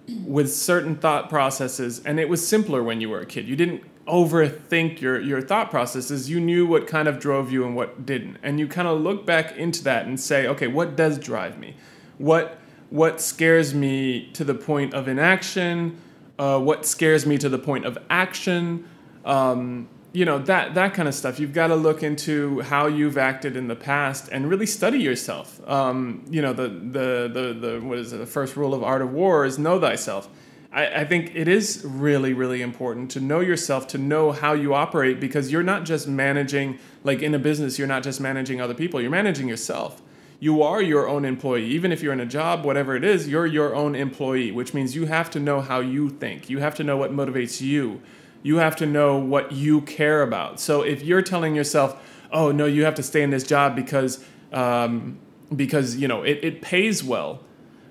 with 0.09 0.53
certain 0.53 0.97
thought 0.97 1.29
processes, 1.29 2.03
and 2.05 2.19
it 2.19 2.29
was 2.29 2.47
simpler 2.47 2.83
when 2.83 3.01
you 3.01 3.09
were 3.09 3.21
a 3.21 3.27
kid. 3.27 3.47
You 3.47 3.57
didn't 3.57 3.83
overthink 4.07 5.01
your 5.01 5.21
your 5.21 5.41
thought 5.41 5.71
processes. 5.71 6.29
You 6.29 6.41
knew 6.41 6.67
what 6.67 6.87
kind 6.87 7.09
of 7.09 7.19
drove 7.19 7.53
you 7.53 7.65
and 7.65 7.77
what 7.77 8.05
didn't, 8.05 8.39
and 8.43 8.59
you 8.59 8.67
kind 8.69 8.89
of 8.89 9.01
look 9.01 9.25
back 9.25 9.57
into 9.57 9.85
that 9.85 10.07
and 10.07 10.19
say, 10.19 10.47
okay, 10.47 10.67
what 10.67 10.97
does 10.97 11.19
drive 11.19 11.59
me? 11.59 11.77
What 12.19 12.59
what 12.91 13.21
scares 13.21 13.75
me 13.75 14.31
to 14.33 14.45
the 14.45 14.55
point 14.55 14.93
of 14.93 15.09
inaction? 15.09 15.99
Uh, 16.39 16.59
what 16.59 16.85
scares 16.85 17.25
me 17.25 17.39
to 17.39 17.49
the 17.49 17.59
point 17.59 17.87
of 17.87 17.97
action? 18.11 18.89
Um, 19.25 19.89
you 20.13 20.25
know 20.27 20.39
that 20.41 20.75
that 20.75 20.95
kind 20.95 21.09
of 21.09 21.15
stuff. 21.15 21.41
You've 21.41 21.55
got 21.55 21.69
to 21.69 21.77
look 21.77 22.03
into 22.03 22.61
how 22.61 22.87
you've 22.87 23.17
acted 23.17 23.57
in 23.57 23.69
the 23.69 23.77
past 23.77 24.29
and 24.31 24.49
really 24.49 24.67
study 24.67 24.99
yourself. 24.99 25.61
Um, 25.69 26.25
you 26.31 26.43
know 26.43 26.53
the, 26.53 26.69
the 26.69 27.31
the 27.33 27.57
the 27.59 27.81
what 27.81 27.99
is 27.99 28.13
it? 28.13 28.19
The 28.19 28.27
first 28.27 28.57
rule 28.57 28.75
of 28.75 28.83
art 28.83 29.03
of 29.03 29.13
war 29.13 29.45
is 29.45 29.59
know 29.59 29.81
thyself. 29.81 30.29
I, 30.71 30.87
I 30.87 31.05
think 31.05 31.35
it 31.35 31.49
is 31.49 31.83
really 31.87 32.35
really 32.35 32.61
important 32.61 33.11
to 33.13 33.21
know 33.21 33.41
yourself, 33.41 33.87
to 33.89 33.99
know 33.99 34.33
how 34.33 34.53
you 34.53 34.75
operate, 34.75 35.19
because 35.19 35.51
you're 35.51 35.63
not 35.63 35.85
just 35.85 36.07
managing 36.07 36.79
like 37.05 37.23
in 37.23 37.35
a 37.35 37.39
business. 37.39 37.79
You're 37.79 37.89
not 37.89 38.03
just 38.03 38.21
managing 38.21 38.61
other 38.61 38.75
people. 38.75 39.01
You're 39.01 39.11
managing 39.11 39.49
yourself. 39.49 40.03
You 40.41 40.63
are 40.63 40.83
your 40.83 41.09
own 41.09 41.25
employee. 41.25 41.67
Even 41.67 41.93
if 41.93 42.03
you're 42.03 42.13
in 42.13 42.21
a 42.21 42.27
job, 42.27 42.65
whatever 42.65 42.97
it 42.97 43.05
is, 43.05 43.29
you're 43.29 43.47
your 43.47 43.77
own 43.77 43.95
employee, 43.95 44.51
which 44.51 44.75
means 44.75 44.95
you 44.97 45.07
have 45.07 45.31
to 45.31 45.41
know 45.41 45.61
how 45.61 45.79
you 45.79 46.11
think. 46.11 46.51
You 46.51 46.59
have 46.59 46.75
to 46.75 46.85
know 46.85 46.97
what 46.97 47.13
motivates 47.13 47.61
you 47.61 48.03
you 48.43 48.57
have 48.57 48.76
to 48.76 48.86
know 48.86 49.16
what 49.16 49.53
you 49.53 49.80
care 49.82 50.22
about. 50.22 50.61
So 50.61 50.82
if 50.82 51.03
you're 51.03 51.22
telling 51.22 51.55
yourself, 51.55 52.01
"Oh 52.32 52.53
no, 52.53 52.66
you 52.66 52.84
have 52.84 52.95
to 52.97 53.03
stay 53.03 53.22
in 53.22 53.30
this 53.30 53.45
job 53.45 53.76
because 53.76 54.24
um, 54.53 55.18
because 55.55 55.97
you 55.97 56.09
know 56.09 56.22
it, 56.22 56.40
it 56.43 56.62
pays 56.62 57.03
well," 57.05 57.40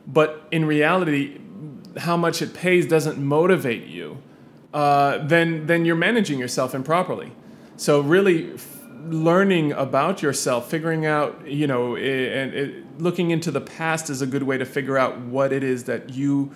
but 0.05 0.47
in 0.51 0.65
reality, 0.65 1.39
how 1.97 2.17
much 2.17 2.41
it 2.41 2.53
pays 2.53 2.85
doesn't 2.85 3.17
motivate 3.17 3.87
you. 3.87 4.17
Uh, 4.73 5.17
then 5.19 5.67
then 5.67 5.85
you're 5.85 5.95
managing 5.95 6.39
yourself 6.39 6.73
improperly. 6.75 7.31
So 7.77 8.01
really. 8.01 8.53
F- 8.53 8.77
learning 9.09 9.71
about 9.71 10.21
yourself 10.21 10.69
figuring 10.69 11.07
out 11.07 11.47
you 11.47 11.65
know 11.65 11.95
and 11.95 12.85
looking 13.01 13.31
into 13.31 13.49
the 13.49 13.59
past 13.59 14.11
is 14.11 14.21
a 14.21 14.27
good 14.27 14.43
way 14.43 14.59
to 14.59 14.65
figure 14.65 14.95
out 14.95 15.19
what 15.21 15.51
it 15.51 15.63
is 15.63 15.85
that 15.85 16.11
you 16.11 16.51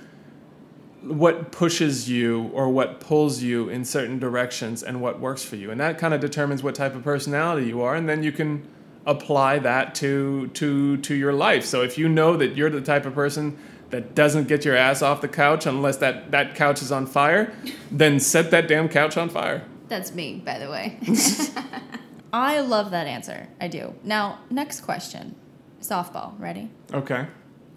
what 1.06 1.52
pushes 1.52 2.10
you 2.10 2.50
or 2.54 2.70
what 2.70 3.00
pulls 3.00 3.42
you 3.42 3.70
in 3.70 3.86
certain 3.86 4.18
directions 4.18 4.82
and 4.82 5.02
what 5.02 5.20
works 5.20 5.44
for 5.44 5.56
you. 5.56 5.70
And 5.70 5.80
that 5.80 5.98
kind 5.98 6.14
of 6.14 6.20
determines 6.20 6.64
what 6.64 6.76
type 6.76 6.96
of 6.96 7.04
personality 7.04 7.68
you 7.68 7.82
are 7.82 7.96
and 7.96 8.10
then 8.10 8.24
you 8.24 8.32
can 8.32 8.68
apply 9.06 9.60
that 9.60 9.94
to 9.96 10.48
to 10.48 10.98
to 10.98 11.14
your 11.14 11.32
life. 11.32 11.64
So 11.64 11.84
if 11.84 11.98
you 11.98 12.10
know 12.10 12.36
that 12.38 12.56
you're 12.56 12.72
the 12.72 12.82
type 12.82 13.06
of 13.06 13.14
person 13.14 13.58
that 13.92 14.16
doesn't 14.16 14.48
get 14.48 14.66
your 14.66 14.76
ass 14.76 15.04
off 15.04 15.22
the 15.22 15.28
couch 15.28 15.68
unless 15.68 15.98
that 15.98 16.32
that 16.32 16.56
couch 16.56 16.82
is 16.82 16.92
on 16.92 17.06
fire 17.06 17.54
then 17.92 18.20
set 18.20 18.50
that 18.50 18.68
damn 18.68 18.90
couch 18.90 19.16
on 19.16 19.30
fire. 19.30 19.64
That's 19.88 20.14
me 20.14 20.42
by 20.44 20.58
the 20.58 20.72
way. 20.72 20.98
I 22.34 22.62
love 22.62 22.92
that 22.92 23.06
answer. 23.06 23.48
I 23.62 23.68
do. 23.68 23.94
Now 24.04 24.40
next 24.50 24.82
question. 24.82 25.36
Softball. 25.82 26.40
Ready? 26.40 26.72
Okay. 26.92 27.28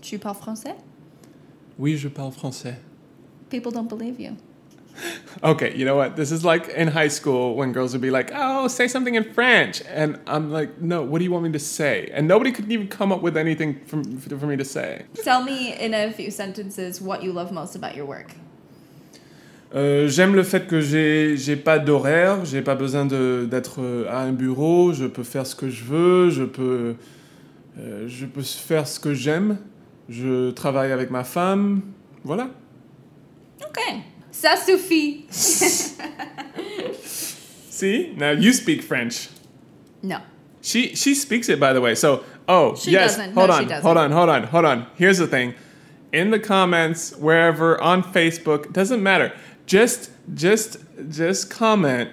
Tu 0.01 0.19
parles 0.19 0.41
français? 0.41 0.81
Oui 1.79 1.97
je 1.97 2.09
parle 2.09 2.33
français 2.33 2.77
people 3.51 3.71
don't 3.73 3.89
believe 3.89 4.21
you. 4.21 4.37
Okay, 5.45 5.77
you 5.77 5.85
know 5.85 5.97
what? 5.97 6.17
This 6.17 6.33
is 6.33 6.45
like 6.45 6.69
in 6.71 6.89
high 6.89 7.09
school 7.09 7.55
when 7.55 7.73
girls 7.73 7.93
would 7.93 8.01
be 8.01 8.11
like, 8.11 8.33
"Oh, 8.35 8.67
say 8.69 8.89
something 8.89 9.15
in 9.15 9.25
French," 9.33 9.83
and 9.89 10.19
I'm 10.27 10.51
like, 10.51 10.81
"No, 10.81 11.03
what 11.03 11.19
do 11.19 11.25
you 11.25 11.31
want 11.31 11.45
me 11.45 11.53
to 11.53 11.59
say?" 11.59 12.11
And 12.13 12.27
nobody 12.27 12.51
could 12.51 12.71
even 12.73 12.89
come 12.89 13.13
up 13.13 13.23
with 13.23 13.37
anything 13.37 13.81
from, 13.87 14.03
for 14.19 14.47
me 14.47 14.57
to 14.57 14.65
say. 14.65 15.03
Tell 15.23 15.43
me 15.45 15.75
in 15.79 15.95
a 15.95 16.11
few 16.13 16.31
sentences 16.31 17.01
what 17.01 17.23
you 17.23 17.33
love 17.33 17.53
most 17.53 17.77
about 17.77 17.95
your 17.95 18.07
work. 18.07 18.35
Euh, 19.75 20.09
J'aime 20.09 20.35
le 20.35 20.43
fait 20.43 20.67
que 20.67 20.81
j'ai 20.81 21.37
j'ai 21.37 21.57
pas 21.57 21.79
d'horaire, 21.79 22.45
j'ai 22.45 22.63
pas 22.63 22.75
besoin 22.75 23.05
d'être 23.05 23.81
à 24.09 24.23
un 24.23 24.33
bureau, 24.33 24.93
je 24.93 25.07
peux 25.07 25.25
faire 25.25 25.47
ce 25.47 25.55
que 25.55 25.69
je 25.69 25.85
veux, 25.85 26.31
je 26.31 26.45
peux 26.45 26.97
euh, 27.79 28.09
je 28.09 28.27
peux 28.27 28.43
faire 28.43 28.89
ce 28.89 28.99
que 28.99 29.15
j'aime, 29.15 29.59
je 30.09 30.51
travaille 30.51 30.91
avec 30.91 31.11
ma 31.11 31.23
femme, 31.23 31.83
voilà. 32.25 32.49
Okay. 33.63 34.05
Ça 34.31 34.57
suffit. 34.57 35.27
See? 37.71 38.15
Now 38.17 38.31
you 38.31 38.53
speak 38.53 38.83
French. 38.83 39.29
No. 40.03 40.21
She 40.63 40.95
she 40.95 41.15
speaks 41.15 41.49
it 41.49 41.59
by 41.59 41.73
the 41.73 41.81
way. 41.81 41.95
So 41.95 42.25
oh 42.47 42.77
she 42.77 42.91
yes. 42.91 43.17
Doesn't. 43.17 43.35
Hold 43.35 43.51
no, 43.51 43.57
on. 43.57 43.69
Hold 43.69 43.97
on. 43.97 44.13
Hold 44.13 44.29
on. 44.29 44.43
Hold 44.45 44.65
on. 44.65 44.87
Here's 44.97 45.19
the 45.19 45.27
thing. 45.27 45.55
In 46.13 46.31
the 46.31 46.39
comments, 46.39 47.15
wherever 47.17 47.81
on 47.81 48.03
Facebook, 48.03 48.73
doesn't 48.73 49.03
matter. 49.03 49.33
Just 49.67 50.11
just 50.35 50.79
just 51.09 51.51
comment 51.51 52.11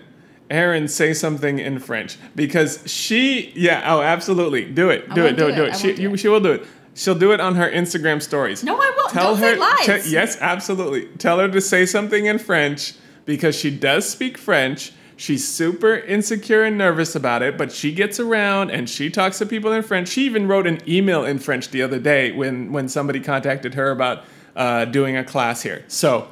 Erin 0.49 0.87
say 0.87 1.13
something 1.13 1.59
in 1.59 1.79
French 1.79 2.17
because 2.35 2.83
she 2.85 3.51
yeah 3.55 3.81
oh 3.93 4.01
absolutely 4.01 4.65
do 4.65 4.89
it 4.89 5.11
do 5.13 5.25
it 5.25 5.35
do, 5.37 5.47
it 5.47 5.55
do 5.55 5.63
it, 5.63 5.69
it. 5.69 5.75
She 5.77 5.93
you, 5.93 6.13
it. 6.13 6.17
she 6.17 6.27
will 6.27 6.39
do 6.39 6.51
it 6.53 6.67
She'll 6.95 7.13
do 7.13 7.33
it 7.33 7.41
on 7.41 7.55
her 7.55 7.69
Instagram 7.69 8.21
stories. 8.21 8.63
No, 8.63 8.75
I 8.77 8.93
won't. 8.97 9.09
Tell 9.11 9.35
Don't 9.35 9.43
her. 9.43 9.53
say 9.55 9.59
lies. 9.91 10.03
Te- 10.05 10.09
yes, 10.11 10.37
absolutely. 10.39 11.05
Tell 11.17 11.39
her 11.39 11.49
to 11.49 11.59
say 11.59 11.85
something 11.85 12.25
in 12.25 12.39
French 12.39 12.93
because 13.25 13.55
she 13.55 13.69
does 13.69 14.07
speak 14.07 14.37
French. 14.37 14.93
She's 15.17 15.47
super 15.47 15.95
insecure 15.95 16.63
and 16.63 16.77
nervous 16.77 17.13
about 17.15 17.41
it, 17.41 17.57
but 17.57 17.71
she 17.71 17.93
gets 17.93 18.19
around 18.19 18.71
and 18.71 18.89
she 18.89 19.09
talks 19.09 19.37
to 19.39 19.45
people 19.45 19.71
in 19.73 19.83
French. 19.83 20.07
She 20.09 20.25
even 20.25 20.47
wrote 20.47 20.67
an 20.67 20.79
email 20.89 21.25
in 21.25 21.39
French 21.39 21.69
the 21.69 21.81
other 21.81 21.99
day 21.99 22.31
when 22.31 22.71
when 22.71 22.87
somebody 22.87 23.19
contacted 23.19 23.73
her 23.75 23.91
about 23.91 24.23
uh, 24.55 24.85
doing 24.85 25.17
a 25.17 25.23
class 25.23 25.61
here. 25.63 25.83
So 25.87 26.29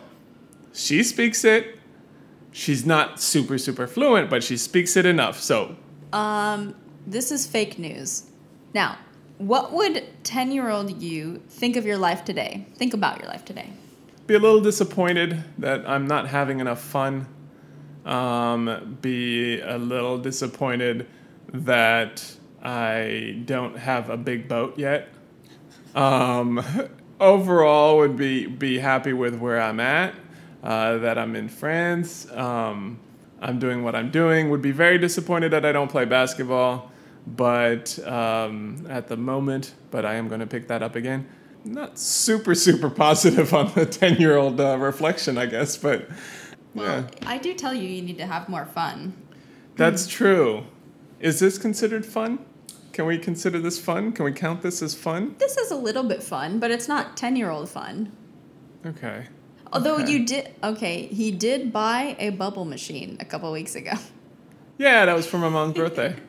she 0.74 1.04
speaks 1.04 1.44
it. 1.44 1.78
She's 2.52 2.86
not 2.86 3.20
super 3.22 3.58
super 3.58 3.88
fluent, 3.88 4.30
but 4.30 4.44
she 4.44 4.56
speaks 4.58 4.96
it 4.96 5.06
enough. 5.06 5.40
So 5.40 5.76
um, 6.14 6.76
this 7.06 7.32
is 7.32 7.48
fake 7.48 7.80
news. 7.80 8.24
Now, 8.74 8.98
what 9.48 9.74
would 9.74 10.04
10 10.24 10.52
year 10.52 10.70
old 10.70 11.02
you 11.02 11.42
think 11.50 11.76
of 11.76 11.86
your 11.86 11.98
life 11.98 12.24
today? 12.24 12.66
Think 12.76 12.94
about 12.94 13.20
your 13.20 13.28
life 13.28 13.44
today. 13.44 13.70
Be 14.26 14.36
a 14.36 14.40
little 14.40 14.62
disappointed 14.62 15.44
that 15.58 15.88
I'm 15.88 16.08
not 16.08 16.28
having 16.28 16.60
enough 16.60 16.82
fun. 16.82 17.28
Um, 18.06 18.98
be 19.02 19.60
a 19.60 19.78
little 19.78 20.18
disappointed 20.18 21.08
that 21.54 22.36
I 22.62 23.42
don't 23.46 23.78
have 23.78 24.10
a 24.10 24.18
big 24.18 24.48
boat 24.48 24.78
yet. 24.78 25.10
Um, 25.94 26.64
overall, 27.20 27.98
would 27.98 28.18
be 28.18 28.48
be 28.48 28.80
happy 28.80 29.14
with 29.14 29.36
where 29.36 29.62
I'm 29.62 29.80
at. 29.80 30.16
Uh, 30.64 30.98
that 31.00 31.18
I'm 31.18 31.36
in 31.36 31.50
France. 31.50 32.32
Um, 32.32 32.98
I'm 33.42 33.60
doing 33.60 33.84
what 33.84 33.96
I'm 33.96 34.10
doing. 34.10 34.50
Would 34.50 34.62
be 34.62 34.72
very 34.72 34.98
disappointed 34.98 35.52
that 35.52 35.66
I 35.66 35.74
don't 35.74 35.92
play 35.92 36.06
basketball 36.06 36.93
but 37.28 37.98
um, 38.08 38.86
at 38.90 39.08
the 39.08 39.18
moment, 39.18 39.74
but 39.92 40.06
I 40.06 40.16
am 40.16 40.28
going 40.28 40.40
to 40.42 40.48
pick 40.48 40.68
that 40.68 40.84
up 40.84 40.96
again. 40.96 41.28
Not 41.66 41.98
super, 41.98 42.56
super 42.56 42.90
positive 42.90 43.54
on 43.54 43.72
the 43.74 43.86
10 44.02 44.16
year 44.18 44.36
old 44.36 44.60
uh, 44.60 44.78
reflection, 44.78 45.38
I 45.38 45.46
guess, 45.46 45.78
but 45.78 46.10
well, 46.76 47.02
yeah. 47.02 47.30
I 47.30 47.38
do 47.38 47.54
tell 47.54 47.74
you, 47.74 47.88
you 47.88 48.02
need 48.02 48.18
to 48.18 48.26
have 48.26 48.50
more 48.50 48.66
fun. 48.66 49.14
That's 49.76 50.08
true. 50.08 50.66
Is 51.20 51.40
this 51.40 51.58
considered 51.58 52.06
fun? 52.06 52.40
Can 52.92 53.06
we 53.06 53.18
consider 53.18 53.60
this 53.60 53.80
fun? 53.80 54.12
Can 54.12 54.26
we 54.26 54.34
count 54.34 54.62
this 54.62 54.82
as 54.82 54.94
fun? 54.94 55.36
This 55.40 55.58
is 55.58 55.72
a 55.72 55.76
little 55.76 56.04
bit 56.04 56.22
fun, 56.22 56.60
but 56.60 56.70
it's 56.70 56.88
not 56.88 57.16
10 57.18 57.36
year 57.38 57.50
old 57.50 57.70
fun. 57.70 58.12
Okay. 58.86 59.26
Although 59.72 59.96
Okay. 60.02 60.12
you 60.12 60.26
did, 60.26 60.54
okay, 60.64 61.08
he 61.08 61.32
did 61.32 61.72
buy 61.74 62.16
a 62.20 62.30
bubble 62.32 62.66
machine 62.66 63.18
a 63.20 63.26
couple 63.26 63.52
weeks 63.52 63.74
ago. 63.76 63.94
Yeah, 64.78 65.06
that 65.06 65.16
was 65.16 65.26
for 65.26 65.38
my 65.38 65.50
mom's 65.50 65.76
birthday. 65.76 66.16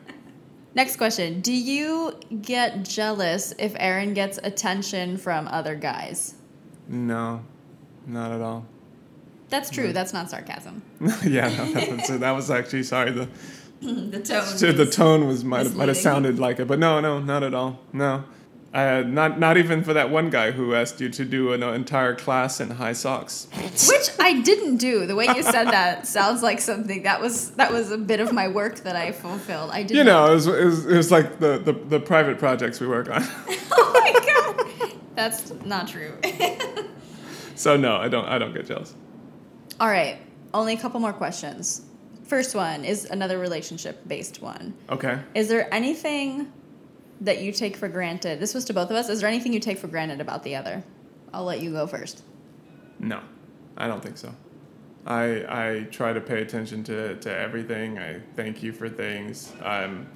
Next 0.75 0.97
question 0.97 1.39
Do 1.39 1.53
you 1.53 2.13
get 2.41 2.83
jealous 2.83 3.53
if 3.57 3.73
Erin 3.79 4.13
gets 4.13 4.37
attention 4.43 5.17
from 5.17 5.47
other 5.47 5.73
guys? 5.73 6.35
No, 6.87 7.43
not 8.05 8.31
at 8.31 8.41
all. 8.41 8.65
That's 9.49 9.69
true. 9.69 9.93
That's 9.93 10.11
not 10.11 10.29
sarcasm. 10.29 10.83
yeah, 11.25 11.47
no, 11.47 11.71
that, 11.71 11.91
was, 11.91 12.19
that 12.19 12.31
was 12.31 12.51
actually 12.51 12.83
sorry. 12.83 13.11
The 13.11 13.29
the 13.81 14.19
tone. 14.19 14.45
so 14.45 14.71
the 14.71 14.85
tone 14.85 15.27
was 15.27 15.43
might 15.43 15.65
have, 15.65 15.75
might 15.75 15.87
have 15.87 15.97
sounded 15.97 16.39
like 16.39 16.59
it, 16.59 16.67
but 16.67 16.79
no, 16.79 16.99
no, 16.99 17.19
not 17.19 17.43
at 17.43 17.53
all. 17.53 17.79
No, 17.93 18.25
uh, 18.75 19.03
not 19.07 19.39
not 19.39 19.55
even 19.55 19.81
for 19.85 19.93
that 19.93 20.09
one 20.09 20.29
guy 20.29 20.51
who 20.51 20.75
asked 20.75 20.99
you 20.99 21.07
to 21.07 21.23
do 21.23 21.53
an 21.53 21.63
entire 21.63 22.13
class 22.13 22.59
in 22.59 22.71
high 22.71 22.91
socks. 22.91 23.47
Which 23.55 24.09
I 24.19 24.41
didn't 24.41 24.77
do. 24.77 25.05
The 25.05 25.15
way 25.15 25.27
you 25.33 25.43
said 25.43 25.65
that 25.65 26.05
sounds 26.05 26.43
like 26.43 26.59
something 26.59 27.03
that 27.03 27.21
was 27.21 27.51
that 27.51 27.71
was 27.71 27.91
a 27.91 27.97
bit 27.97 28.19
of 28.19 28.33
my 28.33 28.49
work 28.49 28.81
that 28.81 28.97
I 28.97 29.13
fulfilled. 29.13 29.71
I 29.71 29.83
did. 29.83 29.95
You 29.95 30.03
know, 30.03 30.29
it 30.29 30.33
was, 30.33 30.47
it 30.47 30.65
was, 30.65 30.85
it 30.87 30.97
was 30.97 31.09
like 31.09 31.39
the, 31.39 31.57
the, 31.57 31.71
the 31.71 31.99
private 32.01 32.37
projects 32.37 32.81
we 32.81 32.87
work 32.87 33.09
on. 33.09 33.23
Oh 33.77 33.91
my 33.93 34.83
god, 34.83 34.99
that's 35.15 35.51
not 35.65 35.87
true. 35.87 36.13
so 37.55 37.77
no, 37.77 37.95
I 37.95 38.09
don't 38.09 38.25
I 38.25 38.37
don't 38.37 38.53
get 38.53 38.67
jealous. 38.67 38.93
All 39.79 39.87
right, 39.87 40.17
only 40.53 40.73
a 40.73 40.77
couple 40.77 40.99
more 40.99 41.13
questions. 41.13 41.81
First 42.23 42.55
one 42.55 42.83
is 42.83 43.05
another 43.05 43.39
relationship 43.39 44.05
based 44.07 44.41
one. 44.41 44.73
Okay. 44.89 45.19
Is 45.33 45.47
there 45.47 45.73
anything 45.73 46.51
that 47.21 47.41
you 47.41 47.51
take 47.51 47.75
for 47.77 47.87
granted? 47.87 48.39
This 48.39 48.53
was 48.53 48.65
to 48.65 48.73
both 48.73 48.89
of 48.89 48.95
us. 48.95 49.09
Is 49.09 49.21
there 49.21 49.29
anything 49.29 49.53
you 49.53 49.59
take 49.59 49.77
for 49.77 49.87
granted 49.87 50.21
about 50.21 50.43
the 50.43 50.55
other? 50.55 50.83
I'll 51.33 51.45
let 51.45 51.61
you 51.61 51.71
go 51.71 51.87
first. 51.87 52.23
No, 52.99 53.21
I 53.77 53.87
don't 53.87 54.01
think 54.01 54.17
so. 54.17 54.33
I 55.05 55.23
I 55.47 55.87
try 55.91 56.13
to 56.13 56.21
pay 56.21 56.41
attention 56.41 56.83
to, 56.85 57.15
to 57.17 57.31
everything. 57.31 57.99
I 57.99 58.21
thank 58.35 58.63
you 58.63 58.71
for 58.71 58.89
things. 58.89 59.53
Um, 59.61 60.07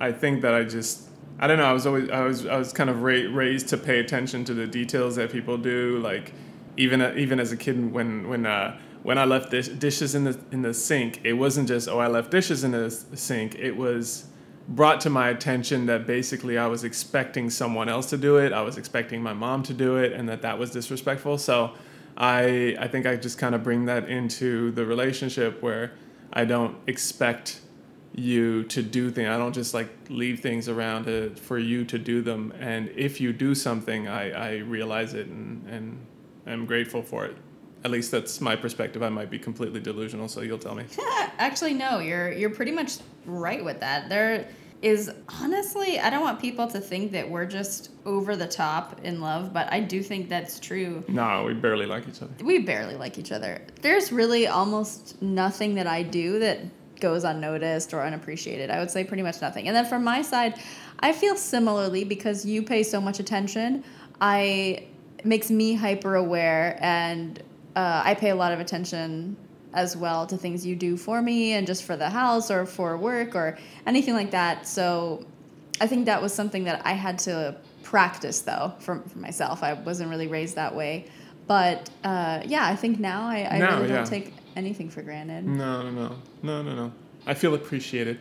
I 0.00 0.12
think 0.12 0.42
that 0.42 0.54
I 0.54 0.64
just 0.64 1.08
I 1.38 1.46
don't 1.46 1.58
know. 1.58 1.64
I 1.64 1.72
was 1.72 1.86
always 1.86 2.10
I 2.10 2.24
was 2.24 2.46
I 2.46 2.56
was 2.56 2.72
kind 2.72 2.90
of 2.90 3.02
ra- 3.02 3.28
raised 3.30 3.68
to 3.68 3.76
pay 3.76 3.98
attention 3.98 4.44
to 4.44 4.54
the 4.54 4.66
details 4.66 5.16
that 5.16 5.32
people 5.32 5.58
do. 5.58 5.98
Like 5.98 6.32
even 6.76 7.02
even 7.18 7.40
as 7.40 7.52
a 7.52 7.56
kid, 7.56 7.92
when 7.92 8.28
when 8.28 8.46
uh, 8.46 8.78
when 9.02 9.18
I 9.18 9.24
left 9.24 9.50
dish, 9.50 9.68
dishes 9.68 10.14
in 10.14 10.24
the 10.24 10.38
in 10.52 10.62
the 10.62 10.74
sink, 10.74 11.20
it 11.24 11.34
wasn't 11.34 11.68
just 11.68 11.88
oh 11.88 11.98
I 11.98 12.06
left 12.06 12.30
dishes 12.30 12.62
in 12.62 12.70
the 12.70 12.90
sink. 12.90 13.56
It 13.56 13.76
was 13.76 14.26
brought 14.68 15.00
to 15.02 15.10
my 15.10 15.28
attention 15.28 15.86
that 15.86 16.06
basically 16.06 16.56
I 16.56 16.66
was 16.66 16.84
expecting 16.84 17.50
someone 17.50 17.88
else 17.88 18.10
to 18.10 18.16
do 18.16 18.38
it. 18.38 18.52
I 18.52 18.62
was 18.62 18.78
expecting 18.78 19.22
my 19.22 19.34
mom 19.34 19.62
to 19.64 19.74
do 19.74 19.96
it, 19.96 20.12
and 20.12 20.28
that 20.28 20.42
that 20.42 20.58
was 20.58 20.70
disrespectful. 20.70 21.38
So 21.38 21.72
I 22.16 22.76
I 22.78 22.88
think 22.88 23.06
I 23.06 23.16
just 23.16 23.38
kind 23.38 23.54
of 23.54 23.62
bring 23.62 23.86
that 23.86 24.08
into 24.08 24.70
the 24.72 24.86
relationship 24.86 25.62
where 25.62 25.92
I 26.32 26.44
don't 26.44 26.76
expect 26.86 27.60
you 28.14 28.62
to 28.64 28.82
do 28.82 29.10
things. 29.10 29.28
I 29.28 29.36
don't 29.36 29.52
just 29.52 29.74
like 29.74 29.88
leave 30.08 30.40
things 30.40 30.68
around 30.68 31.04
to, 31.04 31.34
for 31.34 31.58
you 31.58 31.84
to 31.86 31.98
do 31.98 32.22
them. 32.22 32.52
And 32.58 32.88
if 32.96 33.20
you 33.20 33.32
do 33.32 33.54
something, 33.54 34.06
I, 34.06 34.30
I 34.30 34.56
realize 34.58 35.14
it 35.14 35.26
and, 35.26 35.66
and 35.68 36.06
I'm 36.46 36.64
grateful 36.64 37.02
for 37.02 37.24
it. 37.24 37.36
At 37.84 37.90
least 37.90 38.10
that's 38.10 38.40
my 38.40 38.56
perspective. 38.56 39.02
I 39.02 39.10
might 39.10 39.30
be 39.30 39.38
completely 39.38 39.80
delusional, 39.80 40.28
so 40.28 40.40
you'll 40.40 40.58
tell 40.58 40.74
me. 40.74 40.84
Actually, 41.38 41.74
no. 41.74 41.98
You're 41.98 42.32
you're 42.32 42.50
pretty 42.50 42.72
much 42.72 42.98
right 43.26 43.62
with 43.62 43.80
that. 43.80 44.08
There 44.08 44.48
is 44.80 45.10
honestly, 45.40 45.98
I 45.98 46.10
don't 46.10 46.22
want 46.22 46.40
people 46.40 46.66
to 46.68 46.80
think 46.80 47.12
that 47.12 47.28
we're 47.28 47.46
just 47.46 47.90
over 48.04 48.36
the 48.36 48.46
top 48.46 49.00
in 49.04 49.20
love, 49.20 49.52
but 49.52 49.70
I 49.72 49.80
do 49.80 50.02
think 50.02 50.28
that's 50.28 50.58
true. 50.60 51.04
No, 51.08 51.44
we 51.44 51.54
barely 51.54 51.86
like 51.86 52.08
each 52.08 52.22
other. 52.22 52.32
We 52.42 52.60
barely 52.60 52.94
like 52.94 53.18
each 53.18 53.32
other. 53.32 53.60
There's 53.82 54.12
really 54.12 54.46
almost 54.46 55.20
nothing 55.22 55.74
that 55.74 55.86
I 55.86 56.02
do 56.02 56.38
that 56.38 56.60
goes 57.00 57.24
unnoticed 57.24 57.92
or 57.92 58.02
unappreciated. 58.02 58.70
I 58.70 58.78
would 58.78 58.90
say 58.90 59.04
pretty 59.04 59.22
much 59.22 59.40
nothing. 59.42 59.68
And 59.68 59.76
then 59.76 59.84
from 59.84 60.04
my 60.04 60.22
side, 60.22 60.58
I 61.00 61.12
feel 61.12 61.36
similarly 61.36 62.04
because 62.04 62.46
you 62.46 62.62
pay 62.62 62.82
so 62.82 63.00
much 63.00 63.20
attention. 63.20 63.84
I 64.20 64.86
it 65.18 65.26
makes 65.26 65.50
me 65.50 65.74
hyper 65.74 66.16
aware 66.16 66.78
and 66.82 67.42
uh, 67.76 68.02
I 68.04 68.14
pay 68.14 68.30
a 68.30 68.34
lot 68.34 68.52
of 68.52 68.60
attention 68.60 69.36
as 69.72 69.96
well 69.96 70.26
to 70.26 70.36
things 70.36 70.64
you 70.64 70.76
do 70.76 70.96
for 70.96 71.20
me 71.20 71.52
and 71.52 71.66
just 71.66 71.82
for 71.82 71.96
the 71.96 72.08
house 72.08 72.50
or 72.50 72.64
for 72.64 72.96
work 72.96 73.34
or 73.34 73.58
anything 73.86 74.14
like 74.14 74.30
that. 74.30 74.66
So 74.66 75.26
I 75.80 75.86
think 75.86 76.06
that 76.06 76.22
was 76.22 76.32
something 76.32 76.64
that 76.64 76.82
I 76.84 76.92
had 76.92 77.18
to 77.20 77.56
practice 77.82 78.40
though 78.42 78.72
for, 78.78 79.00
for 79.00 79.18
myself. 79.18 79.62
I 79.62 79.72
wasn't 79.72 80.10
really 80.10 80.28
raised 80.28 80.54
that 80.54 80.74
way. 80.74 81.06
But 81.46 81.90
uh, 82.04 82.42
yeah, 82.46 82.66
I 82.66 82.76
think 82.76 82.98
now 83.00 83.26
I, 83.26 83.48
I 83.50 83.58
No, 83.58 83.76
really 83.76 83.88
don't 83.88 84.06
take 84.06 84.32
anything 84.56 84.88
for 84.88 85.02
granted. 85.02 85.44
No, 85.44 85.82
no, 85.82 85.90
no, 85.90 86.16
no, 86.42 86.62
no, 86.62 86.74
no. 86.74 86.92
I 87.26 87.34
feel 87.34 87.54
appreciated. 87.54 88.20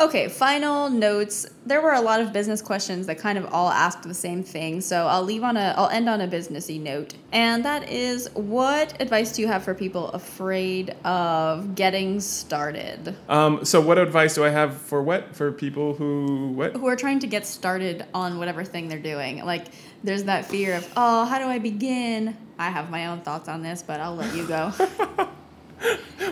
Okay, 0.00 0.28
final 0.28 0.88
notes. 0.88 1.44
There 1.66 1.82
were 1.82 1.92
a 1.92 2.00
lot 2.00 2.20
of 2.20 2.32
business 2.32 2.62
questions 2.62 3.08
that 3.08 3.18
kind 3.18 3.36
of 3.36 3.52
all 3.52 3.68
asked 3.68 4.04
the 4.04 4.14
same 4.14 4.44
thing, 4.44 4.80
so 4.80 5.08
I'll 5.08 5.24
leave 5.24 5.42
on 5.42 5.56
a 5.56 5.74
I'll 5.76 5.88
end 5.88 6.08
on 6.08 6.20
a 6.20 6.28
businessy 6.28 6.80
note. 6.80 7.14
And 7.32 7.64
that 7.64 7.88
is 7.90 8.30
what 8.34 9.00
advice 9.02 9.32
do 9.32 9.42
you 9.42 9.48
have 9.48 9.64
for 9.64 9.74
people 9.74 10.10
afraid 10.10 10.90
of 11.04 11.74
getting 11.74 12.20
started? 12.20 13.16
Um, 13.28 13.64
so, 13.64 13.80
what 13.80 13.98
advice 13.98 14.36
do 14.36 14.44
I 14.44 14.50
have 14.50 14.76
for 14.76 15.02
what 15.02 15.34
for 15.34 15.50
people 15.50 15.94
who 15.94 16.52
what? 16.52 16.76
Who 16.76 16.86
are 16.86 16.96
trying 16.96 17.18
to 17.20 17.26
get 17.26 17.44
started 17.44 18.06
on 18.14 18.38
whatever 18.38 18.62
thing 18.62 18.88
they're 18.88 19.00
doing. 19.00 19.44
Like 19.44 19.66
there's 20.04 20.24
that 20.24 20.44
fear 20.44 20.76
of, 20.76 20.92
"Oh, 20.96 21.24
how 21.24 21.40
do 21.40 21.46
I 21.46 21.58
begin?" 21.58 22.36
I 22.56 22.70
have 22.70 22.88
my 22.88 23.06
own 23.06 23.22
thoughts 23.22 23.48
on 23.48 23.62
this, 23.62 23.82
but 23.82 24.00
I'll 24.00 24.14
let 24.14 24.34
you 24.36 24.46
go. 24.46 24.72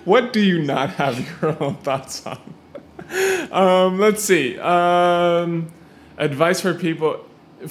What 0.04 0.32
do 0.32 0.40
you 0.40 0.62
not 0.62 0.90
have 0.90 1.18
your 1.40 1.60
own 1.62 1.76
thoughts 1.76 2.24
on? 2.26 2.38
um, 3.52 3.98
let's 3.98 4.22
see. 4.22 4.58
Um, 4.58 5.72
advice 6.16 6.60
for 6.60 6.74
people. 6.74 7.24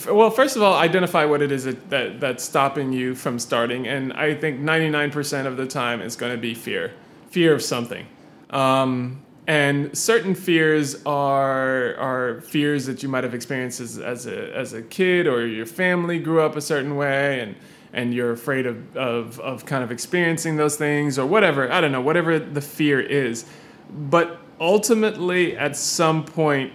Well, 0.10 0.32
first 0.32 0.56
of 0.56 0.62
all, 0.62 0.74
identify 0.74 1.26
what 1.26 1.42
it 1.42 1.52
is 1.52 1.66
that, 1.66 1.90
that 1.90 2.20
that's 2.20 2.44
stopping 2.44 2.92
you 2.92 3.16
from 3.16 3.38
starting, 3.40 3.88
and 3.88 4.14
I 4.14 4.34
think 4.34 4.60
ninety 4.60 4.90
nine 4.90 5.12
percent 5.12 5.48
of 5.48 5.58
the 5.58 5.68
time 5.68 6.02
it's 6.02 6.16
going 6.16 6.32
to 6.32 6.38
be 6.38 6.54
fear, 6.54 6.94
fear 7.30 7.54
of 7.54 7.62
something. 7.62 8.08
Um, 8.50 9.22
and 9.48 9.96
certain 9.96 10.34
fears 10.34 11.04
are 11.06 11.96
are 11.98 12.42
fears 12.42 12.88
that 12.88 13.04
you 13.04 13.10
might 13.10 13.24
have 13.24 13.36
experienced 13.36 13.80
as, 13.80 14.00
as 14.00 14.26
a 14.26 14.56
as 14.56 14.74
a 14.74 14.82
kid, 14.82 15.28
or 15.28 15.46
your 15.46 15.68
family 15.68 16.18
grew 16.18 16.42
up 16.42 16.56
a 16.56 16.62
certain 16.62 16.96
way, 16.96 17.42
and 17.42 17.56
and 17.96 18.14
you're 18.14 18.32
afraid 18.32 18.66
of, 18.66 18.98
of, 18.98 19.40
of 19.40 19.66
kind 19.66 19.82
of 19.84 19.90
experiencing 19.90 20.58
those 20.58 20.76
things 20.76 21.18
or 21.18 21.26
whatever. 21.26 21.72
I 21.72 21.80
don't 21.80 21.94
know, 21.94 22.02
whatever 22.02 22.38
the 22.38 22.62
fear 22.62 23.00
is. 23.00 23.46
But 23.90 24.38
ultimately, 24.60 25.58
at 25.58 25.76
some 25.76 26.24
point, 26.24 26.74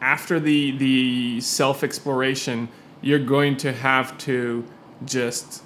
after 0.00 0.40
the, 0.40 0.76
the 0.78 1.40
self 1.40 1.84
exploration, 1.84 2.68
you're 3.02 3.18
going 3.18 3.56
to 3.58 3.72
have 3.72 4.16
to 4.18 4.64
just 5.04 5.62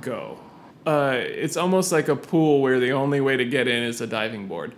go. 0.00 0.38
Uh, 0.86 1.16
it's 1.16 1.56
almost 1.56 1.90
like 1.90 2.08
a 2.08 2.16
pool 2.16 2.60
where 2.60 2.78
the 2.78 2.92
only 2.92 3.20
way 3.20 3.36
to 3.36 3.44
get 3.44 3.66
in 3.66 3.82
is 3.82 4.00
a 4.00 4.06
diving 4.06 4.46
board. 4.46 4.72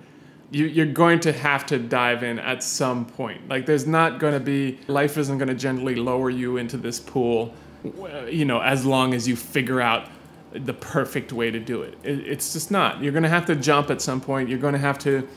You, 0.51 0.65
you're 0.65 0.87
going 0.87 1.21
to 1.21 1.33
have 1.33 1.67
to 1.67 1.79
dive 1.79 2.23
in 2.23 2.39
at 2.39 2.63
some 2.63 3.05
point. 3.05 3.47
Like, 3.49 3.67
there's 3.67 3.87
not 3.87 4.19
going 4.19 4.33
to 4.33 4.41
be, 4.41 4.79
life 4.87 5.19
isn't 5.19 5.37
going 5.37 5.49
to 5.49 5.55
gently 5.55 5.95
lower 5.95 6.31
you 6.31 6.57
into 6.57 6.79
this 6.79 6.99
pool, 6.99 7.53
you 8.31 8.47
know, 8.47 8.61
as 8.63 8.87
long 8.87 9.13
as 9.13 9.29
you 9.29 9.37
figure 9.37 9.83
out 9.83 10.09
the 10.53 10.73
perfect 10.73 11.33
way 11.35 11.51
to 11.51 11.61
do 11.61 11.83
it. 11.83 11.99
it 12.03 12.21
it's 12.21 12.55
just 12.55 12.71
not. 12.71 13.03
You're 13.03 13.13
going 13.13 13.25
to 13.25 13.29
have 13.29 13.45
to 13.47 13.57
jump 13.57 13.91
at 13.91 14.01
some 14.01 14.23
point. 14.23 14.49
You're 14.49 14.59
going 14.59 14.73
to 14.73 14.79
have 14.79 14.99
to 15.01 15.29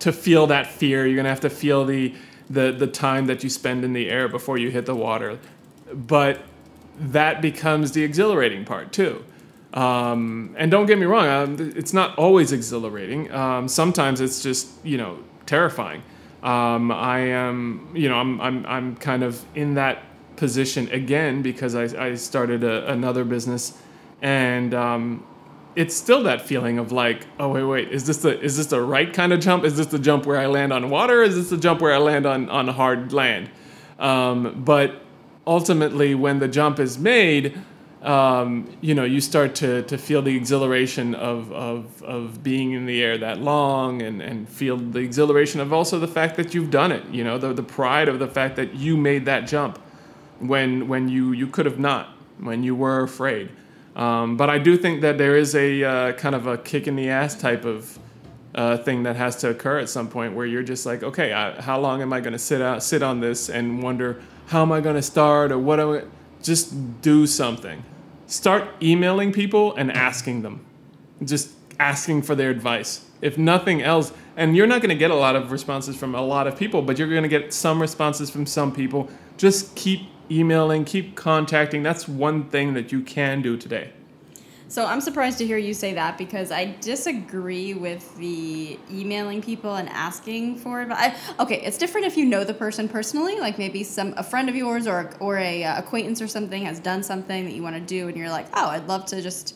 to 0.00 0.12
feel 0.12 0.46
that 0.48 0.66
fear. 0.66 1.06
You're 1.06 1.22
to 1.22 1.28
have 1.28 1.40
to 1.40 1.50
feel 1.50 1.84
the, 1.84 2.14
the 2.48 2.72
the 2.72 2.86
time 2.86 3.26
that 3.26 3.42
you 3.42 3.50
spend 3.50 3.84
in 3.84 3.92
the 3.92 4.10
air 4.10 4.28
before 4.28 4.58
you 4.58 4.70
hit 4.70 4.86
the 4.86 4.94
water. 4.94 5.38
But 5.92 6.40
that 6.98 7.42
becomes 7.42 7.92
the 7.92 8.02
exhilarating 8.02 8.64
part 8.64 8.92
too. 8.92 9.24
Um, 9.72 10.54
and 10.56 10.70
don't 10.70 10.86
get 10.86 10.98
me 10.98 11.06
wrong, 11.06 11.26
um, 11.26 11.72
it's 11.76 11.92
not 11.92 12.16
always 12.16 12.52
exhilarating. 12.52 13.32
Um, 13.32 13.66
sometimes 13.68 14.20
it's 14.20 14.42
just 14.42 14.68
you 14.84 14.98
know 14.98 15.18
terrifying. 15.46 16.02
Um, 16.42 16.92
I 16.92 17.20
am 17.20 17.90
you 17.94 18.08
know 18.08 18.16
I'm 18.16 18.40
I'm 18.40 18.66
I'm 18.66 18.96
kind 18.96 19.22
of 19.22 19.44
in 19.54 19.74
that 19.74 20.02
position 20.36 20.88
again 20.90 21.42
because 21.42 21.74
I, 21.74 21.84
I 22.06 22.14
started 22.16 22.64
a, 22.64 22.90
another 22.90 23.24
business 23.24 23.78
and 24.20 24.74
um, 24.74 25.24
it's 25.76 25.94
still 25.94 26.22
that 26.24 26.42
feeling 26.42 26.78
of 26.78 26.92
like, 26.92 27.26
oh 27.38 27.48
wait, 27.48 27.64
wait, 27.64 27.88
is 27.90 28.06
this 28.06 28.18
the 28.18 28.40
is 28.40 28.56
this 28.56 28.66
the 28.66 28.80
right 28.80 29.12
kind 29.12 29.32
of 29.32 29.40
jump? 29.40 29.64
Is 29.64 29.76
this 29.76 29.86
the 29.86 29.98
jump 29.98 30.26
where 30.26 30.38
I 30.38 30.46
land 30.46 30.72
on 30.72 30.90
water? 30.90 31.22
Is 31.22 31.34
this 31.34 31.50
the 31.50 31.56
jump 31.56 31.80
where 31.80 31.92
I 31.92 31.98
land 31.98 32.26
on 32.26 32.48
on 32.48 32.68
hard 32.68 33.12
land? 33.12 33.50
Um, 33.98 34.62
but 34.64 35.02
ultimately, 35.46 36.14
when 36.14 36.38
the 36.38 36.48
jump 36.48 36.78
is 36.78 36.98
made, 36.98 37.60
um, 38.04 38.76
you 38.82 38.94
know, 38.94 39.04
you 39.04 39.20
start 39.20 39.54
to, 39.56 39.82
to 39.84 39.96
feel 39.96 40.20
the 40.20 40.36
exhilaration 40.36 41.14
of, 41.14 41.50
of, 41.52 42.02
of 42.02 42.42
being 42.42 42.72
in 42.72 42.84
the 42.84 43.02
air 43.02 43.16
that 43.16 43.38
long 43.40 44.02
and, 44.02 44.20
and 44.20 44.46
feel 44.48 44.76
the 44.76 44.98
exhilaration 44.98 45.58
of 45.58 45.72
also 45.72 45.98
the 45.98 46.08
fact 46.08 46.36
that 46.36 46.52
you've 46.52 46.70
done 46.70 46.92
it, 46.92 47.02
you 47.08 47.24
know, 47.24 47.38
the, 47.38 47.54
the 47.54 47.62
pride 47.62 48.08
of 48.08 48.18
the 48.18 48.28
fact 48.28 48.56
that 48.56 48.74
you 48.74 48.96
made 48.96 49.24
that 49.24 49.46
jump 49.46 49.78
when, 50.38 50.86
when 50.86 51.08
you, 51.08 51.32
you 51.32 51.46
could 51.46 51.64
have 51.64 51.78
not, 51.78 52.10
when 52.38 52.62
you 52.62 52.74
were 52.74 53.02
afraid. 53.02 53.48
Um, 53.96 54.36
but 54.36 54.50
I 54.50 54.58
do 54.58 54.76
think 54.76 55.02
that 55.02 55.18
there 55.18 55.36
is 55.36 55.54
a 55.54 55.84
uh, 55.84 56.12
kind 56.12 56.34
of 56.34 56.46
a 56.46 56.58
kick 56.58 56.88
in 56.88 56.96
the 56.96 57.10
ass 57.10 57.34
type 57.36 57.64
of 57.64 57.98
uh, 58.54 58.76
thing 58.78 59.04
that 59.04 59.16
has 59.16 59.36
to 59.36 59.50
occur 59.50 59.78
at 59.78 59.88
some 59.88 60.08
point 60.08 60.34
where 60.34 60.46
you're 60.46 60.62
just 60.62 60.84
like, 60.86 61.02
okay, 61.02 61.32
I, 61.32 61.60
how 61.60 61.78
long 61.78 62.02
am 62.02 62.12
I 62.12 62.20
going 62.20 62.32
to 62.32 62.38
sit 62.38 62.60
out, 62.60 62.82
sit 62.82 63.02
on 63.02 63.20
this 63.20 63.48
and 63.48 63.82
wonder 63.82 64.22
how 64.46 64.62
am 64.62 64.72
I 64.72 64.80
going 64.80 64.96
to 64.96 65.02
start 65.02 65.52
or 65.52 65.58
what 65.58 65.80
am 65.80 65.90
I, 65.90 66.02
just 66.42 67.00
do 67.00 67.26
something 67.26 67.82
start 68.26 68.68
emailing 68.82 69.32
people 69.32 69.74
and 69.76 69.92
asking 69.92 70.42
them, 70.42 70.64
just 71.22 71.50
asking 71.78 72.22
for 72.22 72.34
their 72.34 72.50
advice. 72.50 73.04
If 73.20 73.38
nothing 73.38 73.82
else, 73.82 74.12
and 74.36 74.56
you're 74.56 74.66
not 74.66 74.82
going 74.82 74.90
to 74.90 74.96
get 74.96 75.10
a 75.10 75.14
lot 75.14 75.36
of 75.36 75.50
responses 75.50 75.96
from 75.96 76.14
a 76.14 76.20
lot 76.20 76.46
of 76.46 76.58
people, 76.58 76.82
but 76.82 76.98
you're 76.98 77.08
going 77.08 77.22
to 77.22 77.28
get 77.28 77.52
some 77.52 77.80
responses 77.80 78.30
from 78.30 78.46
some 78.46 78.72
people. 78.72 79.08
Just 79.36 79.74
keep 79.76 80.02
emailing, 80.30 80.84
keep 80.84 81.16
contacting. 81.16 81.82
That's 81.82 82.08
one 82.08 82.44
thing 82.44 82.74
that 82.74 82.92
you 82.92 83.02
can 83.02 83.42
do 83.42 83.56
today. 83.56 83.90
So 84.68 84.86
I'm 84.86 85.00
surprised 85.00 85.38
to 85.38 85.46
hear 85.46 85.58
you 85.58 85.72
say 85.72 85.94
that 85.94 86.18
because 86.18 86.50
I 86.50 86.74
disagree 86.80 87.74
with 87.74 88.16
the 88.16 88.78
emailing 88.90 89.40
people 89.40 89.76
and 89.76 89.88
asking 89.90 90.56
for 90.56 90.80
advice. 90.80 91.16
Okay, 91.38 91.60
it's 91.60 91.78
different 91.78 92.06
if 92.06 92.16
you 92.16 92.24
know 92.24 92.42
the 92.42 92.54
person 92.54 92.88
personally, 92.88 93.38
like 93.38 93.56
maybe 93.56 93.84
some 93.84 94.14
a 94.16 94.22
friend 94.24 94.48
of 94.48 94.56
yours 94.56 94.88
or 94.88 95.12
or 95.20 95.38
a 95.38 95.62
uh, 95.62 95.78
acquaintance 95.78 96.20
or 96.20 96.26
something 96.26 96.64
has 96.64 96.80
done 96.80 97.02
something 97.02 97.44
that 97.44 97.52
you 97.52 97.62
want 97.62 97.76
to 97.76 97.80
do, 97.80 98.08
and 98.08 98.16
you're 98.16 98.30
like, 98.30 98.46
oh, 98.54 98.68
I'd 98.68 98.88
love 98.88 99.04
to 99.06 99.22
just 99.22 99.54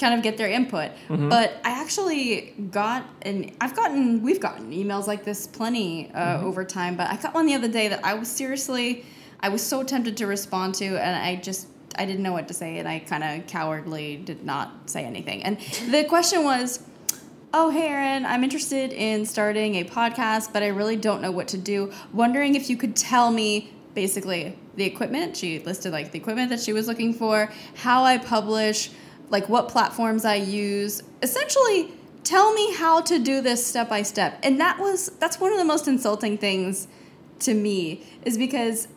kind 0.00 0.14
of 0.14 0.22
get 0.22 0.36
their 0.36 0.48
input. 0.48 0.90
Mm-hmm. 1.08 1.28
But 1.28 1.60
I 1.64 1.70
actually 1.82 2.54
got 2.70 3.04
and 3.22 3.52
I've 3.60 3.74
gotten 3.74 4.22
we've 4.22 4.40
gotten 4.40 4.70
emails 4.70 5.06
like 5.06 5.24
this 5.24 5.46
plenty 5.46 6.10
uh, 6.14 6.36
mm-hmm. 6.36 6.46
over 6.46 6.64
time. 6.64 6.96
But 6.96 7.10
I 7.10 7.16
got 7.16 7.34
one 7.34 7.46
the 7.46 7.54
other 7.54 7.68
day 7.68 7.88
that 7.88 8.04
I 8.04 8.14
was 8.14 8.28
seriously 8.28 9.04
I 9.40 9.48
was 9.48 9.62
so 9.62 9.82
tempted 9.82 10.16
to 10.18 10.26
respond 10.26 10.74
to, 10.76 10.84
and 10.84 11.16
I 11.16 11.36
just 11.36 11.68
I 11.98 12.04
didn't 12.04 12.22
know 12.22 12.32
what 12.32 12.48
to 12.48 12.54
say, 12.54 12.78
and 12.78 12.88
I 12.88 12.98
kind 12.98 13.24
of 13.24 13.46
cowardly 13.46 14.16
did 14.16 14.44
not 14.44 14.90
say 14.90 15.04
anything. 15.04 15.42
And 15.42 15.58
the 15.90 16.04
question 16.04 16.44
was, 16.44 16.80
"Oh, 17.54 17.70
hey, 17.70 17.88
Erin, 17.88 18.26
I'm 18.26 18.44
interested 18.44 18.92
in 18.92 19.24
starting 19.24 19.76
a 19.76 19.84
podcast, 19.84 20.52
but 20.52 20.62
I 20.62 20.68
really 20.68 20.96
don't 20.96 21.22
know 21.22 21.30
what 21.30 21.48
to 21.48 21.58
do. 21.58 21.92
Wondering 22.12 22.54
if 22.54 22.68
you 22.68 22.76
could 22.76 22.96
tell 22.96 23.30
me 23.30 23.72
basically 23.94 24.58
the 24.74 24.84
equipment. 24.84 25.36
She 25.36 25.58
listed 25.60 25.92
like 25.92 26.12
the 26.12 26.18
equipment 26.18 26.50
that 26.50 26.60
she 26.60 26.72
was 26.72 26.86
looking 26.86 27.14
for, 27.14 27.50
how 27.76 28.04
I 28.04 28.18
publish, 28.18 28.90
like 29.30 29.48
what 29.48 29.68
platforms 29.68 30.24
I 30.24 30.34
use. 30.34 31.02
Essentially, 31.22 31.92
tell 32.24 32.52
me 32.52 32.74
how 32.74 33.00
to 33.02 33.18
do 33.18 33.40
this 33.40 33.66
step 33.66 33.88
by 33.88 34.02
step." 34.02 34.38
And 34.42 34.60
that 34.60 34.78
was 34.78 35.10
that's 35.18 35.40
one 35.40 35.52
of 35.52 35.58
the 35.58 35.64
most 35.64 35.88
insulting 35.88 36.36
things 36.36 36.88
to 37.38 37.54
me 37.54 38.02
is 38.24 38.36
because 38.36 38.88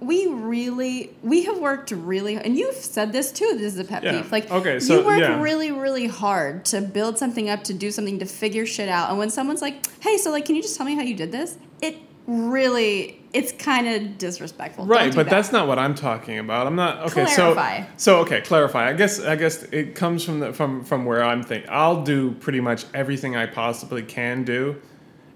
we 0.00 0.26
really 0.26 1.10
we 1.22 1.44
have 1.44 1.58
worked 1.58 1.90
really 1.90 2.36
and 2.36 2.56
you've 2.56 2.74
said 2.74 3.12
this 3.12 3.32
too 3.32 3.54
this 3.54 3.74
is 3.74 3.78
a 3.78 3.84
pet 3.84 4.02
yeah. 4.02 4.12
peeve 4.12 4.30
like 4.30 4.50
okay 4.50 4.78
so 4.78 4.98
you 4.98 5.06
work 5.06 5.18
yeah. 5.18 5.40
really 5.40 5.72
really 5.72 6.06
hard 6.06 6.64
to 6.64 6.80
build 6.80 7.18
something 7.18 7.48
up 7.48 7.64
to 7.64 7.74
do 7.74 7.90
something 7.90 8.18
to 8.18 8.24
figure 8.24 8.64
shit 8.64 8.88
out 8.88 9.10
and 9.10 9.18
when 9.18 9.30
someone's 9.30 9.62
like 9.62 9.86
hey 10.00 10.16
so 10.16 10.30
like 10.30 10.44
can 10.44 10.54
you 10.54 10.62
just 10.62 10.76
tell 10.76 10.86
me 10.86 10.94
how 10.94 11.02
you 11.02 11.14
did 11.14 11.32
this 11.32 11.58
it 11.82 11.96
really 12.26 13.20
it's 13.32 13.52
kind 13.52 13.88
of 13.88 14.18
disrespectful 14.18 14.86
right 14.86 15.14
but 15.14 15.24
that. 15.24 15.30
that's 15.30 15.50
not 15.50 15.66
what 15.66 15.78
i'm 15.78 15.94
talking 15.94 16.38
about 16.38 16.66
i'm 16.66 16.76
not 16.76 16.98
okay 17.10 17.24
clarify. 17.34 17.80
so 17.82 17.86
so 17.96 18.18
okay 18.18 18.40
clarify 18.42 18.88
i 18.88 18.92
guess 18.92 19.20
i 19.20 19.34
guess 19.34 19.64
it 19.64 19.94
comes 19.94 20.22
from 20.22 20.38
the 20.40 20.52
from 20.52 20.84
from 20.84 21.04
where 21.06 21.24
i'm 21.24 21.42
thinking 21.42 21.68
i'll 21.72 22.02
do 22.02 22.32
pretty 22.32 22.60
much 22.60 22.84
everything 22.94 23.34
i 23.34 23.46
possibly 23.46 24.02
can 24.02 24.44
do 24.44 24.80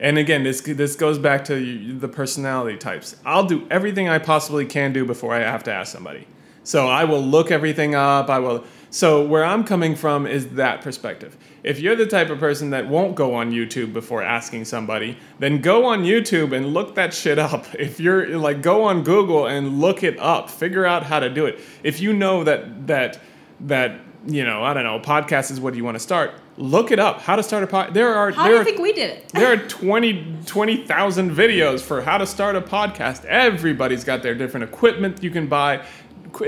and 0.03 0.19
again, 0.19 0.43
this 0.43 0.61
this 0.61 0.97
goes 0.97 1.17
back 1.17 1.45
to 1.45 1.95
the 1.95 2.09
personality 2.09 2.77
types. 2.77 3.15
I'll 3.25 3.47
do 3.47 3.67
everything 3.71 4.09
I 4.09 4.19
possibly 4.19 4.67
can 4.67 4.93
do 4.93 5.07
before 5.07 5.33
I 5.33 5.39
have 5.39 5.63
to 5.65 5.73
ask 5.73 5.93
somebody. 5.93 6.27
So 6.65 6.89
I 6.89 7.05
will 7.05 7.23
look 7.23 7.53
everything 7.53 7.95
up. 7.95 8.29
I 8.29 8.41
will. 8.41 8.65
So 8.91 9.25
where 9.25 9.45
I'm 9.45 9.63
coming 9.63 9.95
from 9.95 10.27
is 10.27 10.51
that 10.51 10.83
perspective. 10.83 11.37
If 11.63 11.79
you're 11.79 11.95
the 11.95 12.07
type 12.07 12.31
of 12.31 12.41
person 12.41 12.71
that 12.71 12.89
won't 12.89 13.15
go 13.15 13.35
on 13.35 13.53
YouTube 13.53 13.93
before 13.93 14.23
asking 14.23 14.65
somebody, 14.65 15.17
then 15.39 15.61
go 15.61 15.87
on 15.87 16.03
YouTube 16.03 16.55
and 16.55 16.75
look 16.75 16.97
that 16.97 17.15
shit 17.15 17.39
up. 17.39 17.67
If 17.79 18.01
you're 18.01 18.37
like 18.39 18.61
go 18.61 18.83
on 18.83 19.05
Google 19.05 19.47
and 19.47 19.81
look 19.81 20.03
it 20.03 20.19
up, 20.19 20.51
figure 20.51 20.85
out 20.85 21.05
how 21.05 21.21
to 21.21 21.31
do 21.31 21.47
it. 21.47 21.61
If 21.85 22.01
you 22.01 22.13
know 22.13 22.43
that 22.43 22.89
that 22.89 23.21
that 23.63 24.01
you 24.27 24.45
know, 24.45 24.63
I 24.63 24.75
don't 24.75 24.85
know, 24.85 25.01
podcast 25.01 25.51
is 25.51 25.61
what 25.61 25.75
you 25.75 25.85
want 25.85 25.97
to 25.97 26.01
start, 26.01 26.33
look 26.57 26.91
it 26.91 26.99
up. 26.99 27.21
How 27.21 27.37
to 27.37 27.43
start 27.43 27.65
a 27.65 27.67
podcast. 27.67 27.95
There 27.95 28.15
are. 28.15 28.31
How 28.31 28.45
there 28.45 28.51
do 28.51 28.55
you 28.55 28.61
are, 28.61 28.65
think 28.65 28.79
we 28.79 28.93
did 28.93 29.11
it? 29.11 29.29
there 29.31 29.53
are 29.53 29.57
20 29.57 30.39
20,000 30.47 31.31
videos 31.31 31.81
for 31.81 32.03
how 32.03 32.19
to 32.19 32.27
start 32.27 32.57
a 32.57 32.61
podcast. 32.61 33.25
Everybody's 33.25 34.05
got 34.05 34.23
their 34.23 34.35
different 34.35 34.65
equipment 34.65 35.23
you 35.23 35.31
can 35.31 35.47
buy, 35.47 35.85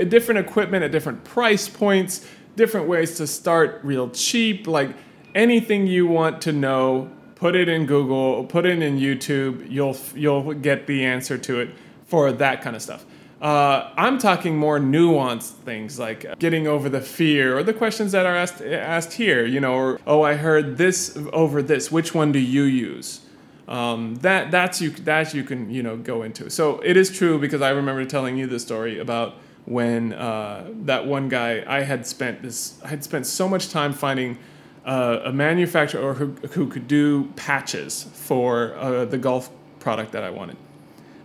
different 0.07 0.39
equipment 0.39 0.83
at 0.83 0.91
different 0.91 1.23
price 1.23 1.67
points, 1.67 2.25
different 2.55 2.87
ways 2.87 3.15
to 3.17 3.27
start 3.27 3.81
real 3.83 4.09
cheap. 4.09 4.67
Like 4.67 4.95
anything 5.33 5.87
you 5.87 6.07
want 6.07 6.41
to 6.43 6.53
know, 6.53 7.11
put 7.35 7.55
it 7.55 7.67
in 7.67 7.85
Google, 7.85 8.45
put 8.45 8.65
it 8.65 8.81
in 8.81 8.97
YouTube. 8.97 9.69
You'll 9.69 9.97
you'll 10.15 10.53
get 10.53 10.87
the 10.87 11.03
answer 11.03 11.37
to 11.39 11.59
it 11.59 11.71
for 12.05 12.31
that 12.31 12.61
kind 12.61 12.75
of 12.75 12.81
stuff. 12.81 13.05
Uh, 13.41 13.91
I'm 13.97 14.17
talking 14.17 14.55
more 14.57 14.79
nuanced 14.79 15.51
things 15.65 15.99
like 15.99 16.39
getting 16.39 16.67
over 16.67 16.87
the 16.87 17.01
fear 17.01 17.57
or 17.57 17.63
the 17.63 17.73
questions 17.73 18.13
that 18.13 18.25
are 18.25 18.35
asked 18.35 18.61
asked 18.61 19.13
here. 19.13 19.45
You 19.45 19.59
know, 19.59 19.73
or 19.73 19.99
oh, 20.07 20.21
I 20.21 20.35
heard 20.35 20.77
this 20.77 21.17
over 21.33 21.61
this. 21.61 21.91
Which 21.91 22.13
one 22.13 22.31
do 22.31 22.39
you 22.39 22.63
use? 22.63 23.21
Um, 23.67 24.15
that 24.17 24.51
that's 24.51 24.81
you 24.81 24.91
that 24.91 25.33
you 25.33 25.43
can 25.43 25.69
you 25.69 25.83
know 25.83 25.97
go 25.97 26.23
into. 26.23 26.49
So 26.49 26.79
it 26.79 26.95
is 26.95 27.15
true 27.15 27.37
because 27.37 27.61
I 27.61 27.71
remember 27.71 28.05
telling 28.05 28.37
you 28.37 28.47
the 28.47 28.59
story 28.59 28.99
about 28.99 29.35
when 29.65 30.13
uh, 30.13 30.69
that 30.83 31.05
one 31.05 31.27
guy 31.27 31.63
I 31.67 31.81
had 31.81 32.07
spent 32.07 32.41
this 32.41 32.79
I 32.83 32.87
had 32.87 33.03
spent 33.03 33.25
so 33.27 33.47
much 33.47 33.69
time 33.69 33.93
finding. 33.93 34.37
Uh, 34.85 35.19
a 35.25 35.33
manufacturer 35.33 36.13
who, 36.13 36.27
who 36.51 36.67
could 36.67 36.87
do 36.87 37.23
patches 37.35 38.03
for 38.13 38.75
uh, 38.75 39.03
the 39.03 39.17
golf 39.17 39.49
product 39.79 40.11
that 40.11 40.23
I 40.23 40.29
wanted. 40.29 40.57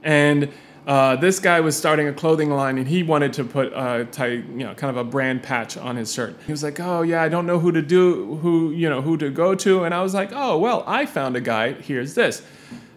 And 0.03 0.51
uh, 0.91 1.15
this 1.15 1.39
guy 1.39 1.61
was 1.61 1.77
starting 1.77 2.09
a 2.09 2.13
clothing 2.13 2.51
line 2.51 2.77
and 2.77 2.89
he 2.89 3.05
wanted 3.05 3.33
to 3.33 3.45
put 3.45 3.73
a 3.73 4.09
you 4.19 4.65
know, 4.65 4.75
kind 4.75 4.91
of 4.91 4.97
a 4.97 5.05
brand 5.05 5.41
patch 5.41 5.77
on 5.77 5.95
his 5.95 6.13
shirt. 6.13 6.35
He 6.45 6.53
was 6.53 6.65
like, 6.65 6.81
"Oh 6.81 7.03
yeah, 7.03 7.23
I 7.23 7.29
don't 7.29 7.47
know 7.47 7.61
who 7.61 7.71
to 7.71 7.81
do, 7.81 8.35
who 8.43 8.73
you 8.73 8.91
know, 8.91 9.01
who 9.01 9.17
to 9.19 9.31
go 9.31 9.55
to," 9.55 9.85
and 9.85 9.95
I 9.95 10.03
was 10.03 10.15
like, 10.15 10.31
"Oh 10.35 10.59
well, 10.59 10.83
I 10.89 11.07
found 11.07 11.37
a 11.37 11.41
guy. 11.41 11.75
Here's 11.75 12.17
this." 12.17 12.43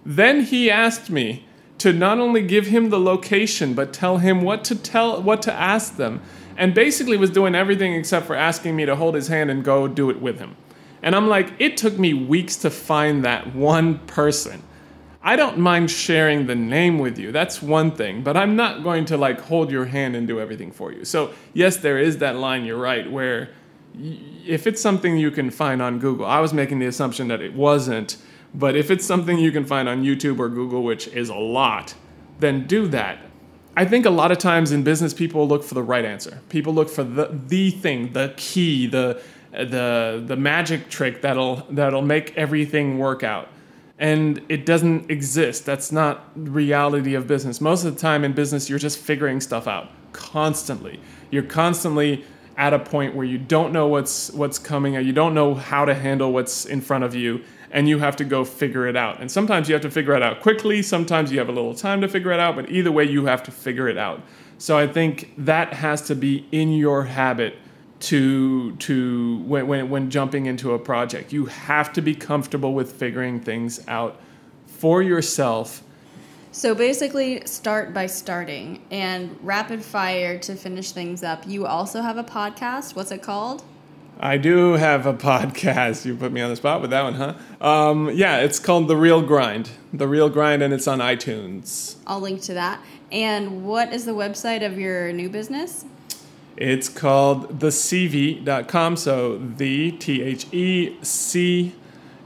Then 0.04 0.42
he 0.42 0.72
asked 0.72 1.12
me 1.12 1.46
to 1.78 1.94
not 1.94 2.18
only 2.18 2.42
give 2.42 2.66
him 2.66 2.90
the 2.90 3.00
location 3.00 3.76
but 3.76 3.94
tell 3.94 4.18
him 4.18 4.42
what 4.42 4.64
to 4.64 4.76
tell, 4.76 5.22
what 5.22 5.44
to 5.44 5.54
ask 5.54 5.98
them, 5.98 6.20
and 6.58 6.74
basically 6.74 7.16
was 7.16 7.30
doing 7.30 7.54
everything 7.54 7.94
except 7.94 8.26
for 8.26 8.36
asking 8.36 8.76
me 8.76 8.88
to 8.88 8.96
hold 8.96 9.14
his 9.14 9.28
hand 9.28 9.52
and 9.52 9.64
go 9.64 9.88
do 9.88 10.10
it 10.10 10.20
with 10.20 10.40
him. 10.40 10.58
And 11.04 11.16
I'm 11.16 11.28
like, 11.28 11.54
it 11.60 11.78
took 11.78 12.00
me 12.00 12.16
weeks 12.16 12.56
to 12.56 12.72
find 12.72 13.24
that 13.24 13.54
one 13.56 14.00
person 14.08 14.64
I 15.26 15.38
don't 15.38 15.58
mind 15.58 15.90
sharing 15.90 16.48
the 16.48 16.56
name 16.56 17.00
with 17.00 17.18
you. 17.18 17.32
That's 17.32 17.62
one 17.62 17.92
thing, 17.92 18.24
but 18.24 18.36
I'm 18.36 18.58
not 18.58 18.84
going 18.84 19.06
to 19.06 19.18
like 19.18 19.40
hold 19.40 19.72
your 19.72 19.86
hand 19.86 20.18
and 20.18 20.28
do 20.28 20.38
everything 20.40 20.70
for 20.70 20.92
you. 20.92 21.06
So, 21.06 21.34
yes, 21.54 21.78
there 21.78 21.98
is 21.98 22.18
that 22.18 22.36
line, 22.36 22.66
you're 22.66 22.78
right, 22.78 23.10
where 23.10 23.52
if 23.96 24.68
it's 24.68 24.82
something 24.82 25.18
you 25.18 25.32
can 25.32 25.50
find 25.50 25.82
on 25.82 26.00
Google, 26.00 26.26
I 26.26 26.42
was 26.42 26.54
making 26.54 26.80
the 26.80 26.88
assumption 26.88 27.30
that 27.30 27.40
it 27.40 27.54
wasn't, 27.54 28.18
but 28.54 28.76
if 28.76 28.92
it's 28.92 29.06
something 29.06 29.40
you 29.40 29.52
can 29.52 29.66
find 29.66 29.88
on 29.88 30.04
YouTube 30.04 30.40
or 30.40 30.50
Google, 30.50 30.84
which 30.84 31.08
is 31.08 31.30
a 31.30 31.36
lot, 31.36 31.96
then 32.40 32.68
do 32.68 32.88
that. 32.88 33.20
I 33.78 33.86
think 33.86 34.06
a 34.06 34.10
lot 34.10 34.32
of 34.32 34.40
times 34.40 34.74
in 34.74 34.84
business, 34.84 35.14
people 35.14 35.48
look 35.48 35.64
for 35.64 35.74
the 35.74 35.84
right 35.84 36.04
answer. 36.04 36.42
People 36.50 36.74
look 36.74 36.90
for 36.90 37.04
the, 37.04 37.30
the 37.48 37.72
thing, 37.72 38.12
the 38.12 38.34
key, 38.36 38.88
the, 38.88 39.22
the, 39.52 40.22
the 40.26 40.36
magic 40.36 40.90
trick 40.90 41.22
that'll, 41.22 41.66
that'll 41.70 42.02
make 42.02 42.38
everything 42.38 43.00
work 43.00 43.24
out 43.24 43.48
and 44.00 44.42
it 44.50 44.66
doesn't 44.66 45.10
exist. 45.10 45.66
That's 45.66 45.92
not 45.92 46.32
reality 46.36 47.14
of 47.14 47.28
business. 47.28 47.62
Most 47.62 47.84
of 47.86 47.94
the 47.94 48.00
time 48.00 48.24
in 48.24 48.34
business, 48.34 48.70
you're 48.70 48.80
just 48.80 48.98
figuring 48.98 49.40
stuff 49.40 49.68
out 49.68 49.90
constantly. 50.12 51.00
You're 51.32 51.44
constantly 51.44 52.26
at 52.58 52.74
a 52.74 52.80
point 52.80 53.16
where 53.16 53.26
you 53.26 53.38
don't 53.38 53.74
know 53.74 53.88
what's 53.88 54.32
what's 54.32 54.60
coming, 54.60 54.94
you 54.94 55.14
don't 55.14 55.34
know 55.34 55.56
how 55.56 55.86
to 55.86 55.94
handle 55.94 56.32
what's 56.32 56.66
in 56.66 56.82
front 56.82 57.04
of 57.04 57.16
you, 57.16 57.44
and 57.72 57.90
you 57.90 58.00
have 58.00 58.16
to 58.16 58.24
go 58.24 58.46
figure 58.46 58.88
it 58.88 58.96
out. 58.96 59.20
And 59.20 59.32
sometimes 59.32 59.68
you 59.68 59.74
have 59.74 59.82
to 59.82 59.92
figure 59.92 60.14
it 60.14 60.22
out 60.22 60.42
quickly. 60.42 60.82
Sometimes 60.82 61.32
you 61.32 61.40
have 61.40 61.50
a 61.50 61.52
little 61.52 61.74
time 61.74 62.02
to 62.02 62.08
figure 62.08 62.32
it 62.32 62.40
out. 62.40 62.56
But 62.56 62.70
either 62.70 62.92
way, 62.92 63.06
you 63.06 63.26
have 63.26 63.42
to 63.44 63.52
figure 63.52 63.88
it 63.88 63.98
out. 63.98 64.22
So 64.60 64.78
I 64.78 64.88
think 64.88 65.34
that 65.38 65.74
has 65.74 66.02
to 66.04 66.16
be 66.16 66.48
in 66.52 66.72
your 66.72 67.04
habit 67.06 67.56
to 68.04 68.76
to 68.78 69.38
when, 69.46 69.68
when 69.68 69.90
when 69.90 70.10
jumping 70.10 70.46
into 70.46 70.74
a 70.74 70.80
project. 70.80 71.34
You 71.34 71.46
have 71.48 71.94
to 71.94 72.02
be 72.02 72.16
comfortable 72.16 72.74
with 72.74 72.94
figuring 72.94 73.40
things 73.40 73.82
out 73.88 74.20
for 74.68 75.02
yourself 75.02 75.84
So 76.52 76.76
basically, 76.76 77.46
start 77.48 77.94
by 77.94 78.08
starting 78.08 78.82
and 78.92 79.38
rapid 79.42 79.84
fire 79.84 80.38
to 80.40 80.56
finish 80.56 80.92
things 80.92 81.24
up. 81.24 81.48
You 81.48 81.66
also 81.66 82.02
have 82.02 82.18
a 82.18 82.24
podcast. 82.24 82.96
What's 82.96 83.12
it 83.12 83.24
called? 83.24 83.64
I 84.20 84.38
do 84.38 84.74
have 84.74 85.06
a 85.08 85.14
podcast. 85.32 86.06
You 86.06 86.16
put 86.16 86.32
me 86.32 86.42
on 86.42 86.50
the 86.50 86.56
spot 86.58 86.82
with 86.82 86.92
that 86.92 87.04
one, 87.04 87.16
huh? 87.16 87.36
Um, 87.62 88.12
yeah, 88.14 88.40
it's 88.40 88.60
called 88.60 88.88
The 88.88 88.98
Real 88.98 89.22
Grind. 89.22 89.72
The 89.94 90.08
Real 90.08 90.30
Grind, 90.30 90.62
and 90.62 90.74
it's 90.74 90.88
on 90.88 91.00
iTunes. 91.00 91.96
I'll 92.08 92.20
link 92.20 92.42
to 92.44 92.54
that. 92.56 92.82
And 93.12 93.64
what 93.66 93.94
is 93.94 94.06
the 94.06 94.14
website 94.14 94.66
of 94.66 94.78
your 94.78 95.14
new 95.14 95.30
business? 95.30 95.86
It's 96.58 96.88
called 96.90 97.60
thecv.com. 97.60 98.98
So 98.98 99.38
the 99.38 99.92
T 99.94 100.22
H 100.22 100.46
E 100.54 100.96
C 101.02 101.74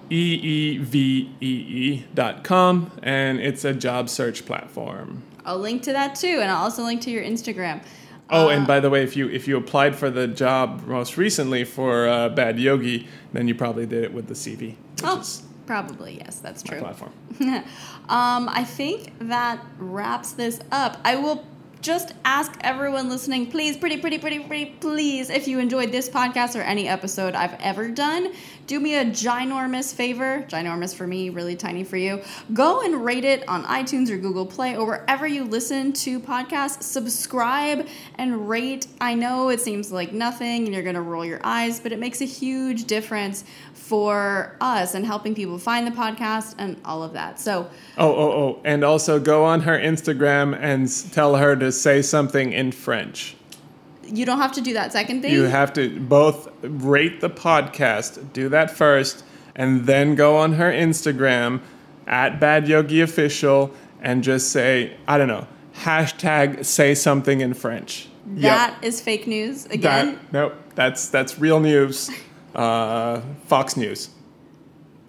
E 0.09 0.33
E 0.33 0.77
V 0.77 1.31
E 1.41 1.45
E 1.45 2.05
dot 2.13 2.43
com, 2.43 2.91
and 3.03 3.39
it's 3.39 3.63
a 3.65 3.73
job 3.73 4.09
search 4.09 4.45
platform. 4.45 5.23
I'll 5.45 5.59
link 5.59 5.83
to 5.83 5.93
that 5.93 6.15
too, 6.15 6.39
and 6.41 6.49
I'll 6.51 6.63
also 6.63 6.83
link 6.83 7.01
to 7.03 7.09
your 7.11 7.23
Instagram. 7.23 7.81
Oh, 8.29 8.47
Uh, 8.47 8.51
and 8.51 8.67
by 8.67 8.81
the 8.81 8.89
way, 8.89 9.03
if 9.03 9.15
you 9.15 9.29
if 9.29 9.47
you 9.47 9.55
applied 9.57 9.95
for 9.95 10.09
the 10.09 10.27
job 10.27 10.85
most 10.87 11.15
recently 11.17 11.63
for 11.63 12.07
uh, 12.07 12.27
Bad 12.29 12.59
Yogi, 12.59 13.07
then 13.31 13.47
you 13.47 13.55
probably 13.55 13.85
did 13.85 14.03
it 14.03 14.13
with 14.13 14.27
the 14.27 14.33
CV, 14.33 14.75
Oh, 15.03 15.23
probably 15.65 16.17
yes, 16.17 16.39
that's 16.39 16.61
true. 16.63 16.79
platform. 16.79 17.13
um, 18.09 18.49
I 18.49 18.65
think 18.65 19.13
that 19.19 19.65
wraps 19.77 20.33
this 20.33 20.59
up. 20.71 20.97
I 21.05 21.15
will 21.15 21.45
just 21.81 22.13
ask 22.25 22.57
everyone 22.61 23.09
listening, 23.09 23.49
please, 23.51 23.77
pretty, 23.77 23.97
pretty, 23.97 24.17
pretty, 24.17 24.39
pretty, 24.39 24.65
please, 24.79 25.29
if 25.29 25.47
you 25.47 25.59
enjoyed 25.59 25.91
this 25.91 26.09
podcast 26.09 26.55
or 26.57 26.61
any 26.61 26.87
episode 26.87 27.35
I've 27.35 27.53
ever 27.61 27.89
done, 27.89 28.33
do 28.65 28.79
me 28.79 28.95
a 28.95 29.05
ginormous 29.05 29.93
favor. 29.93 30.45
Ginormous 30.49 30.93
for 30.93 31.07
me, 31.07 31.29
really 31.29 31.55
tiny 31.55 31.83
for 31.83 31.95
you. 31.97 32.21
Go 32.53 32.81
and 32.81 33.05
rate 33.05 33.23
it 33.23 33.47
on 33.47 33.63
iTunes 33.63 34.09
or 34.09 34.17
Google 34.17 34.45
Play 34.45 34.75
or 34.75 34.85
wherever 34.85 35.25
you 35.25 35.45
listen 35.45 35.93
to 35.93 36.19
podcasts. 36.19 36.83
Subscribe 36.83 37.87
and 38.15 38.49
rate. 38.49 38.87
I 38.99 39.13
know 39.13 39.49
it 39.49 39.61
seems 39.61 39.91
like 39.91 40.11
nothing 40.11 40.65
and 40.65 40.73
you're 40.73 40.83
going 40.83 40.95
to 40.95 41.01
roll 41.01 41.23
your 41.23 41.39
eyes, 41.43 41.79
but 41.79 41.91
it 41.93 41.99
makes 41.99 42.19
a 42.21 42.25
huge 42.25 42.85
difference 42.85 43.45
for 43.73 44.57
us 44.59 44.95
and 44.95 45.05
helping 45.05 45.33
people 45.33 45.57
find 45.57 45.87
the 45.87 45.91
podcast 45.91 46.55
and 46.57 46.75
all 46.83 47.03
of 47.03 47.13
that. 47.13 47.39
So, 47.39 47.69
Oh, 47.97 48.13
oh, 48.13 48.31
oh, 48.31 48.61
and 48.65 48.83
also 48.83 49.17
go 49.17 49.45
on 49.45 49.61
her 49.61 49.77
Instagram 49.79 50.57
and 50.59 50.89
tell 51.13 51.37
her 51.37 51.55
to 51.55 51.66
say 51.71 52.01
something 52.01 52.51
in 52.53 52.71
French. 52.71 53.35
you 54.03 54.25
don't 54.25 54.39
have 54.39 54.53
to 54.53 54.61
do 54.61 54.73
that 54.73 54.91
second 54.93 55.21
thing. 55.21 55.33
You 55.33 55.43
have 55.43 55.73
to 55.73 55.99
both 55.99 56.47
rate 56.61 57.19
the 57.21 57.29
podcast, 57.29 58.31
do 58.33 58.47
that 58.49 58.71
first, 58.71 59.23
and 59.55 59.85
then 59.85 60.15
go 60.15 60.37
on 60.37 60.53
her 60.53 60.71
Instagram 60.71 61.59
at 62.07 62.39
Bad 62.39 62.67
Yogi 62.69 63.01
Official 63.01 63.71
and 64.01 64.23
just 64.23 64.51
say, 64.51 64.95
I 65.07 65.17
don't 65.17 65.27
know, 65.27 65.45
hashtag 65.83 66.63
say 66.63 66.95
something 66.95 67.41
in 67.41 67.53
French. 67.53 68.07
That 68.27 68.77
is 68.83 69.01
fake 69.01 69.25
news 69.27 69.63
That, 69.65 69.73
again. 69.73 70.19
nope, 70.31 70.53
that's 70.75 71.09
that's 71.09 71.39
real 71.39 71.59
news. 71.59 72.09
Uh, 72.55 73.21
Fox 73.47 73.75
News. 73.77 74.09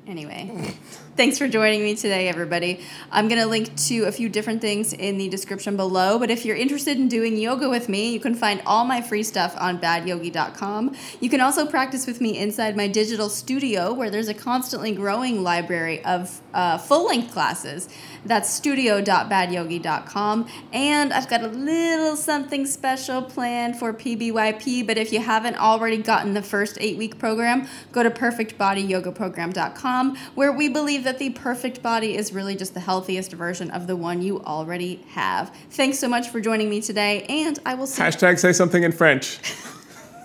Anyway, 0.07 0.75
thanks 1.19 1.37
for 1.37 1.49
joining 1.49 1.83
me 1.83 1.97
today, 1.97 2.29
everybody. 2.29 2.79
I'm 3.11 3.27
going 3.27 3.41
to 3.41 3.47
link 3.49 3.75
to 3.89 4.05
a 4.05 4.13
few 4.13 4.29
different 4.29 4.61
things 4.61 4.93
in 4.93 5.19
the 5.19 5.29
description 5.29 5.77
below. 5.77 6.17
But 6.17 6.31
if 6.31 6.45
you're 6.45 6.57
interested 6.57 6.97
in 6.97 7.09
doing 7.09 7.37
yoga 7.37 7.69
with 7.69 7.89
me, 7.89 8.13
you 8.13 8.21
can 8.21 8.37
find 8.37 8.63
all 8.65 8.85
my 8.85 9.03
free 9.03 9.25
stuff 9.25 9.57
on 9.59 9.81
badyogi.com. 9.81 10.95
You 11.19 11.29
can 11.29 11.41
also 11.41 11.67
practice 11.67 12.07
with 12.07 12.21
me 12.21 12.39
inside 12.39 12.77
my 12.77 12.87
digital 12.87 13.29
studio, 13.29 13.93
where 13.93 14.11
there's 14.11 14.29
a 14.29 14.35
constantly 14.35 14.93
growing 14.93 15.43
library 15.43 16.05
of 16.05 16.41
uh, 16.55 16.79
full 16.79 17.09
length 17.09 17.33
classes. 17.33 17.89
That's 18.25 18.49
studio.badyogi.com. 18.51 20.49
And 20.73 21.13
I've 21.13 21.29
got 21.29 21.43
a 21.43 21.49
little 21.49 22.17
something 22.17 22.65
special 22.67 23.23
planned 23.23 23.79
for 23.79 23.93
PBYP. 23.93 24.87
But 24.87 24.97
if 24.99 25.13
you 25.13 25.21
haven't 25.21 25.57
already 25.57 25.99
gotten 25.99 26.35
the 26.35 26.43
first 26.43 26.79
eight 26.81 26.97
week 26.97 27.19
program, 27.19 27.69
go 27.93 28.03
to 28.03 28.11
perfectbodyyogaprogram.com, 28.11 30.17
where 30.35 30.53
we 30.53 30.69
believe 30.69 31.05
that 31.05 31.19
the 31.19 31.31
perfect 31.31 31.83
body 31.83 32.17
is 32.17 32.33
really 32.33 32.57
just 32.57 32.75
the 32.75 32.81
healthiest 32.81 33.33
version 33.33 33.71
of 33.71 33.87
the 33.87 33.97
one 33.97 34.23
you 34.23 34.41
already 34.43 35.05
have. 35.11 35.55
Thanks 35.71 35.99
so 35.99 36.09
much 36.09 36.29
for 36.29 36.41
joining 36.41 36.71
me 36.71 36.81
today, 36.81 37.25
and 37.29 37.59
I 37.65 37.75
will 37.75 37.87
see. 37.87 38.03
Hashtag 38.03 38.39
say 38.39 38.53
something 38.53 38.83
in 38.83 38.93
French. 38.93 39.39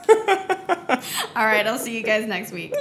All 1.36 1.46
right, 1.46 1.66
I'll 1.66 1.80
see 1.80 1.98
you 1.98 2.04
guys 2.04 2.28
next 2.28 2.52
week. 2.52 2.74